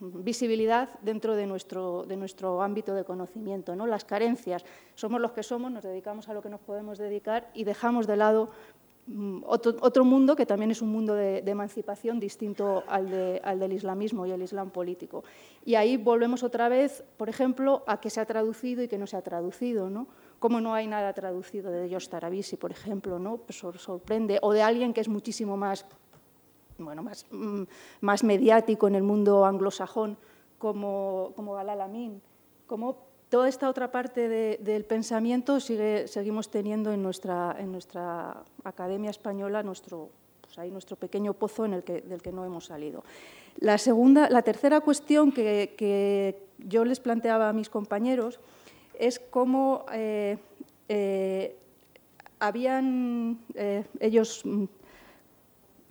visibilidad 0.00 0.88
dentro 1.02 1.36
de 1.36 1.46
nuestro, 1.46 2.04
de 2.04 2.16
nuestro 2.16 2.62
ámbito 2.62 2.94
de 2.94 3.04
conocimiento. 3.04 3.76
¿no? 3.76 3.86
Las 3.86 4.06
carencias, 4.06 4.64
somos 4.94 5.20
los 5.20 5.32
que 5.32 5.42
somos, 5.42 5.70
nos 5.70 5.84
dedicamos 5.84 6.30
a 6.30 6.34
lo 6.34 6.40
que 6.40 6.48
nos 6.48 6.60
podemos 6.60 6.96
dedicar 6.96 7.50
y 7.52 7.64
dejamos 7.64 8.06
de 8.06 8.16
lado 8.16 8.50
mm, 9.06 9.42
otro, 9.44 10.04
mundo 10.04 10.36
que 10.36 10.46
también 10.46 10.70
es 10.70 10.82
un 10.82 10.90
mundo 10.90 11.14
de, 11.14 11.38
emancipación 11.38 12.20
distinto 12.20 12.84
al, 12.88 13.40
al, 13.42 13.58
del 13.58 13.72
islamismo 13.72 14.26
y 14.26 14.32
el 14.32 14.42
islam 14.42 14.70
político. 14.70 15.24
Y 15.64 15.74
ahí 15.74 15.96
volvemos 15.96 16.42
otra 16.42 16.68
vez, 16.68 17.04
por 17.16 17.28
ejemplo, 17.28 17.82
a 17.86 18.00
que 18.00 18.10
se 18.10 18.20
ha 18.20 18.26
traducido 18.26 18.82
y 18.82 18.88
que 18.88 18.98
no 18.98 19.06
se 19.06 19.16
ha 19.16 19.22
traducido. 19.22 19.90
¿no? 19.90 20.06
Como 20.38 20.60
no 20.60 20.74
hay 20.74 20.86
nada 20.86 21.12
traducido 21.12 21.70
de 21.70 21.88
George 21.88 22.08
Tarabisi, 22.08 22.56
por 22.56 22.70
ejemplo, 22.70 23.18
¿no? 23.18 23.38
Pues 23.38 23.58
sorprende, 23.58 24.38
o 24.42 24.52
de 24.52 24.62
alguien 24.62 24.92
que 24.92 25.00
es 25.00 25.08
muchísimo 25.08 25.56
más 25.56 25.86
bueno, 26.78 27.02
más, 27.02 27.26
mm, 27.30 27.62
más 28.00 28.24
mediático 28.24 28.88
en 28.88 28.94
el 28.94 29.02
mundo 29.02 29.44
anglosajón 29.44 30.18
como, 30.58 31.32
como 31.36 31.54
Galal 31.54 31.80
Amin, 31.80 32.22
como 32.66 33.05
toda 33.28 33.48
esta 33.48 33.68
otra 33.68 33.90
parte 33.90 34.28
del 34.58 34.84
pensamiento 34.84 35.60
seguimos 35.60 36.50
teniendo 36.50 36.92
en 36.92 37.02
nuestra, 37.02 38.44
academia 38.64 39.10
española 39.10 39.62
nuestro, 39.62 40.10
pues 40.40 40.58
ahí 40.58 40.70
nuestro 40.70 40.96
pequeño 40.96 41.34
pozo 41.34 41.64
en 41.64 41.82
que, 41.82 42.00
del 42.02 42.22
que 42.22 42.32
no 42.32 42.44
hemos 42.44 42.66
salido. 42.66 43.04
La, 43.58 43.78
segunda, 43.78 44.28
la 44.30 44.42
tercera 44.42 44.80
cuestión 44.80 45.32
que, 45.32 46.46
yo 46.58 46.84
les 46.84 47.00
planteaba 47.00 47.50
a 47.50 47.52
mis 47.52 47.68
compañeros 47.68 48.40
es 48.98 49.18
cómo 49.18 49.84
eh, 49.92 50.38
eh, 50.88 51.54
habían 52.38 53.40
eh, 53.54 53.84
ellos 54.00 54.42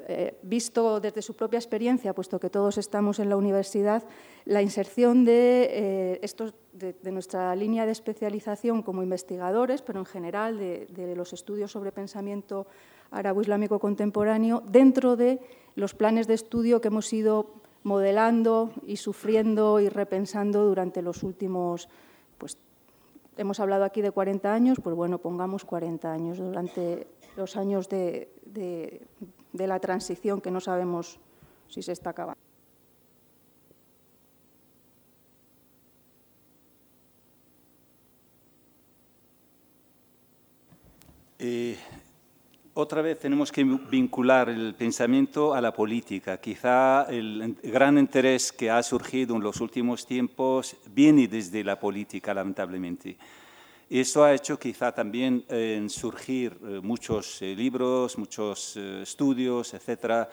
eh, 0.07 0.37
visto 0.43 0.99
desde 0.99 1.21
su 1.21 1.35
propia 1.35 1.57
experiencia, 1.57 2.13
puesto 2.13 2.39
que 2.39 2.49
todos 2.49 2.77
estamos 2.77 3.19
en 3.19 3.29
la 3.29 3.37
universidad, 3.37 4.03
la 4.45 4.61
inserción 4.61 5.25
de, 5.25 6.19
eh, 6.21 6.53
de, 6.73 7.11
nuestra 7.11 7.55
línea 7.55 7.85
de 7.85 7.91
especialización 7.91 8.83
como 8.83 9.01
investigadores, 9.01 9.81
pero 9.81 9.99
en 9.99 10.05
general 10.05 10.57
de, 10.57 11.13
los 11.15 11.33
estudios 11.33 11.71
sobre 11.71 11.91
pensamiento 11.91 12.67
árabo-islámico 13.11 13.79
contemporáneo, 13.79 14.61
dentro 14.67 15.15
de 15.15 15.39
los 15.75 15.95
planes 15.95 16.27
de 16.27 16.35
estudio 16.35 16.79
que 16.79 16.89
hemos 16.89 17.11
ido 17.11 17.53
modelando 17.83 18.71
y 18.85 18.97
sufriendo 18.97 19.79
y 19.79 19.89
repensando 19.89 20.65
durante 20.65 21.01
los 21.01 21.23
últimos, 21.23 21.89
pues 22.37 22.57
hemos 23.37 23.59
hablado 23.59 23.83
aquí 23.83 24.01
de 24.01 24.11
40 24.11 24.53
años, 24.53 24.79
pues 24.81 24.95
bueno, 24.95 25.17
pongamos 25.17 25.65
40 25.65 26.11
años, 26.11 26.37
durante 26.37 27.07
los 27.35 27.57
años 27.57 27.89
de, 27.89 28.29
de 28.45 29.67
la 29.67 29.79
transición 29.79 30.41
que 30.41 30.51
no 30.51 30.59
sabemos 30.59 31.19
si 31.67 31.81
se 31.81 31.91
está 31.91 32.11
acabando. 32.11 32.44
Eh, 41.47 41.77
otra 42.73 43.03
vez 43.03 43.19
tenemos 43.19 43.51
que 43.51 43.63
vincular 43.63 44.49
el 44.49 44.73
pensamiento 44.73 45.53
a 45.53 45.61
la 45.61 45.71
política. 45.71 46.41
Quizá 46.41 47.03
el 47.03 47.55
gran 47.61 47.99
interés 47.99 48.51
que 48.51 48.71
ha 48.71 48.81
surgido 48.81 49.35
en 49.35 49.43
los 49.43 49.61
últimos 49.61 50.07
tiempos 50.07 50.75
viene 50.87 51.27
desde 51.27 51.63
la 51.63 51.79
política, 51.79 52.33
lamentablemente. 52.33 53.15
Eso 53.87 54.23
ha 54.23 54.33
hecho 54.33 54.57
quizá 54.57 54.91
también 54.91 55.45
eh, 55.47 55.85
surgir 55.87 56.57
eh, 56.63 56.79
muchos 56.81 57.39
eh, 57.43 57.55
libros, 57.55 58.17
muchos 58.17 58.75
estudios, 58.75 59.75
etcétera, 59.75 60.27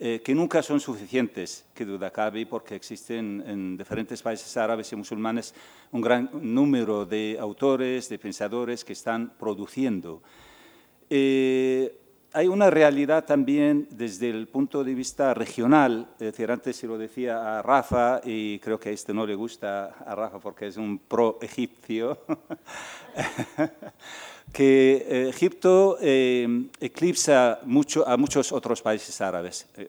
que 0.00 0.34
nunca 0.34 0.62
son 0.62 0.80
suficientes, 0.80 1.66
que 1.74 1.84
duda 1.84 2.10
cabe, 2.10 2.46
porque 2.46 2.74
existen 2.74 3.44
en 3.46 3.76
diferentes 3.76 4.22
países 4.22 4.56
árabes 4.56 4.90
y 4.92 4.96
musulmanes 4.96 5.54
un 5.92 6.00
gran 6.00 6.30
número 6.32 7.04
de 7.04 7.36
autores, 7.38 8.08
de 8.08 8.18
pensadores 8.18 8.82
que 8.82 8.94
están 8.94 9.30
produciendo. 9.38 10.22
hay 11.10 12.48
una 12.48 12.70
realidad 12.70 13.26
también 13.26 13.88
desde 13.90 14.30
el 14.30 14.48
punto 14.48 14.82
de 14.84 14.94
vista 14.94 15.34
regional. 15.34 16.08
Es 16.14 16.32
decir, 16.32 16.50
antes 16.50 16.76
se 16.76 16.86
lo 16.86 16.96
decía 16.96 17.58
a 17.58 17.62
Rafa, 17.62 18.22
y 18.24 18.58
creo 18.60 18.80
que 18.80 18.88
a 18.88 18.92
este 18.92 19.12
no 19.12 19.26
le 19.26 19.34
gusta 19.34 19.96
a 20.06 20.14
Rafa 20.14 20.38
porque 20.38 20.68
es 20.68 20.78
un 20.78 20.98
pro-egipcio, 20.98 22.24
que 24.52 25.06
eh, 25.08 25.28
Egipto 25.28 25.98
eh, 26.00 26.66
eclipsa 26.80 27.60
mucho 27.64 28.06
a 28.06 28.16
muchos 28.16 28.52
otros 28.52 28.82
países 28.82 29.20
árabes. 29.20 29.66
Eh, 29.76 29.88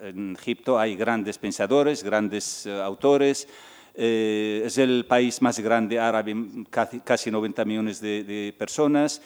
en 0.00 0.36
Egipto 0.38 0.78
hay 0.78 0.96
grandes 0.96 1.38
pensadores, 1.38 2.02
grandes 2.02 2.66
autores. 2.66 3.48
es 3.94 4.78
el 4.78 5.04
país 5.06 5.42
más 5.42 5.58
grande 5.58 5.98
árabe, 5.98 6.34
casi, 6.70 7.00
casi 7.00 7.30
90 7.30 7.64
millones 7.64 8.00
de, 8.00 8.24
de 8.24 8.54
personas. 8.56 9.20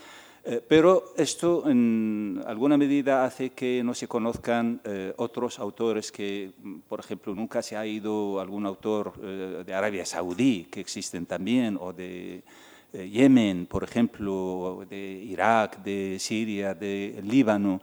Eh, 0.48 0.62
pero 0.66 1.12
esto 1.16 1.68
en 1.68 2.40
alguna 2.46 2.76
medida 2.76 3.24
hace 3.24 3.50
que 3.50 3.82
no 3.82 3.94
se 3.94 4.06
conozcan 4.06 4.80
eh, 4.84 5.12
otros 5.16 5.58
autores 5.58 6.12
que, 6.12 6.52
por 6.86 7.00
ejemplo, 7.00 7.34
nunca 7.34 7.62
se 7.62 7.76
ha 7.76 7.84
ido 7.84 8.38
algún 8.38 8.64
autor 8.64 9.14
eh, 9.20 9.64
de 9.66 9.74
Arabia 9.74 10.06
Saudí, 10.06 10.68
que 10.70 10.78
existen 10.78 11.26
también, 11.26 11.76
o 11.80 11.92
de 11.92 12.44
Yemen, 13.04 13.66
por 13.66 13.84
ejemplo, 13.84 14.84
de 14.88 14.96
Irak, 14.96 15.82
de 15.82 16.18
Siria, 16.18 16.74
de 16.74 17.20
Líbano. 17.22 17.80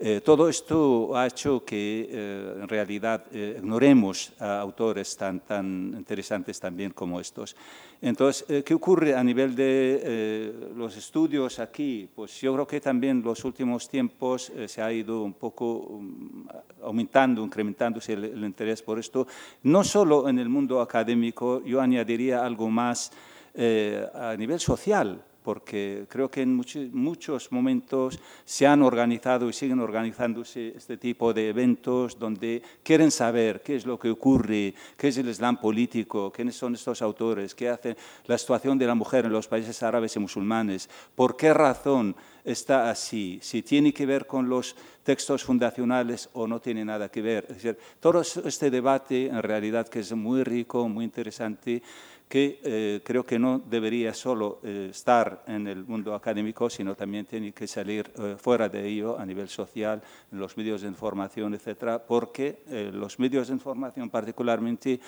Eh, 0.00 0.20
todo 0.24 0.48
esto 0.48 1.16
ha 1.16 1.26
hecho 1.26 1.64
que 1.64 2.08
eh, 2.08 2.54
en 2.62 2.68
realidad 2.68 3.24
eh, 3.32 3.56
ignoremos 3.58 4.32
a 4.38 4.60
autores 4.60 5.16
tan, 5.16 5.40
tan 5.40 5.92
interesantes 5.96 6.60
también 6.60 6.92
como 6.92 7.18
estos. 7.18 7.56
Entonces, 8.00 8.62
¿qué 8.62 8.74
ocurre 8.74 9.16
a 9.16 9.24
nivel 9.24 9.56
de 9.56 10.70
los 10.76 10.96
estudios 10.96 11.58
aquí? 11.58 12.08
Pues 12.14 12.40
yo 12.40 12.54
creo 12.54 12.64
que 12.64 12.80
también 12.80 13.22
los 13.22 13.44
últimos 13.44 13.88
tiempos 13.88 14.52
se 14.68 14.80
ha 14.80 14.92
ido 14.92 15.24
un 15.24 15.32
poco 15.32 15.80
um, 15.80 16.46
aumentando, 16.80 17.42
incrementándose 17.42 18.12
el, 18.12 18.24
el, 18.26 18.44
interés 18.44 18.82
por 18.82 19.00
esto, 19.00 19.26
no 19.64 19.82
solo 19.82 20.28
en 20.28 20.38
el 20.38 20.48
mundo 20.48 20.80
académico, 20.80 21.60
yo 21.64 21.80
añadiría 21.80 22.46
algo 22.46 22.70
más 22.70 23.10
a 23.54 24.34
nivel 24.36 24.60
social 24.60 25.24
porque 25.48 26.04
creo 26.10 26.30
que 26.30 26.42
en 26.42 26.54
muchos 26.92 27.50
momentos 27.52 28.20
se 28.44 28.66
han 28.66 28.82
organizado 28.82 29.48
y 29.48 29.54
siguen 29.54 29.80
organizándose 29.80 30.74
este 30.76 30.98
tipo 30.98 31.32
de 31.32 31.48
eventos 31.48 32.18
donde 32.18 32.60
quieren 32.82 33.10
saber 33.10 33.62
qué 33.62 33.76
es 33.76 33.86
lo 33.86 33.98
que 33.98 34.10
ocurre, 34.10 34.74
qué 34.94 35.08
es 35.08 35.16
el 35.16 35.30
Islam 35.30 35.58
político, 35.58 36.30
quiénes 36.30 36.54
son 36.54 36.74
estos 36.74 37.00
autores, 37.00 37.54
qué 37.54 37.70
hace 37.70 37.96
la 38.26 38.36
situación 38.36 38.76
de 38.76 38.86
la 38.86 38.94
mujer 38.94 39.24
en 39.24 39.32
los 39.32 39.48
países 39.48 39.82
árabes 39.82 40.14
y 40.16 40.18
musulmanes, 40.18 40.90
por 41.14 41.34
qué 41.34 41.54
razón 41.54 42.14
está 42.44 42.90
así, 42.90 43.38
si 43.40 43.62
tiene 43.62 43.94
que 43.94 44.04
ver 44.04 44.26
con 44.26 44.50
los 44.50 44.76
textos 45.02 45.44
fundacionales 45.44 46.28
o 46.34 46.46
no 46.46 46.60
tiene 46.60 46.84
nada 46.84 47.08
que 47.08 47.22
ver. 47.22 47.46
Es 47.48 47.62
decir, 47.62 47.78
todo 48.00 48.20
este 48.20 48.70
debate 48.70 49.28
en 49.28 49.42
realidad 49.42 49.88
que 49.88 50.00
es 50.00 50.12
muy 50.12 50.44
rico, 50.44 50.86
muy 50.90 51.06
interesante, 51.06 51.82
que 52.28 52.60
eh, 52.62 53.00
creo 53.02 53.24
que 53.24 53.38
no 53.38 53.58
debería 53.58 54.12
solo 54.12 54.60
eh, 54.62 54.88
estar 54.90 55.44
en 55.46 55.66
el 55.66 55.84
mundo 55.84 56.14
académico, 56.14 56.68
sino 56.68 56.94
también 56.94 57.24
tiene 57.24 57.52
que 57.52 57.66
salir 57.66 58.10
eh, 58.18 58.36
fuera 58.38 58.68
de 58.68 58.86
ello 58.86 59.18
a 59.18 59.24
nivel 59.24 59.48
social, 59.48 60.02
en 60.30 60.38
los 60.38 60.56
medios 60.56 60.82
de 60.82 60.88
información, 60.88 61.54
etcétera, 61.54 62.04
porque 62.06 62.58
los 62.92 63.18
medios 63.18 63.48
de 63.48 63.54
información 63.54 64.10
particularmente 64.10 65.00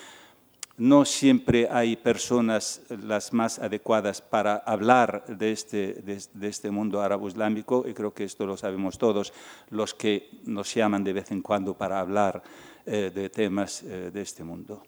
no 0.78 1.04
siempre 1.04 1.68
hay 1.70 1.96
personas 1.96 2.80
las 2.88 3.34
más 3.34 3.58
adecuadas 3.58 4.22
para 4.22 4.56
hablar 4.56 5.24
de 5.26 5.52
este, 5.52 5.94
de, 5.94 6.48
este 6.48 6.70
mundo 6.70 7.02
árabe-islámico, 7.02 7.84
y 7.86 7.92
creo 7.92 8.14
que 8.14 8.24
esto 8.24 8.46
lo 8.46 8.56
sabemos 8.56 8.96
todos, 8.96 9.34
los 9.68 9.92
que 9.92 10.30
nos 10.44 10.72
llaman 10.74 11.04
de 11.04 11.12
vez 11.12 11.30
en 11.32 11.42
cuando 11.42 11.74
para 11.74 12.00
hablar 12.00 12.42
de 12.86 13.28
temas 13.28 13.84
de 13.84 14.22
este 14.22 14.42
mundo. 14.42 14.82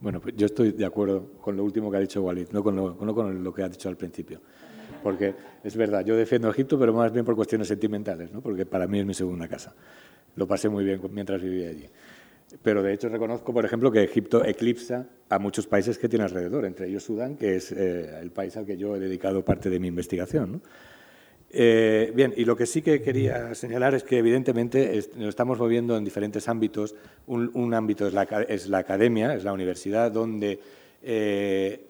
Bueno, 0.00 0.20
pues 0.20 0.36
yo 0.36 0.46
estoy 0.46 0.72
de 0.72 0.84
acuerdo 0.84 1.32
con 1.40 1.56
lo 1.56 1.64
último 1.64 1.90
que 1.90 1.96
ha 1.96 2.00
dicho 2.00 2.22
Walid, 2.22 2.48
no 2.52 2.62
con 2.62 2.76
lo, 2.76 2.96
con 2.96 3.42
lo 3.42 3.54
que 3.54 3.62
ha 3.62 3.68
dicho 3.68 3.88
al 3.88 3.96
principio. 3.96 4.40
Porque 5.02 5.34
es 5.62 5.76
verdad, 5.76 6.04
yo 6.04 6.16
defiendo 6.16 6.50
Egipto, 6.50 6.78
pero 6.78 6.92
más 6.92 7.12
bien 7.12 7.24
por 7.24 7.36
cuestiones 7.36 7.68
sentimentales, 7.68 8.32
¿no? 8.32 8.40
porque 8.40 8.66
para 8.66 8.86
mí 8.86 8.98
es 8.98 9.06
mi 9.06 9.14
segunda 9.14 9.48
casa. 9.48 9.74
Lo 10.36 10.46
pasé 10.46 10.68
muy 10.68 10.84
bien 10.84 11.00
mientras 11.12 11.40
vivía 11.40 11.68
allí. 11.68 11.86
Pero 12.62 12.82
de 12.82 12.94
hecho 12.94 13.08
reconozco, 13.08 13.52
por 13.52 13.64
ejemplo, 13.64 13.90
que 13.90 14.02
Egipto 14.02 14.44
eclipsa 14.44 15.06
a 15.28 15.38
muchos 15.38 15.66
países 15.66 15.98
que 15.98 16.08
tiene 16.08 16.24
alrededor, 16.24 16.64
entre 16.64 16.88
ellos 16.88 17.02
Sudán, 17.02 17.36
que 17.36 17.56
es 17.56 17.72
eh, 17.72 18.18
el 18.20 18.30
país 18.30 18.56
al 18.56 18.64
que 18.64 18.76
yo 18.76 18.96
he 18.96 19.00
dedicado 19.00 19.44
parte 19.44 19.68
de 19.68 19.78
mi 19.78 19.88
investigación. 19.88 20.52
¿no? 20.52 20.60
Eh, 21.50 22.12
bien, 22.14 22.34
y 22.36 22.44
lo 22.44 22.56
que 22.56 22.66
sí 22.66 22.82
que 22.82 23.00
quería 23.00 23.54
señalar 23.54 23.94
es 23.94 24.04
que 24.04 24.18
evidentemente 24.18 25.02
nos 25.16 25.30
estamos 25.30 25.58
moviendo 25.58 25.96
en 25.96 26.04
diferentes 26.04 26.48
ámbitos. 26.48 26.94
Un, 27.26 27.74
ámbito 27.74 28.06
es 28.06 28.12
la, 28.12 28.78
academia, 28.78 29.34
es 29.34 29.44
la 29.44 29.52
universidad, 29.52 30.12
donde 30.12 30.60
eh, 31.02 31.86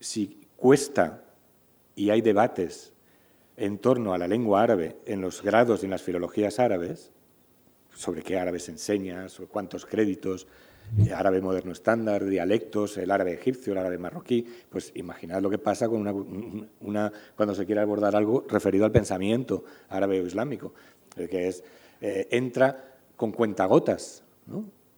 si 0.00 0.40
cuesta 0.56 1.22
y 1.94 2.10
hay 2.10 2.20
debates 2.20 2.92
en 3.56 3.78
torno 3.78 4.12
a 4.12 4.18
la 4.18 4.28
lengua 4.28 4.62
árabe 4.62 4.96
en 5.06 5.20
los 5.20 5.42
grados 5.42 5.82
y 5.82 5.86
en 5.86 5.90
las 5.90 6.02
filologías 6.02 6.58
árabes, 6.58 7.10
sobre 7.94 8.22
qué 8.22 8.38
árabe 8.38 8.58
se 8.58 8.72
enseña, 8.72 9.28
sobre 9.28 9.48
cuántos 9.50 9.86
créditos, 9.86 10.46
árabe 11.14 11.40
moderno 11.40 11.72
estándar, 11.72 12.24
dialectos, 12.24 12.98
el 12.98 13.10
árabe 13.10 13.34
egipcio, 13.34 13.72
el 13.72 13.78
árabe 13.78 13.98
marroquí, 13.98 14.46
pues 14.68 14.92
imaginad 14.94 15.40
lo 15.40 15.50
que 15.50 15.58
pasa 15.58 15.88
cuando 15.88 17.54
se 17.54 17.66
quiere 17.66 17.80
abordar 17.80 18.14
algo 18.14 18.44
referido 18.48 18.84
al 18.84 18.92
pensamiento 18.92 19.64
árabe 19.88 20.20
o 20.20 20.26
islámico, 20.26 20.74
que 21.14 21.48
es, 21.48 21.64
eh, 22.00 22.28
entra 22.30 22.96
con 23.16 23.32
cuentagotas 23.32 24.22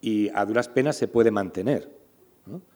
y 0.01 0.31
a 0.35 0.45
duras 0.45 0.69
penas 0.69 0.97
se 0.97 1.09
puede 1.09 1.31
mantener. 1.31 1.89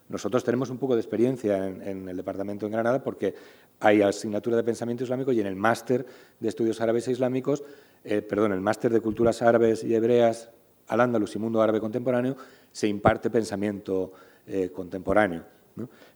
Nosotros 0.09 0.43
tenemos 0.43 0.71
un 0.71 0.79
poco 0.79 0.95
de 0.95 1.03
experiencia 1.03 1.67
en, 1.67 2.09
el 2.09 2.17
departamento 2.17 2.65
en 2.65 2.73
Granada 2.73 3.03
porque 3.03 3.35
hay 3.81 4.01
asignatura 4.01 4.57
de 4.57 4.65
pensamiento 4.65 5.05
islámico 5.05 5.33
y 5.33 5.41
en 5.41 5.47
el 5.47 5.57
máster 5.57 6.07
de 6.41 6.49
estudios 6.49 6.81
árabes 6.81 7.09
e 7.09 7.13
islámicos, 7.13 7.63
eh, 8.05 8.23
perdón, 8.23 8.53
el 8.53 8.61
máster 8.61 8.93
de 8.93 9.01
culturas 9.01 9.43
árabes 9.43 9.85
y 9.85 9.95
hebreas 9.95 10.51
al 10.89 11.01
andalus 11.01 11.35
y 11.37 11.39
mundo 11.39 11.63
árabe 11.63 11.81
contemporáneo, 11.81 12.37
se 12.73 12.89
imparte 12.89 13.31
pensamiento 13.31 14.13
eh, 14.47 14.71
contemporáneo. 14.71 15.45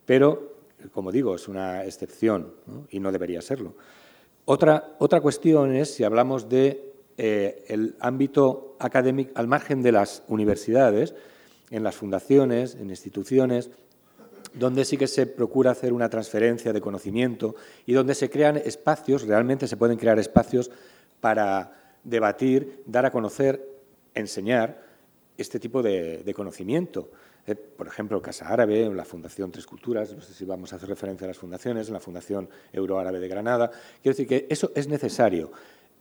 Pero, 0.05 0.55
como 0.93 1.13
digo, 1.13 1.35
es 1.35 1.49
una 1.49 1.85
excepción 1.85 2.53
y 2.91 2.99
no 2.99 3.13
debería 3.13 3.41
serlo. 3.43 3.75
Otra, 4.45 4.97
otra 4.99 5.21
cuestión 5.21 5.75
es 5.75 5.95
si 5.95 6.05
hablamos 6.05 6.49
de 6.49 6.93
eh, 7.17 7.93
ámbito 8.01 8.77
académico 8.79 9.31
al 9.35 9.47
margen 9.47 9.83
de 9.83 9.93
las 9.93 10.23
universidades, 10.29 11.15
en 11.71 11.85
las 11.85 11.95
fundaciones, 11.95 12.75
en 12.75 12.91
instituciones, 12.91 13.71
donde 14.55 14.85
sí 14.85 14.97
que 14.97 15.07
se 15.07 15.27
procura 15.27 15.71
hacer 15.71 15.93
una 15.93 16.09
transferencia 16.09 16.73
de 16.73 16.81
conocimiento 16.81 17.55
y 17.87 17.93
donde 17.93 18.15
se 18.15 18.29
crean 18.29 18.57
espacios, 18.57 19.27
realmente 19.27 19.67
se 19.67 19.77
pueden 19.77 19.97
crear 19.97 20.19
espacios 20.19 20.71
para 21.21 21.97
debatir, 22.05 22.83
dar 22.87 23.07
a 23.07 23.11
conocer, 23.11 23.72
enseñar 24.15 24.83
este 25.37 25.59
tipo 25.59 25.83
de, 25.83 26.33
conocimiento. 26.35 27.11
Eh, 27.47 27.55
por 27.55 27.87
ejemplo, 27.87 28.23
Casa 28.23 28.49
Árabe, 28.49 28.89
la 28.95 29.05
Fundación 29.05 29.51
Tres 29.51 29.67
Culturas, 29.67 30.15
no 30.15 30.23
sé 30.23 30.33
si 30.33 30.45
vamos 30.45 30.73
a 30.73 30.77
hacer 30.77 30.89
referencia 30.89 31.25
a 31.27 31.29
las 31.29 31.39
fundaciones, 31.39 31.91
la 31.91 32.01
Fundación 32.01 32.49
Euroárabe 32.73 33.19
de 33.19 33.29
Granada. 33.29 33.71
Quiero 34.03 34.17
decir 34.17 34.27
que 34.27 34.47
eso 34.49 34.71
es 34.75 34.87
necesario, 34.89 35.51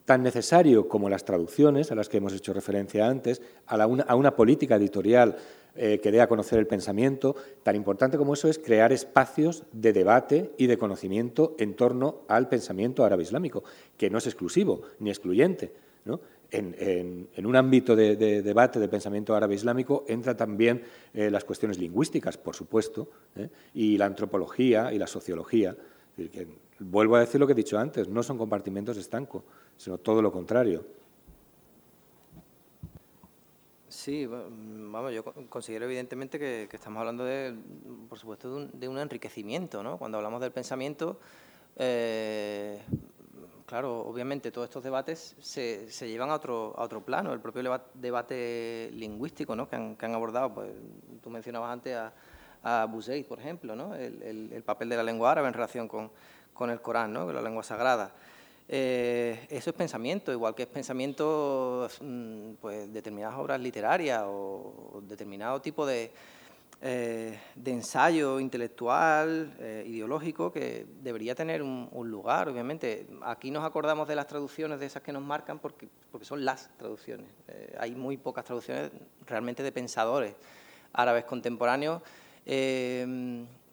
tan 0.06 0.24
necesario 0.24 0.88
como 0.88 1.10
las 1.10 1.26
traducciones, 1.26 1.92
a 1.92 1.96
las 1.96 2.10
que 2.10 2.18
hemos 2.18 2.34
hecho 2.34 2.54
referencia 2.54 3.08
antes, 3.08 3.42
a, 3.66 3.88
una, 3.88 4.36
política 4.36 4.76
editorial 4.76 5.38
eh, 5.76 6.00
que 6.04 6.12
dé 6.12 6.22
a 6.22 6.28
conocer 6.28 6.60
el 6.60 6.68
pensamiento, 6.68 7.36
tan 7.64 7.76
importante 7.76 8.18
como 8.18 8.34
eso 8.34 8.48
es 8.48 8.60
crear 8.60 8.92
espacios 8.92 9.64
de 9.72 9.94
debate 9.94 10.52
y 10.58 10.68
de 10.68 10.78
conocimiento 10.78 11.56
en 11.58 11.76
torno 11.76 12.22
al 12.28 12.50
pensamiento 12.50 13.04
árabe 13.06 13.24
islámico, 13.24 13.64
que 13.98 14.10
no 14.10 14.18
es 14.18 14.28
exclusivo 14.28 14.82
ni 15.00 15.10
excluyente. 15.10 15.74
¿no? 16.06 16.20
En, 16.52 17.46
un 17.46 17.56
ámbito 17.56 17.96
de, 17.96 18.16
debate 18.42 18.80
de 18.80 18.88
pensamiento 18.88 19.36
árabe 19.36 19.56
islámico 19.56 20.04
entra 20.08 20.36
también 20.36 20.84
eh, 21.14 21.32
las 21.32 21.44
cuestiones 21.44 21.80
lingüísticas, 21.80 22.38
por 22.38 22.56
supuesto, 22.56 23.10
¿eh? 23.36 23.50
y 23.74 23.98
la 23.98 24.06
antropología 24.06 24.92
y 24.94 25.00
la 25.00 25.08
sociología. 25.08 25.76
vuelvo 26.80 27.16
a 27.16 27.22
decir 27.22 27.40
lo 27.40 27.48
que 27.48 27.54
he 27.54 27.56
dicho 27.56 27.80
antes, 27.80 28.08
no 28.08 28.22
son 28.22 28.38
compartimentos 28.38 28.98
estanco, 28.98 29.44
sino 29.78 29.98
todo 29.98 30.22
lo 30.22 30.32
contrario. 30.32 30.84
Sí, 33.92 34.26
vamos, 34.26 35.14
yo 35.14 35.24
considero 35.50 35.84
evidentemente 35.84 36.40
que, 36.40 36.68
estamos 36.72 37.02
hablando, 37.02 37.26
de, 37.26 37.54
por 38.08 38.18
supuesto, 38.18 38.68
de 38.68 38.88
un, 38.88 38.98
enriquecimiento, 38.98 39.84
¿no? 39.84 39.98
Cuando 39.98 40.18
hablamos 40.18 40.40
del 40.40 40.52
pensamiento, 40.52 41.20
eh, 41.76 42.80
claro, 43.72 44.02
obviamente 44.02 44.52
todos 44.52 44.66
estos 44.66 44.84
debates 44.84 45.34
se, 45.40 45.88
llevan 46.02 46.30
a 46.30 46.34
otro, 46.34 46.74
a 46.76 46.84
otro 46.84 47.00
plano, 47.06 47.32
el 47.32 47.40
propio 47.40 47.64
debate 47.94 48.92
lingüístico 48.92 49.56
¿no? 49.56 49.70
que, 49.70 49.78
han, 49.78 50.14
abordado, 50.14 50.54
pues, 50.54 50.72
tú 51.24 51.30
mencionabas 51.30 51.72
antes 51.72 51.96
a, 51.96 52.12
a 52.64 52.92
por 53.30 53.40
ejemplo, 53.40 53.74
¿no? 53.74 53.96
el, 53.96 54.62
papel 54.66 54.90
de 54.90 54.98
la 54.98 55.04
lengua 55.04 55.32
árabe 55.32 55.48
en 55.48 55.54
relación 55.54 55.88
con, 55.88 56.12
con 56.54 56.70
el 56.70 56.82
Corán, 56.82 57.14
¿no? 57.14 57.32
la 57.32 57.42
lengua 57.42 57.64
sagrada. 57.64 58.12
Eh, 58.68 59.48
eso 59.50 59.70
es 59.70 59.76
pensamiento, 59.78 60.34
igual 60.34 60.54
que 60.54 60.64
es 60.64 60.68
pensamiento 60.68 61.88
mm, 62.02 62.56
pues, 62.60 62.92
determinadas 62.92 63.40
obras 63.40 63.62
literarias 63.62 64.24
o 64.26 65.02
determinado 65.08 65.62
tipo 65.62 65.86
de, 65.86 66.12
eh, 66.84 67.40
de 67.56 67.72
ensayo 67.72 68.40
intelectual, 68.40 69.56
eh, 69.60 69.84
ideológico, 69.86 70.52
que 70.52 70.88
debería 71.04 71.36
tener 71.36 71.62
un, 71.62 71.90
lugar, 72.10 72.50
obviamente. 72.50 73.08
Aquí 73.22 73.52
nos 73.52 73.64
acordamos 73.64 74.08
de 74.08 74.16
las 74.16 74.26
traducciones, 74.26 74.80
de 74.80 74.88
esas 74.88 75.04
que 75.04 75.12
nos 75.12 75.22
marcan, 75.22 75.60
porque, 75.60 75.88
porque 76.12 76.26
son 76.26 76.44
las 76.44 76.76
traducciones. 76.78 77.28
Eh, 77.48 77.76
hay 77.80 77.94
muy 77.94 78.18
pocas 78.18 78.46
traducciones 78.46 78.90
realmente 79.28 79.62
de 79.62 79.72
pensadores 79.72 80.36
árabes 80.94 81.26
contemporáneos 81.26 82.02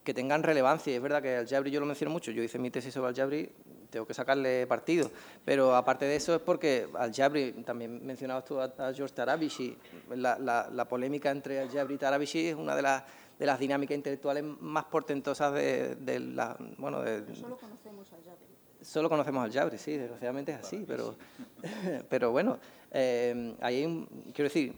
que 0.08 0.14
tengan 0.14 0.42
relevancia. 0.42 0.96
es 0.96 1.02
verdad 1.02 1.20
que 1.20 1.36
Al-Jabri 1.36 1.70
yo 1.70 1.80
lo 1.80 1.84
menciono 1.84 2.10
mucho, 2.10 2.30
yo 2.30 2.42
hice 2.42 2.58
mi 2.58 2.70
tesis 2.70 2.94
sobre 2.94 3.08
Al-Jabri 3.08 3.52
tengo 3.90 4.06
que 4.06 4.14
sacarle 4.14 4.66
partido. 4.66 5.10
Pero 5.44 5.76
aparte 5.76 6.06
de 6.06 6.16
eso 6.16 6.34
es 6.34 6.40
porque 6.40 6.88
Al-Jabri, 6.94 7.52
también 7.62 8.06
mencionabas 8.06 8.46
tú 8.46 8.58
a, 8.58 8.72
George 8.94 9.14
Tarabishi, 9.14 9.76
la, 10.16 10.38
la, 10.38 10.88
polémica 10.88 11.30
entre 11.30 11.60
Al-Jabri 11.60 11.96
y 11.96 11.98
Tarabishi 11.98 12.46
es 12.46 12.54
una 12.54 12.74
de 12.74 12.80
las, 12.80 13.04
de 13.38 13.44
las 13.44 13.58
dinámicas 13.58 13.96
intelectuales 13.96 14.44
más 14.44 14.86
portentosas 14.86 15.52
de, 15.52 16.20
la... 16.34 16.56
Bueno, 16.78 17.02
solo 17.34 17.58
conocemos 17.58 18.10
al 18.10 18.24
Jabri. 18.24 18.46
Solo 18.80 19.08
conocemos 19.10 19.44
al 19.44 19.52
Jabri, 19.52 19.76
sí, 19.76 19.94
desgraciadamente 19.98 20.52
es 20.52 20.60
así, 20.60 20.86
pero, 20.88 21.16
pero 22.08 22.30
bueno, 22.30 22.58
eh, 22.92 23.54
ahí 23.60 24.08
quiero 24.32 24.48
decir, 24.48 24.74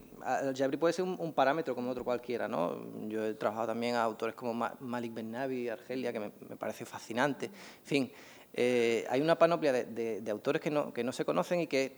Jabri 0.56 0.76
puede 0.76 0.92
ser 0.92 1.04
un, 1.04 1.32
parámetro 1.32 1.74
como 1.74 1.90
otro 1.90 2.04
cualquiera, 2.04 2.48
¿no? 2.48 2.76
Yo 3.08 3.24
he 3.24 3.34
trabajado 3.34 3.68
también 3.68 3.94
a 3.94 4.02
autores 4.02 4.34
como 4.34 4.52
Malik 4.80 5.14
Ben 5.14 5.30
Nabi, 5.30 5.68
Argelia, 5.68 6.12
que 6.12 6.20
me, 6.20 6.32
me 6.48 6.56
parece 6.56 6.84
fascinante, 6.84 7.46
en 7.46 7.84
fin, 7.84 8.12
eh, 8.52 9.06
hay 9.08 9.20
una 9.20 9.38
panoplia 9.38 9.72
de, 9.72 10.30
autores 10.30 10.60
que 10.60 10.70
no, 10.70 10.92
que 10.92 11.04
no, 11.04 11.12
se 11.12 11.24
conocen 11.24 11.60
y 11.60 11.66
que, 11.66 11.96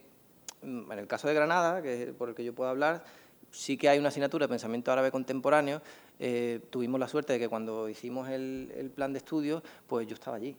mm, 0.62 0.92
en 0.92 0.98
el 0.98 1.06
caso 1.06 1.28
de 1.28 1.34
Granada, 1.34 1.82
que 1.82 2.02
es 2.02 2.12
por 2.12 2.28
el 2.28 2.34
que 2.34 2.44
yo 2.44 2.54
puedo 2.54 2.70
hablar, 2.70 3.04
sí 3.50 3.76
que 3.76 3.88
hay 3.88 3.98
una 3.98 4.08
asignatura 4.08 4.46
de 4.46 4.50
pensamiento 4.50 4.92
árabe 4.92 5.10
contemporáneo. 5.10 5.82
Eh, 6.18 6.60
tuvimos 6.70 7.00
la 7.00 7.08
suerte 7.08 7.34
de 7.34 7.38
que 7.38 7.48
cuando 7.48 7.88
hicimos 7.88 8.28
el, 8.28 8.72
el 8.76 8.90
plan 8.90 9.12
de 9.12 9.18
estudios, 9.18 9.62
pues 9.86 10.06
yo 10.06 10.14
estaba 10.14 10.36
allí. 10.36 10.56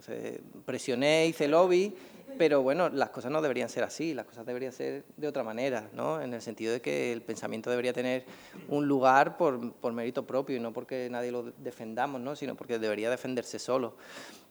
Entonces 0.00 0.40
presioné, 0.64 1.26
hice 1.26 1.46
lobby 1.46 1.94
pero 2.38 2.62
bueno, 2.62 2.88
las 2.88 3.10
cosas 3.10 3.30
no 3.30 3.42
deberían 3.42 3.68
ser 3.68 3.84
así, 3.84 4.14
las 4.14 4.24
cosas 4.24 4.46
deberían 4.46 4.72
ser 4.72 5.04
de 5.14 5.28
otra 5.28 5.44
manera, 5.44 5.90
¿no? 5.92 6.22
En 6.22 6.32
el 6.32 6.40
sentido 6.40 6.72
de 6.72 6.80
que 6.80 7.12
el 7.12 7.20
pensamiento 7.20 7.68
debería 7.68 7.92
tener 7.92 8.24
un 8.68 8.86
lugar 8.86 9.36
por, 9.36 9.72
por 9.74 9.92
mérito 9.92 10.26
propio 10.26 10.56
y 10.56 10.60
no 10.60 10.72
porque 10.72 11.08
nadie 11.10 11.32
lo 11.32 11.52
defendamos, 11.58 12.18
¿no? 12.20 12.34
Sino 12.36 12.54
porque 12.54 12.78
debería 12.78 13.10
defenderse 13.10 13.58
solo. 13.58 13.94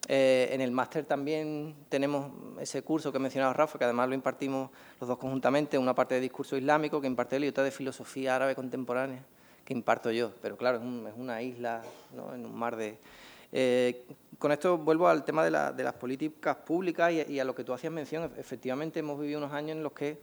Eh, 0.07 0.49
en 0.51 0.61
el 0.61 0.71
máster 0.71 1.05
también 1.05 1.75
tenemos 1.89 2.31
ese 2.59 2.83
curso 2.83 3.11
que 3.11 3.17
ha 3.17 3.21
mencionado 3.21 3.53
Rafa, 3.53 3.79
que 3.79 3.85
además 3.85 4.07
lo 4.07 4.15
impartimos 4.15 4.69
los 4.99 5.07
dos 5.07 5.17
conjuntamente, 5.17 5.77
una 5.77 5.95
parte 5.95 6.15
de 6.15 6.21
discurso 6.21 6.57
islámico 6.57 7.01
que 7.01 7.07
imparte 7.07 7.37
él 7.37 7.45
y 7.45 7.47
otra 7.47 7.63
de 7.63 7.71
filosofía 7.71 8.35
árabe 8.35 8.55
contemporánea 8.55 9.23
que 9.65 9.73
imparto 9.73 10.11
yo. 10.11 10.31
Pero 10.41 10.57
claro, 10.57 10.77
es, 10.77 11.13
una 11.17 11.41
isla 11.41 11.81
¿no? 12.15 12.35
en 12.35 12.45
un 12.45 12.55
mar 12.55 12.75
de... 12.75 12.97
Eh, 13.51 14.05
con 14.39 14.53
esto 14.53 14.77
vuelvo 14.77 15.09
al 15.09 15.25
tema 15.25 15.43
de, 15.43 15.51
las 15.51 15.93
políticas 15.93 16.55
públicas 16.55 17.11
y, 17.11 17.39
a 17.39 17.43
lo 17.43 17.53
que 17.53 17.65
tú 17.65 17.73
hacías 17.73 17.91
mención. 17.91 18.31
Efectivamente, 18.37 19.01
hemos 19.01 19.19
vivido 19.19 19.37
unos 19.37 19.51
años 19.51 19.75
en 19.75 19.83
los 19.83 19.91
que 19.91 20.17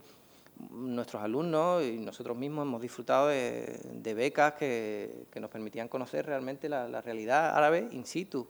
nuestros 0.71 1.21
alumnos 1.21 1.83
y 1.83 1.99
nosotros 1.99 2.35
mismos 2.35 2.65
hemos 2.65 2.81
disfrutado 2.81 3.27
de, 3.27 4.13
becas 4.15 4.53
que, 4.53 5.27
nos 5.39 5.51
permitían 5.51 5.87
conocer 5.87 6.25
realmente 6.25 6.67
la, 6.67 6.99
realidad 6.99 7.55
árabe 7.55 7.87
in 7.91 8.05
situ, 8.05 8.47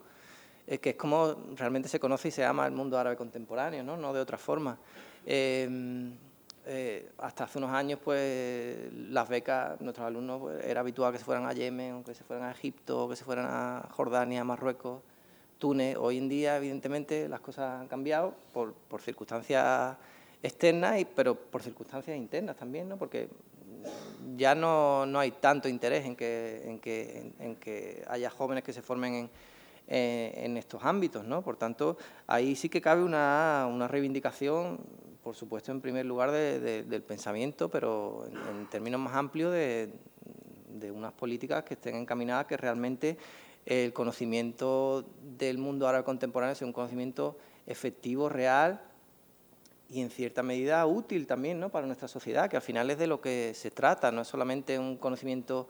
eh, 0.66 0.78
que 0.78 0.90
es 0.90 0.96
como 0.96 1.36
realmente 1.54 1.86
se 1.90 2.00
conoce 2.00 2.28
y 2.28 2.30
se 2.30 2.46
ama 2.46 2.64
el 2.64 2.72
mundo 2.72 2.98
árabe 2.98 3.16
contemporáneo, 3.16 3.84
no, 3.84 3.98
no 3.98 4.14
de 4.14 4.20
otra 4.20 4.38
forma. 4.38 4.78
Em, 5.26 6.16
eh, 6.64 7.10
hasta 7.18 7.44
hace 7.44 7.58
unos 7.58 7.72
años, 7.72 8.00
pues 8.02 8.90
las 8.92 9.28
becas, 9.28 9.78
nuestros 9.82 10.06
alumnos, 10.06 10.40
pues, 10.40 10.64
era 10.64 10.80
habitual 10.80 11.12
que 11.12 11.18
se 11.18 11.24
fueran 11.24 11.46
a 11.46 11.52
Yemen, 11.52 12.04
que 12.04 12.14
se 12.14 12.24
fueran 12.24 12.48
a 12.48 12.52
Egipto, 12.52 13.06
que 13.06 13.16
se 13.16 13.24
fueran 13.24 13.46
a 13.50 13.86
Jordania, 13.90 14.44
Marruecos. 14.44 15.02
Túnez. 15.58 15.96
Hoy 15.98 16.18
en 16.18 16.28
día, 16.28 16.56
evidentemente, 16.56 17.28
las 17.28 17.40
cosas 17.40 17.80
han 17.80 17.88
cambiado 17.88 18.34
por, 18.52 18.74
circunstancias 19.00 19.96
externas, 20.42 21.00
y, 21.00 21.04
pero 21.04 21.34
por 21.34 21.62
circunstancias 21.62 22.16
internas 22.16 22.56
también, 22.56 22.88
¿no? 22.88 22.96
porque 22.96 23.28
ya 24.36 24.54
no, 24.54 25.04
no 25.06 25.18
hay 25.18 25.32
tanto 25.32 25.68
interés 25.68 26.06
en 26.06 26.16
que, 26.16 26.62
en 26.64 26.78
que, 26.78 27.32
en, 27.38 27.56
que 27.56 28.04
haya 28.08 28.30
jóvenes 28.30 28.64
que 28.64 28.72
se 28.72 28.82
formen 28.82 29.14
en, 29.14 29.30
en 30.44 30.56
estos 30.56 30.84
ámbitos. 30.84 31.24
¿no? 31.24 31.42
Por 31.42 31.56
tanto, 31.56 31.98
ahí 32.26 32.54
sí 32.54 32.68
que 32.68 32.80
cabe 32.80 33.02
una, 33.02 33.68
una 33.70 33.88
reivindicación, 33.88 34.78
por 35.22 35.34
supuesto, 35.34 35.72
en 35.72 35.80
primer 35.80 36.06
lugar 36.06 36.30
del 36.30 37.02
pensamiento, 37.02 37.68
pero 37.68 38.26
en, 38.26 38.56
en 38.56 38.66
términos 38.70 39.00
más 39.00 39.14
amplios 39.14 39.52
de, 39.52 39.92
de 40.78 40.90
unas 40.90 41.12
políticas 41.12 41.64
que 41.64 41.74
estén 41.74 41.96
encaminadas 41.96 42.46
que 42.46 42.56
realmente 42.56 43.18
el 43.66 43.92
conocimiento 43.92 45.04
del 45.36 45.58
mundo 45.58 45.86
árabe 45.88 46.04
contemporáneo 46.04 46.54
sea 46.54 46.66
un 46.66 46.72
conocimiento 46.72 47.36
efectivo, 47.66 48.28
real 48.28 48.80
y 49.90 50.00
en 50.00 50.10
cierta 50.10 50.42
medida 50.42 50.84
útil 50.86 51.26
también 51.26 51.60
¿no? 51.60 51.70
para 51.70 51.86
nuestra 51.86 52.08
sociedad, 52.08 52.48
que 52.50 52.56
al 52.56 52.62
final 52.62 52.90
es 52.90 52.98
de 52.98 53.06
lo 53.06 53.20
que 53.20 53.52
se 53.54 53.70
trata, 53.70 54.10
no 54.12 54.22
es 54.22 54.28
solamente 54.28 54.78
un 54.78 54.96
conocimiento 54.96 55.68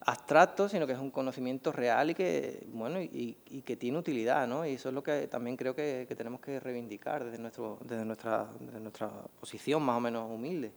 abstracto, 0.00 0.68
sino 0.68 0.86
que 0.86 0.92
es 0.92 0.98
un 0.98 1.10
conocimiento 1.10 1.72
real 1.72 2.10
y 2.10 2.14
que, 2.14 2.66
bueno, 2.72 3.00
y, 3.00 3.36
que 3.64 3.76
tiene 3.76 3.98
utilidad, 3.98 4.46
¿no? 4.46 4.66
Y 4.66 4.74
eso 4.74 4.90
es 4.90 4.94
lo 4.94 5.02
que 5.02 5.28
también 5.28 5.56
creo 5.56 5.74
que, 5.74 6.06
tenemos 6.16 6.40
que 6.40 6.60
reivindicar 6.60 7.24
desde, 7.24 7.38
nuestro, 7.38 7.78
desde, 7.82 8.04
nuestra, 8.04 8.48
desde 8.60 8.80
nuestra 8.80 9.10
posición 9.40 9.82
más 9.82 9.96
o 9.96 10.00
menos 10.00 10.30
humilde. 10.30 10.72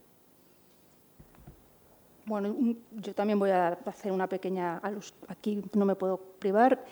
Bueno, 2.28 2.54
yo 2.92 3.14
también 3.14 3.38
voy 3.38 3.50
a 3.50 3.68
hacer 3.86 4.12
una 4.12 4.26
pequeña... 4.26 4.82
Aquí 5.28 5.62
no 5.72 5.86
me 5.86 5.94
puedo 5.94 6.18
privar. 6.18 6.84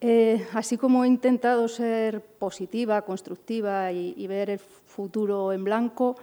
Eh, 0.00 0.44
así 0.54 0.76
como 0.76 1.04
he 1.04 1.06
intentado 1.06 1.68
ser 1.68 2.20
positiva, 2.20 3.02
constructiva 3.02 3.92
y, 3.92 4.26
ver 4.26 4.50
el 4.50 4.58
futuro 4.58 5.52
en 5.52 5.62
blanco, 5.62 6.16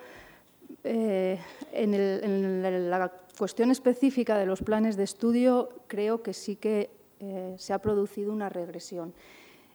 eh, 0.84 1.40
en, 1.72 2.90
la 2.90 3.10
cuestión 3.38 3.72
específica 3.72 4.38
de 4.38 4.46
los 4.46 4.62
planes 4.62 4.98
de 4.98 5.06
estudio 5.06 5.70
creo 5.88 6.22
que 6.22 6.34
sí 6.34 6.58
que 6.58 6.90
eh, 7.22 7.56
se 7.58 7.72
ha 7.72 7.80
producido 7.80 8.34
una 8.34 8.50
regresión. 8.50 9.14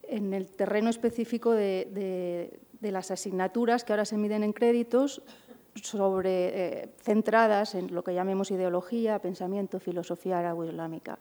En 0.03 0.35
el 0.35 0.49
terreno 0.49 0.91
específico 0.91 1.53
de 1.53 2.51
las 2.83 3.11
asignaturas 3.11 3.83
que 3.85 3.95
ahora 3.95 4.05
se 4.05 4.19
miden 4.19 4.45
en 4.45 4.53
créditos, 4.53 5.23
sobre, 5.83 6.83
eh, 6.83 6.89
centradas 7.03 7.75
en 7.75 7.95
lo 7.95 8.03
que 8.05 8.15
llamemos 8.15 8.51
ideología, 8.51 9.19
pensamiento, 9.19 9.81
filosofía 9.81 10.39
árabe-islámica. 10.39 11.19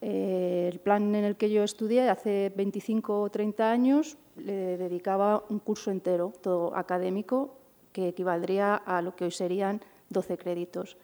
Eh, 0.00 0.68
el 0.72 0.80
plan 0.80 1.14
en 1.14 1.24
el 1.24 1.36
que 1.36 1.50
yo 1.50 1.62
estudié 1.62 2.08
hace 2.10 2.52
25 2.54 3.22
o 3.22 3.30
30 3.30 3.70
años 3.70 4.18
le 4.36 4.76
dedicaba 4.76 5.44
un 5.48 5.58
curso 5.60 5.90
entero, 5.90 6.32
todo 6.42 6.76
académico, 6.76 7.56
que 7.92 8.08
equivaldría 8.08 8.74
a 8.74 9.00
lo 9.00 9.14
que 9.14 9.24
hoy 9.24 9.30
serían 9.30 9.80
12 10.10 10.36
créditos. 10.36 10.96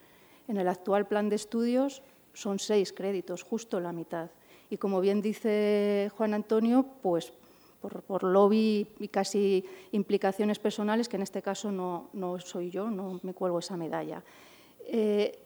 En 0.49 0.57
el 0.57 0.69
actual 0.69 1.07
plan 1.07 1.29
de 1.29 1.37
estudios 1.37 2.03
son 2.35 2.59
6 2.59 2.93
créditos, 2.93 3.43
justo 3.43 3.81
la 3.81 3.93
mitad. 3.93 4.31
Y 4.69 4.77
como 4.77 5.01
bien 5.01 5.23
dice 5.23 6.11
Juan 6.17 6.35
Antonio, 6.35 6.85
pues 7.03 7.33
por, 7.81 8.25
lobby 8.25 8.87
y 8.99 9.09
casi 9.09 9.65
implicaciones 9.93 10.59
personales, 10.59 11.09
que 11.09 11.17
en 11.17 11.23
este 11.23 11.43
caso 11.43 11.73
no, 11.73 12.39
soy 12.39 12.71
yo, 12.71 12.91
no 12.91 13.21
me 13.23 13.35
cuelgo 13.35 13.59
esa 13.59 13.77
medalla. 13.77 14.23
Eh, 14.87 15.39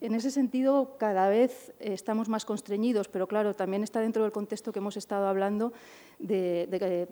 en 0.00 0.14
ese 0.14 0.30
sentido, 0.30 0.96
cada 0.98 1.28
vez 1.28 1.72
estamos 1.80 2.28
más 2.28 2.44
constreñidos, 2.44 3.08
pero 3.08 3.26
claro, 3.26 3.54
también 3.54 3.82
está 3.82 4.00
dentro 4.00 4.22
del 4.24 4.32
contexto 4.32 4.70
que 4.70 4.80
hemos 4.80 4.98
estado 4.98 5.26
hablando 5.26 5.72
de, 6.18 7.08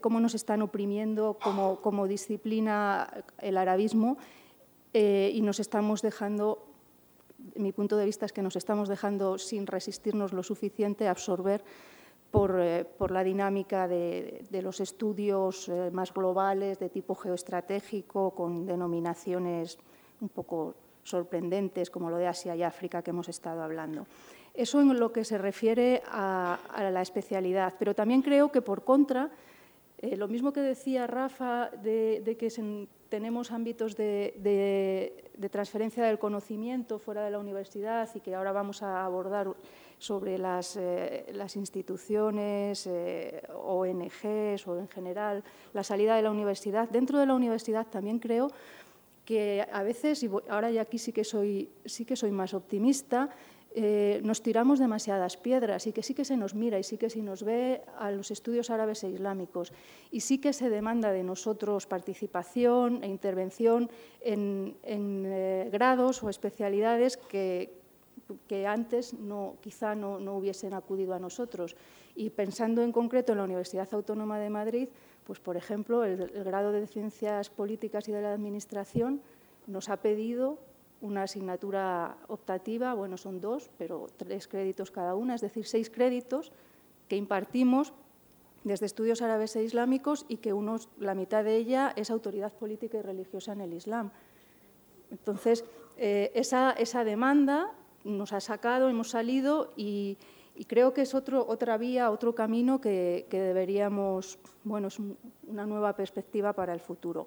cómo 0.00 0.20
nos 0.20 0.34
están 0.34 0.62
oprimiendo 0.62 1.36
como, 1.42 2.06
disciplina 2.06 3.24
el 3.38 3.56
arabismo 3.56 4.18
eh, 4.92 5.32
y 5.34 5.42
nos 5.42 5.58
estamos 5.58 6.00
dejando, 6.00 6.64
mi 7.56 7.72
punto 7.72 7.96
de 7.96 8.04
vista 8.04 8.24
es 8.24 8.32
que 8.32 8.42
nos 8.42 8.54
estamos 8.54 8.88
dejando 8.88 9.36
sin 9.36 9.66
resistirnos 9.66 10.32
lo 10.32 10.44
suficiente 10.44 11.08
a 11.08 11.10
absorber 11.10 11.64
eh, 12.58 12.84
por, 12.98 13.10
la 13.10 13.24
dinámica 13.24 13.88
de, 13.88 14.44
los 14.62 14.80
estudios 14.80 15.68
eh, 15.68 15.90
más 15.92 16.12
globales 16.12 16.78
de 16.78 16.90
tipo 16.90 17.14
geoestratégico, 17.14 18.32
con 18.32 18.66
denominaciones 18.66 19.78
un 20.20 20.28
poco 20.28 20.74
sorprendentes, 21.02 21.90
como 21.90 22.10
lo 22.10 22.18
de 22.18 22.26
Asia 22.26 22.56
y 22.56 22.62
África 22.62 23.02
que 23.02 23.10
hemos 23.10 23.28
estado 23.28 23.62
hablando. 23.62 24.06
Eso 24.54 24.80
en 24.80 24.98
lo 24.98 25.12
que 25.12 25.24
se 25.24 25.38
refiere 25.38 26.02
a, 26.06 26.58
la 26.90 27.02
especialidad, 27.02 27.74
pero 27.78 27.94
también 27.94 28.22
creo 28.22 28.50
que 28.50 28.62
por 28.62 28.84
contra, 28.84 29.30
eh, 29.98 30.16
lo 30.16 30.28
mismo 30.28 30.52
que 30.52 30.60
decía 30.60 31.06
Rafa 31.06 31.70
de, 31.82 32.36
que 32.38 32.50
tenemos 33.08 33.52
ámbitos 33.52 33.96
de, 33.96 35.30
transferencia 35.50 36.04
del 36.04 36.18
conocimiento 36.18 36.98
fuera 36.98 37.24
de 37.24 37.30
la 37.30 37.38
universidad 37.38 38.08
y 38.14 38.20
que 38.20 38.34
ahora 38.34 38.52
vamos 38.52 38.82
a 38.82 39.04
abordar 39.04 39.54
sobre 39.98 40.38
las, 40.38 40.76
eh, 40.76 41.26
las 41.32 41.56
instituciones, 41.56 42.86
eh, 42.86 43.42
ONGs 43.54 44.66
o 44.66 44.78
en 44.78 44.88
general 44.88 45.42
la 45.72 45.84
salida 45.84 46.16
de 46.16 46.22
la 46.22 46.30
universidad. 46.30 46.88
Dentro 46.88 47.18
de 47.18 47.26
la 47.26 47.34
universidad 47.34 47.86
también 47.86 48.18
creo 48.18 48.50
que 49.24 49.66
a 49.72 49.82
veces, 49.82 50.22
y 50.22 50.30
ahora 50.48 50.70
ya 50.70 50.82
aquí 50.82 50.98
sí 50.98 51.12
que 51.12 51.24
soy, 51.24 51.68
sí 51.84 52.04
que 52.04 52.14
soy 52.14 52.30
más 52.30 52.54
optimista, 52.54 53.30
eh, 53.78 54.20
nos 54.24 54.40
tiramos 54.40 54.78
demasiadas 54.78 55.36
piedras 55.36 55.86
y 55.86 55.92
que 55.92 56.02
sí 56.02 56.14
que 56.14 56.24
se 56.24 56.38
nos 56.38 56.54
mira 56.54 56.78
y 56.78 56.82
sí 56.82 56.96
que 56.96 57.10
se 57.10 57.20
nos 57.20 57.42
ve 57.42 57.82
a 57.98 58.10
los 58.10 58.30
estudios 58.30 58.70
árabes 58.70 59.04
e 59.04 59.10
islámicos 59.10 59.70
y 60.10 60.20
sí 60.20 60.38
que 60.38 60.54
se 60.54 60.70
demanda 60.70 61.12
de 61.12 61.22
nosotros 61.22 61.84
participación 61.84 63.04
e 63.04 63.08
intervención 63.08 63.90
en, 64.22 64.80
grados 65.70 66.22
o 66.22 66.30
especialidades 66.30 67.18
que, 67.18 67.84
que 68.46 68.66
antes 68.66 69.14
quizá 69.60 69.94
no, 69.94 70.18
hubiesen 70.36 70.74
acudido 70.74 71.14
a 71.14 71.18
nosotros. 71.18 71.76
Y 72.14 72.30
pensando 72.30 72.82
en 72.82 72.92
concreto 72.92 73.32
en 73.32 73.38
la 73.38 73.44
Universidad 73.44 73.88
Autónoma 73.92 74.38
de 74.38 74.50
Madrid, 74.50 74.88
pues 75.24 75.40
por 75.40 75.56
ejemplo, 75.56 76.04
el, 76.04 76.28
grado 76.44 76.72
de 76.72 76.86
Ciencias 76.86 77.50
Políticas 77.50 78.08
y 78.08 78.12
de 78.12 78.22
la 78.22 78.32
Administración 78.32 79.20
nos 79.66 79.88
ha 79.88 79.98
pedido 79.98 80.58
una 81.00 81.24
asignatura 81.24 82.16
optativa, 82.28 82.94
bueno, 82.94 83.16
son 83.16 83.40
dos, 83.40 83.70
pero 83.76 84.06
tres 84.16 84.48
créditos 84.48 84.90
cada 84.90 85.14
una, 85.14 85.34
es 85.34 85.40
decir, 85.40 85.66
seis 85.66 85.90
créditos 85.90 86.52
que 87.08 87.16
impartimos 87.16 87.92
desde 88.64 88.86
estudios 88.86 89.22
árabes 89.22 89.54
e 89.54 89.62
islámicos 89.62 90.24
y 90.28 90.38
que 90.38 90.52
unos, 90.52 90.88
la 90.98 91.14
mitad 91.14 91.44
de 91.44 91.56
ella 91.56 91.92
es 91.94 92.10
autoridad 92.10 92.52
política 92.52 92.98
y 92.98 93.02
religiosa 93.02 93.52
en 93.52 93.60
el 93.60 93.74
Islam. 93.74 94.10
Entonces, 95.10 95.64
eh, 95.98 96.32
esa 96.34 97.04
demanda 97.04 97.72
nos 98.06 98.32
ha 98.32 98.40
sacado, 98.40 98.88
hemos 98.88 99.10
salido 99.10 99.72
y, 99.76 100.16
creo 100.68 100.94
que 100.94 101.02
es 101.02 101.14
otro, 101.14 101.44
otra 101.46 101.76
vía, 101.76 102.10
otro 102.10 102.34
camino 102.34 102.80
que, 102.80 103.26
deberíamos, 103.30 104.38
bueno, 104.64 104.88
es 104.88 104.98
una 105.46 105.66
nueva 105.66 105.94
perspectiva 105.94 106.52
para 106.52 106.72
el 106.72 106.80
futuro. 106.80 107.26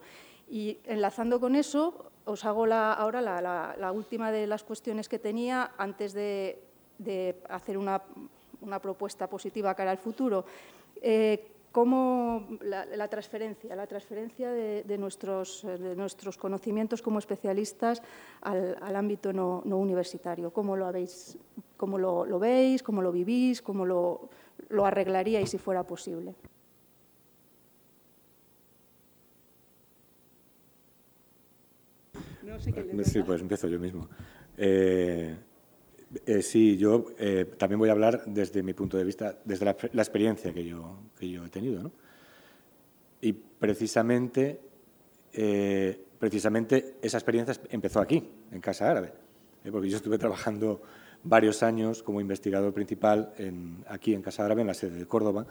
Y 0.49 0.80
enlazando 0.86 1.39
con 1.39 1.55
eso, 1.55 2.11
os 2.25 2.43
hago 2.45 2.65
la, 2.65 2.93
ahora 2.93 3.21
la, 3.21 3.91
última 3.91 4.32
de 4.32 4.47
las 4.47 4.63
cuestiones 4.63 5.07
que 5.07 5.19
tenía 5.19 5.71
antes 5.77 6.13
de, 6.13 6.63
hacer 7.49 7.77
una, 7.77 8.01
propuesta 8.82 9.27
positiva 9.27 9.75
cara 9.75 9.91
al 9.91 9.99
futuro. 9.99 10.45
Eh, 11.01 11.59
cómo 11.72 12.47
la, 12.61 13.07
transferencia, 13.07 13.76
la 13.76 13.88
transferencia 13.88 14.51
de, 14.51 14.97
nuestros, 14.97 15.63
de, 15.63 15.95
nuestros, 15.95 16.38
conocimientos 16.38 17.01
como 17.01 17.20
especialistas 17.20 18.01
al, 18.41 18.95
ámbito 18.95 19.34
no, 19.34 19.61
universitario. 19.63 20.51
¿Cómo 20.51 20.76
lo, 20.76 20.86
habéis, 20.86 21.38
cómo 21.78 21.97
lo, 21.97 22.39
veis, 22.39 22.84
cómo 22.84 23.01
lo 23.01 23.11
vivís, 23.11 23.61
cómo 23.61 23.86
lo, 23.86 24.30
lo 24.70 24.86
arreglaríais 24.86 25.49
si 25.49 25.57
fuera 25.57 25.84
posible? 25.84 26.36
sí, 33.03 33.22
pues 33.22 33.41
empiezo 33.41 33.67
yo 33.67 33.80
mismo. 33.80 34.09
Eh, 34.57 35.38
eh, 36.26 36.41
sí, 36.41 36.76
yo 36.78 37.05
eh, 37.20 37.45
también 37.57 37.78
voy 37.78 37.89
a 37.89 37.91
hablar 37.91 38.24
desde 38.26 38.64
mi 38.64 38.74
punto 38.74 38.97
de 38.97 39.03
vista, 39.03 39.38
desde 39.45 39.66
la, 39.66 39.72
experiencia 39.72 40.51
que 40.51 40.66
yo, 40.66 40.97
que 41.18 41.30
yo 41.30 41.45
he 41.45 41.49
tenido. 41.49 41.84
¿no? 41.84 41.91
Y 43.22 43.34
precisamente, 43.34 44.60
eh, 45.34 46.03
precisamente 46.18 46.95
esa 47.01 47.18
experiencia 47.18 47.55
empezó 47.70 47.99
aquí, 47.99 48.28
en 48.51 48.60
Casa 48.60 48.89
Árabe, 48.89 49.14
porque 49.72 49.89
yo 49.89 49.97
estuve 49.97 50.18
trabajando 50.18 50.82
varios 51.24 51.62
años 51.62 52.01
como 52.01 52.22
investigador 52.22 52.74
principal 52.74 53.34
aquí 53.88 54.16
en 54.16 54.24
Casa 54.24 54.45
Árabe, 54.45 54.62
en 54.62 54.68
la 54.68 54.74
sede 54.74 54.97
de 54.97 55.05
Córdoba, 55.05 55.45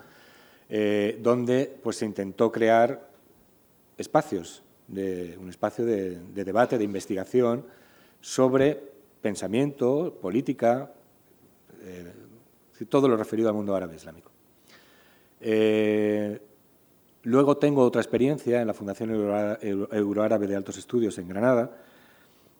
donde 1.21 1.79
pues, 1.83 1.97
se 1.99 2.07
intentó 2.07 2.51
crear 2.51 3.09
espacios, 3.97 4.65
un 4.89 5.49
espacio 5.49 5.85
de 5.85 6.45
debate, 6.45 6.79
de 6.79 6.85
investigación 6.85 7.65
sobre 8.21 8.98
pensamiento, 9.21 10.19
política, 10.21 10.93
eh, 11.83 12.12
todo 12.89 13.09
lo 13.09 13.16
referido 13.16 13.49
al 13.49 13.55
mundo 13.55 13.75
árabe 13.75 13.97
islámico. 13.97 14.31
Eh, 15.41 16.41
luego 17.25 17.57
tengo 17.57 17.83
otra 17.83 18.01
experiencia 18.01 18.61
en 18.61 18.66
la 18.66 18.75
Fundación 18.75 19.11
Euroárabe 19.11 20.47
de 20.47 20.57
Altos 20.57 20.79
Estudios 20.79 21.19
en 21.19 21.29
Granada, 21.29 21.77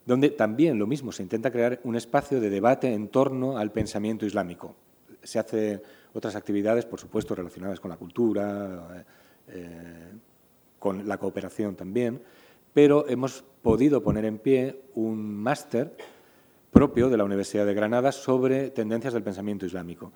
donde 0.04 0.30
también 0.30 0.78
lo 0.78 0.86
mismo, 0.86 1.12
se 1.12 1.22
intenta 1.22 1.50
crear 1.50 1.80
un 1.84 1.94
espacio 1.94 2.40
de 2.40 2.50
debate 2.50 2.92
en 2.92 3.09
torno 3.09 3.59
al 3.59 3.70
pensamiento 3.72 4.24
islámico. 4.24 4.74
Se 5.22 5.38
hacen 5.38 5.82
otras 6.14 6.34
actividades, 6.34 6.86
por 6.86 6.98
supuesto, 6.98 7.34
relacionadas 7.34 7.78
con 7.78 7.90
la 7.90 7.96
cultura, 7.96 9.04
eh, 9.48 10.12
con 10.78 11.06
la 11.06 11.18
cooperación 11.18 11.76
también, 11.76 12.22
pero 12.72 13.09
hemos 13.09 13.44
podido 13.62 14.02
poner 14.02 14.24
en 14.24 14.38
pie 14.38 14.80
un 14.94 15.36
máster 15.36 15.96
propio 16.70 17.08
de 17.08 17.16
la 17.16 17.24
Universidad 17.24 17.66
de 17.66 17.74
Granada 17.74 18.12
sobre 18.12 18.70
tendencias 18.70 19.14
del 19.14 19.22
pensamiento 19.22 19.66
islámico. 19.66 20.12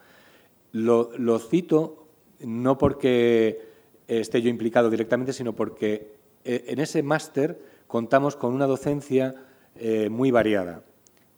Lo, 0.73 1.39
cito 1.39 2.09
no 2.41 2.79
porque 2.79 3.61
esté 4.07 4.43
yo 4.43 4.49
implicado 4.49 4.91
directamente, 4.91 5.33
sino 5.33 5.55
porque 5.55 6.17
eh, 6.45 6.65
en 6.69 6.79
ese 6.79 7.03
máster 7.03 7.61
contamos 7.87 8.37
con 8.37 8.55
una 8.55 8.67
docencia 8.67 9.35
eh, 9.77 10.09
muy 10.09 10.31
variada. 10.31 10.83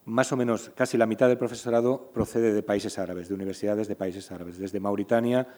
Más 0.05 0.33
o 0.33 0.37
menos 0.37 0.71
casi 0.75 0.99
la 0.99 1.07
mitad 1.07 1.29
del 1.29 1.39
profesorado 1.39 2.11
procede 2.13 2.53
de 2.53 2.63
países 2.63 2.99
árabes, 2.99 3.29
de 3.29 3.35
universidades 3.35 3.89
de 3.89 3.97
países 3.97 4.31
árabes, 4.31 4.59
desde 4.59 4.81
Mauritania 4.81 5.49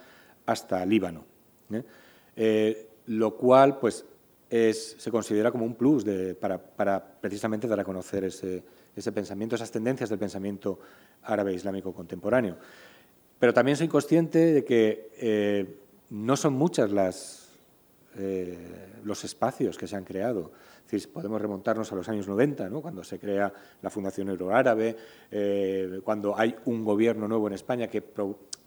hasta 0.46 0.84
Líbano. 0.86 1.24
¿eh? 1.70 2.86
lo 3.06 3.36
cual 3.36 3.78
pues, 3.78 4.04
se 4.48 5.10
considera 5.10 5.50
como 5.50 5.64
un 5.64 5.74
plus 5.74 6.04
para, 6.40 6.58
para 6.58 7.04
precisamente 7.20 7.66
dar 7.66 7.80
a 7.80 7.84
conocer 7.84 8.24
ese, 8.24 8.62
ese 8.96 9.12
pensamiento, 9.12 9.54
esas 9.54 9.70
tendencias 9.70 10.08
del 10.08 10.18
pensamiento 10.18 10.78
árabe 11.22 11.52
islámico 11.52 11.92
contemporáneo. 11.92 12.56
Pero 13.38 13.52
también 13.52 13.76
soy 13.76 13.88
consciente 13.88 14.38
de 14.38 14.64
que 14.64 15.10
eh, 15.18 15.76
no 16.10 16.36
son 16.36 16.54
muchas 16.54 16.90
las, 16.90 17.50
eh, 18.16 18.56
los 19.04 19.24
espacios 19.24 19.76
que 19.76 19.86
se 19.86 19.96
han 19.96 20.04
creado. 20.04 20.50
podemos 21.12 21.40
remontarnos 21.40 21.92
a 21.92 21.96
los 21.96 22.08
años 22.08 22.26
90, 22.26 22.70
cuando 22.80 23.04
se 23.04 23.18
crea 23.18 23.52
la 23.82 23.90
Fundación 23.90 24.30
Euroárabe, 24.30 24.96
eh, 25.30 26.00
cuando 26.02 26.38
hay 26.38 26.56
un 26.64 26.82
gobierno 26.82 27.28
nuevo 27.28 27.48
en 27.48 27.52
España 27.52 27.88
que, 27.88 28.02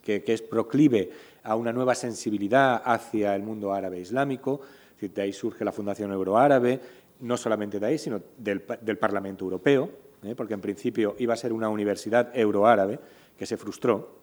es 0.05 0.41
proclive 0.43 1.09
a 1.43 1.55
una 1.55 1.73
nueva 1.73 1.95
sensibilidad 1.95 2.81
hacia 2.85 3.35
el 3.35 3.41
mundo 3.41 3.73
árabe 3.73 3.99
islámico. 3.99 4.61
de 4.99 5.21
ahí 5.21 5.33
surge 5.33 5.65
la 5.65 5.71
Fundación 5.71 6.11
Euroárabe, 6.11 6.79
no 7.21 7.35
solamente 7.35 7.79
de 7.79 7.85
ahí, 7.87 7.97
sino 7.97 8.21
del 8.37 8.61
Parlamento 8.61 9.45
Europeo, 9.45 10.08
¿eh? 10.23 10.35
porque 10.35 10.53
en 10.53 10.61
principio 10.61 11.15
iba 11.19 11.33
a 11.33 11.37
ser 11.37 11.53
una 11.53 11.69
universidad 11.69 12.31
euroárabe 12.33 12.99
que 13.37 13.45
se 13.45 13.57
frustró. 13.57 14.19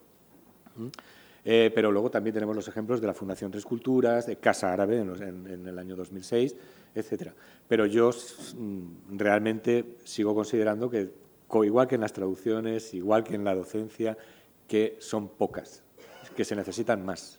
Eh, 1.45 1.71
pero 1.75 1.93
luego 1.93 2.11
también 2.11 2.35
tenemos 2.35 2.57
los 2.57 2.67
ejemplos 2.69 3.01
de 3.01 3.07
la 3.07 3.15
Fundación 3.15 3.51
Tres 3.51 3.65
Culturas, 3.65 4.27
de 4.27 4.37
Casa 4.37 4.73
Árabe 4.73 4.99
en, 4.99 5.67
el 5.67 5.79
año 5.79 5.95
2006, 5.95 6.57
etc. 6.95 7.31
Pero 7.69 7.87
yo 7.87 8.11
mm, 8.11 9.17
realmente 9.17 9.97
sigo 10.05 10.35
considerando 10.35 10.91
que, 10.91 11.13
igual 11.65 11.87
que 11.87 11.95
en 11.95 12.01
las 12.01 12.13
traducciones, 12.13 12.93
igual 12.95 13.23
que 13.23 13.37
en 13.37 13.45
la 13.45 13.55
docencia, 13.55 14.19
que 14.67 14.97
son 14.99 15.29
pocas, 15.29 15.85
que 16.37 16.45
se 16.45 16.57
necesitan 16.57 17.05
más. 17.05 17.39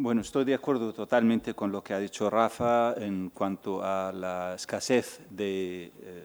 Bueno, 0.00 0.20
estoy 0.20 0.44
de 0.44 0.54
acuerdo 0.54 0.92
totalmente 0.94 1.54
con 1.54 1.72
lo 1.72 1.82
que 1.82 1.92
ha 1.92 1.98
dicho 1.98 2.30
Rafa 2.30 2.94
en 2.98 3.30
cuanto 3.30 3.82
a 3.82 4.12
la 4.12 4.54
escasez 4.54 5.22
de 5.28 5.90
eh, 6.00 6.24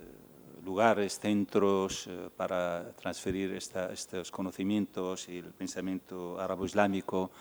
lugares, 0.63 1.19
centros 1.19 2.05
eh, 2.05 2.29
para 2.37 2.91
transferir 2.91 3.51
estos 3.51 4.29
conocimientos 4.29 5.27
y 5.27 5.39
el 5.39 5.45
pensamiento 5.45 6.39
árabe-islámico. 6.39 7.31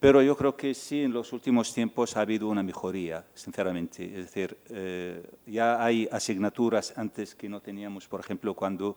Pero 0.00 0.22
yo 0.22 0.34
creo 0.34 0.56
que 0.56 0.72
sí, 0.72 1.02
en 1.02 1.12
los 1.12 1.30
últimos 1.34 1.74
tiempos 1.74 2.16
ha 2.16 2.22
habido 2.22 2.48
una 2.48 2.62
mejoría, 2.62 3.26
sinceramente. 3.34 4.06
Es 4.06 4.32
decir, 4.32 4.56
eh, 4.70 5.22
ya 5.44 5.84
hay 5.84 6.08
asignaturas 6.10 6.94
antes 6.96 7.34
que 7.34 7.50
no 7.50 7.60
teníamos, 7.60 8.08
por 8.08 8.20
ejemplo, 8.20 8.54
cuando 8.54 8.96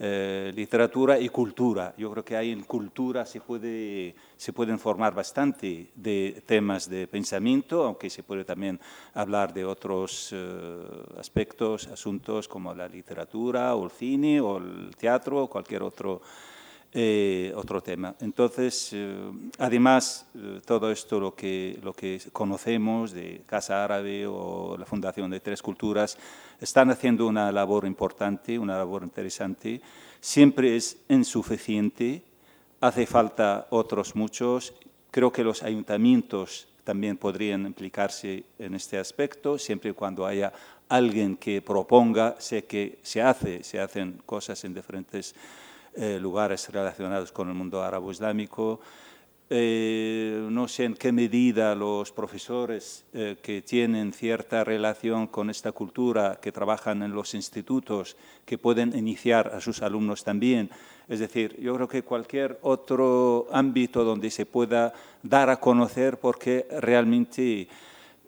eh, 0.00 0.52
literatura 0.54 1.18
y 1.18 1.28
cultura. 1.28 1.92
Yo 1.96 2.10
creo 2.12 2.24
que 2.24 2.36
ahí 2.36 2.52
en 2.52 2.62
cultura 2.62 3.26
se, 3.26 3.40
puede, 3.40 4.14
se 4.36 4.52
pueden 4.52 4.78
formar 4.78 5.12
bastante 5.12 5.90
de 5.94 6.42
temas 6.46 6.88
de 6.88 7.08
pensamiento, 7.08 7.84
aunque 7.84 8.08
se 8.08 8.22
puede 8.22 8.44
también 8.44 8.78
hablar 9.14 9.52
de 9.52 9.64
otros 9.64 10.30
eh, 10.32 10.82
aspectos, 11.18 11.88
asuntos 11.88 12.46
como 12.46 12.72
la 12.74 12.86
literatura 12.86 13.74
o 13.74 13.86
el 13.86 13.90
cine 13.90 14.40
o 14.40 14.58
el 14.58 14.94
teatro 14.96 15.42
o 15.42 15.50
cualquier 15.50 15.82
otro 15.82 16.20
eh, 16.92 17.52
otro 17.54 17.82
tema. 17.82 18.14
Entonces, 18.20 18.94
además, 19.58 20.26
todo 20.64 20.90
esto 20.90 21.20
lo 21.20 21.34
que, 21.34 21.78
lo 21.82 21.92
que 21.92 22.20
conocemos 22.32 23.12
de 23.12 23.42
Casa 23.46 23.84
Árabe 23.84 24.26
o 24.26 24.76
la 24.78 24.86
Fundación 24.86 25.30
de 25.30 25.40
Tres 25.40 25.62
Culturas, 25.62 26.16
están 26.60 26.90
haciendo 26.90 27.26
una 27.26 27.52
labor 27.52 27.86
importante, 27.86 28.58
una 28.58 28.76
labor 28.76 29.02
interesante. 29.02 29.80
Siempre 30.20 30.76
es 30.76 30.98
insuficiente, 31.08 32.22
hace 32.80 33.06
falta 33.06 33.66
otros 33.70 34.16
muchos. 34.16 34.74
Creo 35.10 35.32
que 35.32 35.44
los 35.44 35.62
ayuntamientos 35.62 36.68
también 36.84 37.16
podrían 37.16 37.66
implicarse 37.66 38.44
en 38.58 38.74
este 38.74 38.98
aspecto, 38.98 39.58
siempre 39.58 39.90
y 39.90 39.92
cuando 39.92 40.26
haya 40.26 40.52
alguien 40.88 41.36
que 41.36 41.60
proponga, 41.60 42.36
sé 42.38 42.64
que 42.64 42.98
se 43.02 43.20
hace, 43.20 43.62
se 43.62 43.78
hacen 43.78 44.22
cosas 44.24 44.64
en 44.64 44.74
diferentes 44.74 45.34
eh, 45.98 46.18
lugares 46.20 46.68
relacionados 46.70 47.32
con 47.32 47.48
el 47.48 47.54
mundo 47.54 47.82
árabe-islámico. 47.82 48.80
Eh, 49.50 50.46
no 50.50 50.68
sé 50.68 50.84
en 50.84 50.94
qué 50.94 51.10
medida 51.10 51.74
los 51.74 52.12
profesores 52.12 53.04
eh, 53.12 53.36
que 53.42 53.62
tienen 53.62 54.12
cierta 54.12 54.62
relación 54.62 55.26
con 55.26 55.50
esta 55.50 55.72
cultura, 55.72 56.38
que 56.40 56.52
trabajan 56.52 57.02
en 57.02 57.12
los 57.12 57.34
institutos, 57.34 58.16
que 58.44 58.58
pueden 58.58 58.96
iniciar 58.96 59.48
a 59.54 59.60
sus 59.60 59.82
alumnos 59.82 60.24
también 60.24 60.70
es 61.08 61.20
decir, 61.20 61.58
yo 61.58 61.74
creo 61.74 61.88
que 61.88 62.02
cualquier 62.02 62.58
otro 62.60 63.48
ámbito 63.50 64.04
donde 64.04 64.30
se 64.30 64.44
pueda 64.44 64.92
dar 65.22 65.48
a 65.48 65.58
conocer 65.58 66.20
porque 66.20 66.66
realmente 66.80 67.66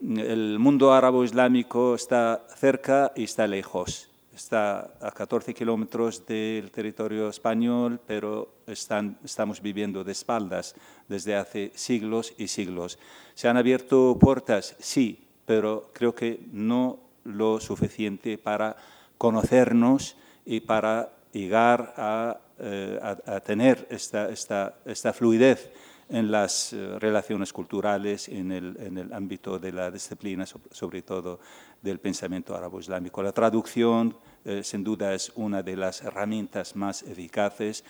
el 0.00 0.58
mundo 0.58 0.94
árabe-islámico 0.94 1.94
está 1.94 2.42
cerca 2.56 3.12
y 3.14 3.24
está 3.24 3.46
lejos. 3.46 4.09
Está 4.40 4.94
a 5.02 5.10
14 5.10 5.52
kilómetros 5.52 6.24
del 6.24 6.70
territorio 6.70 7.28
español, 7.28 8.00
pero 8.06 8.62
están, 8.66 9.18
estamos 9.22 9.60
viviendo 9.60 10.02
de 10.02 10.12
espaldas 10.12 10.74
desde 11.08 11.36
hace 11.36 11.72
siglos 11.74 12.32
y 12.38 12.48
siglos. 12.48 12.98
¿Se 13.34 13.48
han 13.48 13.58
abierto 13.58 14.16
puertas? 14.18 14.76
Sí, 14.78 15.28
pero 15.44 15.90
creo 15.92 16.14
que 16.14 16.40
no 16.52 17.00
lo 17.24 17.60
suficiente 17.60 18.38
para 18.38 18.76
conocernos 19.18 20.16
y 20.46 20.60
para 20.60 21.12
llegar 21.32 21.92
a 21.98 22.40
eh, 22.62 23.00
a, 23.02 23.40
tener 23.40 23.86
esta, 23.88 24.28
esta, 24.28 24.74
esta, 24.84 25.14
fluidez 25.14 25.70
en 26.10 26.30
las 26.30 26.74
eh, 26.74 26.98
relaciones 26.98 27.54
culturales, 27.54 28.28
en 28.28 28.52
el, 28.52 28.76
en 28.78 28.98
el, 28.98 29.14
ámbito 29.14 29.58
de 29.58 29.72
la 29.72 29.90
disciplina, 29.90 30.44
sobre 30.44 31.00
todo 31.00 31.40
del 31.80 32.00
pensamiento 32.00 32.54
árabe-islámico. 32.54 33.22
La 33.22 33.32
traducción, 33.32 34.14
eh, 34.44 34.62
sin 34.62 34.84
duda, 34.84 35.14
es 35.14 35.32
una 35.34 35.62
de 35.62 35.76
las 35.76 36.02
herramientas 36.02 36.76
más 36.76 37.02
eficaces 37.02 37.84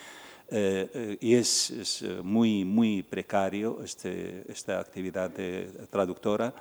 y 0.53 1.34
es, 1.36 2.05
muy, 2.24 2.64
muy 2.64 3.05
precario 3.05 3.78
este, 3.84 4.44
esta 4.51 4.80
actividad 4.80 5.30
de 5.30 5.70
traductora. 5.90 6.53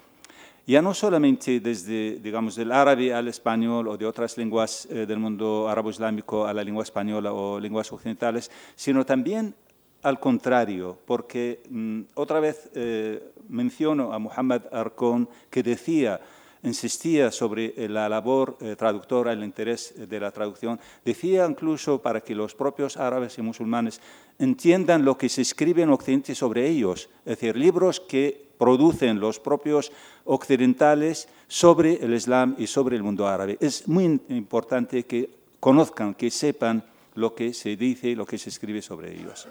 Ya 0.69 0.83
no 0.83 0.93
solamente 0.93 1.59
desde, 1.59 2.19
digamos, 2.19 2.55
del 2.55 2.71
árabe 2.71 3.11
al 3.11 3.27
español 3.27 3.87
o 3.87 3.97
de 3.97 4.05
otras 4.05 4.37
lenguas 4.37 4.87
eh, 4.91 5.07
del 5.07 5.17
mundo 5.17 5.67
árabe-islámico 5.67 6.45
a 6.45 6.53
la 6.53 6.63
lengua 6.63 6.83
española 6.83 7.33
o 7.33 7.59
lenguas 7.59 7.91
occidentales, 7.91 8.51
sino 8.75 9.03
también 9.03 9.55
al 10.03 10.19
contrario, 10.19 10.95
porque 11.07 11.63
mm, 11.71 12.01
otra 12.13 12.39
vez 12.39 12.69
eh, 12.75 13.31
menciono 13.47 14.13
a 14.13 14.19
Muhammad 14.19 14.61
Arcón 14.71 15.27
que 15.49 15.63
decía, 15.63 16.21
insistía 16.63 17.31
sobre 17.31 17.73
eh, 17.77 17.87
la 17.89 18.09
labor 18.09 18.57
traductora, 18.77 19.33
el 19.33 19.43
interés 19.43 19.93
de 19.97 20.19
la 20.19 20.31
traducción, 20.31 20.79
decía 21.05 21.45
incluso 21.49 22.01
para 22.01 22.21
que 22.21 22.35
los 22.35 22.55
propios 22.55 22.97
árabes 22.97 23.37
y 23.37 23.41
musulmanes 23.41 24.01
entiendan 24.37 25.05
lo 25.05 25.17
que 25.17 25.29
se 25.29 25.41
escribe 25.41 25.83
en 25.83 25.89
Occidente 25.89 26.35
sobre 26.35 26.67
ellos, 26.67 27.09
es 27.25 27.39
decir, 27.39 27.55
libros 27.55 27.99
que 27.99 28.49
producen 28.57 29.19
los 29.19 29.39
propios 29.39 29.91
occidentales 30.25 31.29
sobre 31.47 32.03
el 32.03 32.13
Islam 32.13 32.55
y 32.57 32.67
sobre 32.67 32.97
el 32.97 33.03
mundo 33.03 33.27
árabe. 33.27 33.57
Es 33.59 33.87
muy 33.87 34.19
importante 34.29 35.03
que 35.05 35.29
conozcan, 35.59 36.13
que 36.13 36.29
sepan 36.29 36.83
lo 37.15 37.33
que 37.33 37.53
se 37.53 37.75
dice 37.75 38.09
y 38.09 38.15
lo 38.15 38.25
que 38.25 38.37
se 38.37 38.49
escribe 38.49 38.81
sobre 38.81 39.15
ellos. 39.15 39.47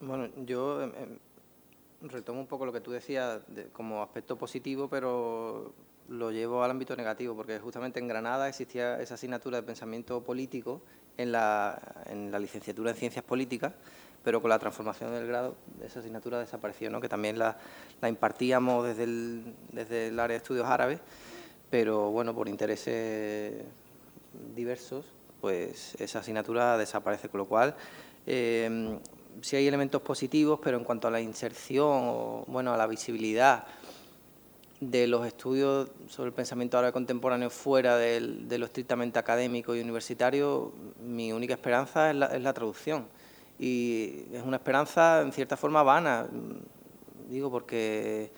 Bueno, 0.00 0.28
yo 0.44 0.82
em, 0.82 0.92
em, 0.96 1.18
retomo 2.02 2.40
un 2.40 2.46
poco 2.46 2.66
lo 2.66 2.72
que 2.72 2.80
tú 2.80 2.90
decías 2.90 3.40
como 3.72 4.02
aspecto 4.02 4.36
positivo, 4.36 4.88
pero 4.88 5.72
lo 6.08 6.30
llevo 6.30 6.62
al 6.62 6.70
ámbito 6.70 6.94
negativo, 6.96 7.34
porque 7.34 7.58
justamente 7.58 7.98
en 7.98 8.08
Granada 8.08 8.48
existía 8.48 9.00
esa 9.00 9.14
asignatura 9.14 9.56
de 9.56 9.62
pensamiento 9.62 10.22
político 10.22 10.82
en 11.16 11.32
la, 11.32 11.80
en 12.06 12.30
la 12.30 12.38
licenciatura 12.38 12.90
en 12.90 12.96
Ciencias 12.96 13.24
Políticas, 13.24 13.72
pero 14.22 14.40
con 14.40 14.50
la 14.50 14.58
transformación 14.58 15.12
del 15.12 15.26
grado 15.26 15.56
esa 15.84 16.00
asignatura 16.00 16.38
desapareció, 16.38 16.90
¿no? 16.90 17.00
que 17.00 17.08
también 17.08 17.38
la, 17.38 17.58
impartíamos 18.06 18.86
desde 18.86 19.04
el, 19.04 19.54
desde 19.72 20.08
el 20.08 20.20
área 20.20 20.34
de 20.34 20.38
estudios 20.38 20.66
árabes, 20.66 21.00
pero 21.70 22.10
bueno, 22.10 22.34
por 22.34 22.48
intereses 22.48 23.64
diversos, 24.54 25.06
pues 25.40 25.94
esa 26.00 26.20
asignatura 26.20 26.78
desaparece, 26.78 27.28
con 27.28 27.38
lo 27.38 27.46
cual 27.46 27.74
eh, 28.26 28.98
sí 29.42 29.56
hay 29.56 29.66
elementos 29.66 30.02
positivos, 30.02 30.60
pero 30.62 30.78
en 30.78 30.84
cuanto 30.84 31.08
a 31.08 31.10
la 31.10 31.20
inserción 31.20 31.88
o 31.88 32.44
bueno, 32.46 32.72
a 32.72 32.76
la 32.76 32.86
visibilidad 32.86 33.66
de 34.80 35.06
los 35.06 35.26
estudios 35.26 35.90
sobre 36.08 36.28
el 36.28 36.34
pensamiento 36.34 36.76
árabe 36.76 36.92
contemporáneo 36.92 37.48
fuera 37.48 37.96
de 37.96 38.58
lo 38.58 38.66
estrictamente 38.66 39.18
académico 39.18 39.74
y 39.74 39.80
universitario, 39.80 40.72
mi 41.00 41.32
única 41.32 41.54
esperanza 41.54 42.10
es 42.10 42.16
la, 42.16 42.26
es 42.26 42.42
la 42.42 42.52
traducción 42.52 43.06
y 43.58 44.24
es 44.32 44.42
una 44.42 44.56
esperanza 44.56 45.22
en 45.22 45.32
cierta 45.32 45.56
forma 45.56 45.82
vana, 45.82 46.26
digo, 47.28 47.50
porque, 47.50 48.30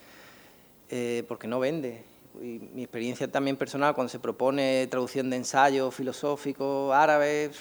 eh, 0.89 1.23
porque 1.27 1.47
no 1.47 1.59
vende. 1.59 2.03
Y 2.41 2.59
mi 2.73 2.83
experiencia 2.83 3.29
también 3.29 3.57
personal, 3.57 3.93
cuando 3.93 4.09
se 4.09 4.19
propone 4.19 4.87
traducción 4.87 5.29
de 5.29 5.37
ensayos 5.37 5.93
filosóficos 5.93 6.93
árabes, 6.93 7.59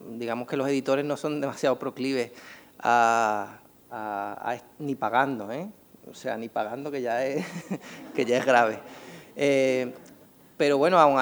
digamos 0.00 0.48
que 0.48 0.56
los 0.56 0.68
editores 0.68 1.04
no 1.04 1.16
son 1.16 1.40
demasiado 1.40 1.78
proclives 1.78 2.32
a, 2.78 3.58
ni 4.78 4.94
pagando, 4.94 5.50
¿eh? 5.50 5.68
o 6.08 6.14
sea, 6.14 6.36
ni 6.36 6.48
pagando 6.48 6.90
que 6.90 7.02
ya 7.02 7.24
es, 7.24 7.44
que 8.14 8.24
ya 8.24 8.38
es 8.38 8.46
grave. 8.46 8.78
Eh, 9.34 9.92
pero 10.56 10.78
bueno, 10.78 10.98
aún, 10.98 11.18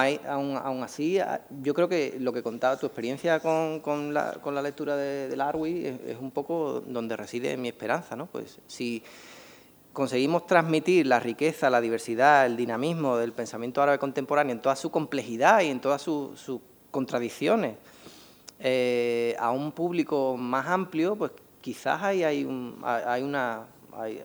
aún, 0.55 0.83
así, 0.83 1.19
yo 1.61 1.73
creo 1.73 1.89
que 1.89 2.15
lo 2.19 2.31
que 2.31 2.41
contaba 2.41 2.77
tu 2.77 2.85
experiencia 2.85 3.41
con, 3.41 3.81
con, 3.81 4.13
la, 4.13 4.33
con 4.33 4.55
la, 4.55 4.61
lectura 4.61 4.95
de, 4.95 5.27
de 5.27 5.35
Larwi 5.35 5.87
es, 6.07 6.17
un 6.17 6.31
poco 6.31 6.81
donde 6.87 7.17
reside 7.17 7.57
mi 7.57 7.67
esperanza, 7.67 8.15
¿no? 8.15 8.27
Pues 8.27 8.59
si 8.67 9.03
conseguimos 9.91 10.47
transmitir 10.47 11.05
la 11.05 11.19
riqueza, 11.19 11.69
la 11.69 11.81
diversidad, 11.81 12.45
el 12.45 12.55
dinamismo 12.55 13.17
del 13.17 13.33
pensamiento 13.33 13.81
árabe 13.81 13.99
contemporáneo 13.99 14.53
en 14.53 14.61
toda 14.61 14.77
su 14.77 14.89
complejidad 14.89 15.61
y 15.61 15.67
en 15.67 15.81
todas 15.81 16.01
sus 16.01 16.61
contradicciones 16.89 17.75
eh, 18.59 19.35
a 19.39 19.51
un 19.51 19.71
público 19.71 20.37
más 20.37 20.67
amplio, 20.67 21.15
pues 21.15 21.31
quizás 21.61 22.01
hay, 22.03 22.23
hay, 22.23 22.43
una, 22.43 23.67
hay, 23.93 24.21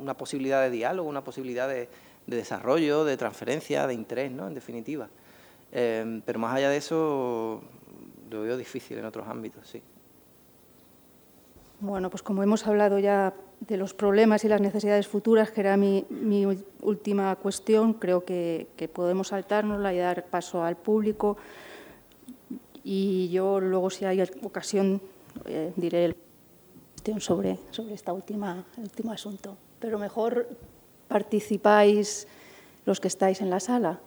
una 0.00 0.16
posibilidad 0.16 0.62
de 0.62 0.70
diálogo, 0.70 1.08
una 1.08 1.24
posibilidad 1.24 1.68
de 1.68 1.88
de 2.26 2.36
desarrollo, 2.36 3.04
de 3.04 3.16
transferencia, 3.16 3.86
de 3.86 3.94
interés, 3.94 4.30
¿no? 4.30 4.46
En 4.46 4.54
definitiva. 4.54 5.08
Em, 5.70 6.20
pero 6.22 6.38
más 6.38 6.54
allá 6.54 6.70
de 6.70 6.76
eso, 6.76 7.62
lo 8.30 8.42
veo 8.42 8.56
difícil 8.56 8.98
en 8.98 9.04
otros 9.04 9.26
ámbitos, 9.26 9.66
sí. 9.66 9.82
Bueno, 11.80 12.10
pues 12.10 12.22
como 12.22 12.42
hemos 12.42 12.66
hablado 12.66 12.98
ya 12.98 13.34
de 13.60 13.76
los 13.76 13.92
problemas 13.92 14.44
y 14.44 14.48
las 14.48 14.60
necesidades 14.60 15.08
futuras, 15.08 15.50
que 15.50 15.60
era 15.62 15.76
mi, 15.76 16.06
última 16.80 17.34
cuestión, 17.36 17.94
creo 17.94 18.24
que, 18.24 18.68
podemos 18.92 19.28
saltárnosla 19.28 19.92
y 19.92 19.98
dar 19.98 20.26
paso 20.26 20.62
al 20.62 20.76
público. 20.76 21.36
Y 22.84 23.28
yo 23.30 23.60
luego, 23.60 23.90
si 23.90 24.04
hay 24.04 24.22
ocasión, 24.42 25.00
eh, 25.46 25.72
diré 25.76 26.14
sobre, 27.18 27.58
sobre 27.70 27.94
esta 27.94 28.12
última, 28.12 28.64
último 28.76 29.12
asunto. 29.12 29.56
Pero 29.78 29.98
mejor 29.98 30.48
participáis 31.08 32.26
los 32.84 33.00
que 33.00 33.08
estáis 33.08 33.40
en 33.40 33.50
la 33.50 33.60
sala. 33.60 34.00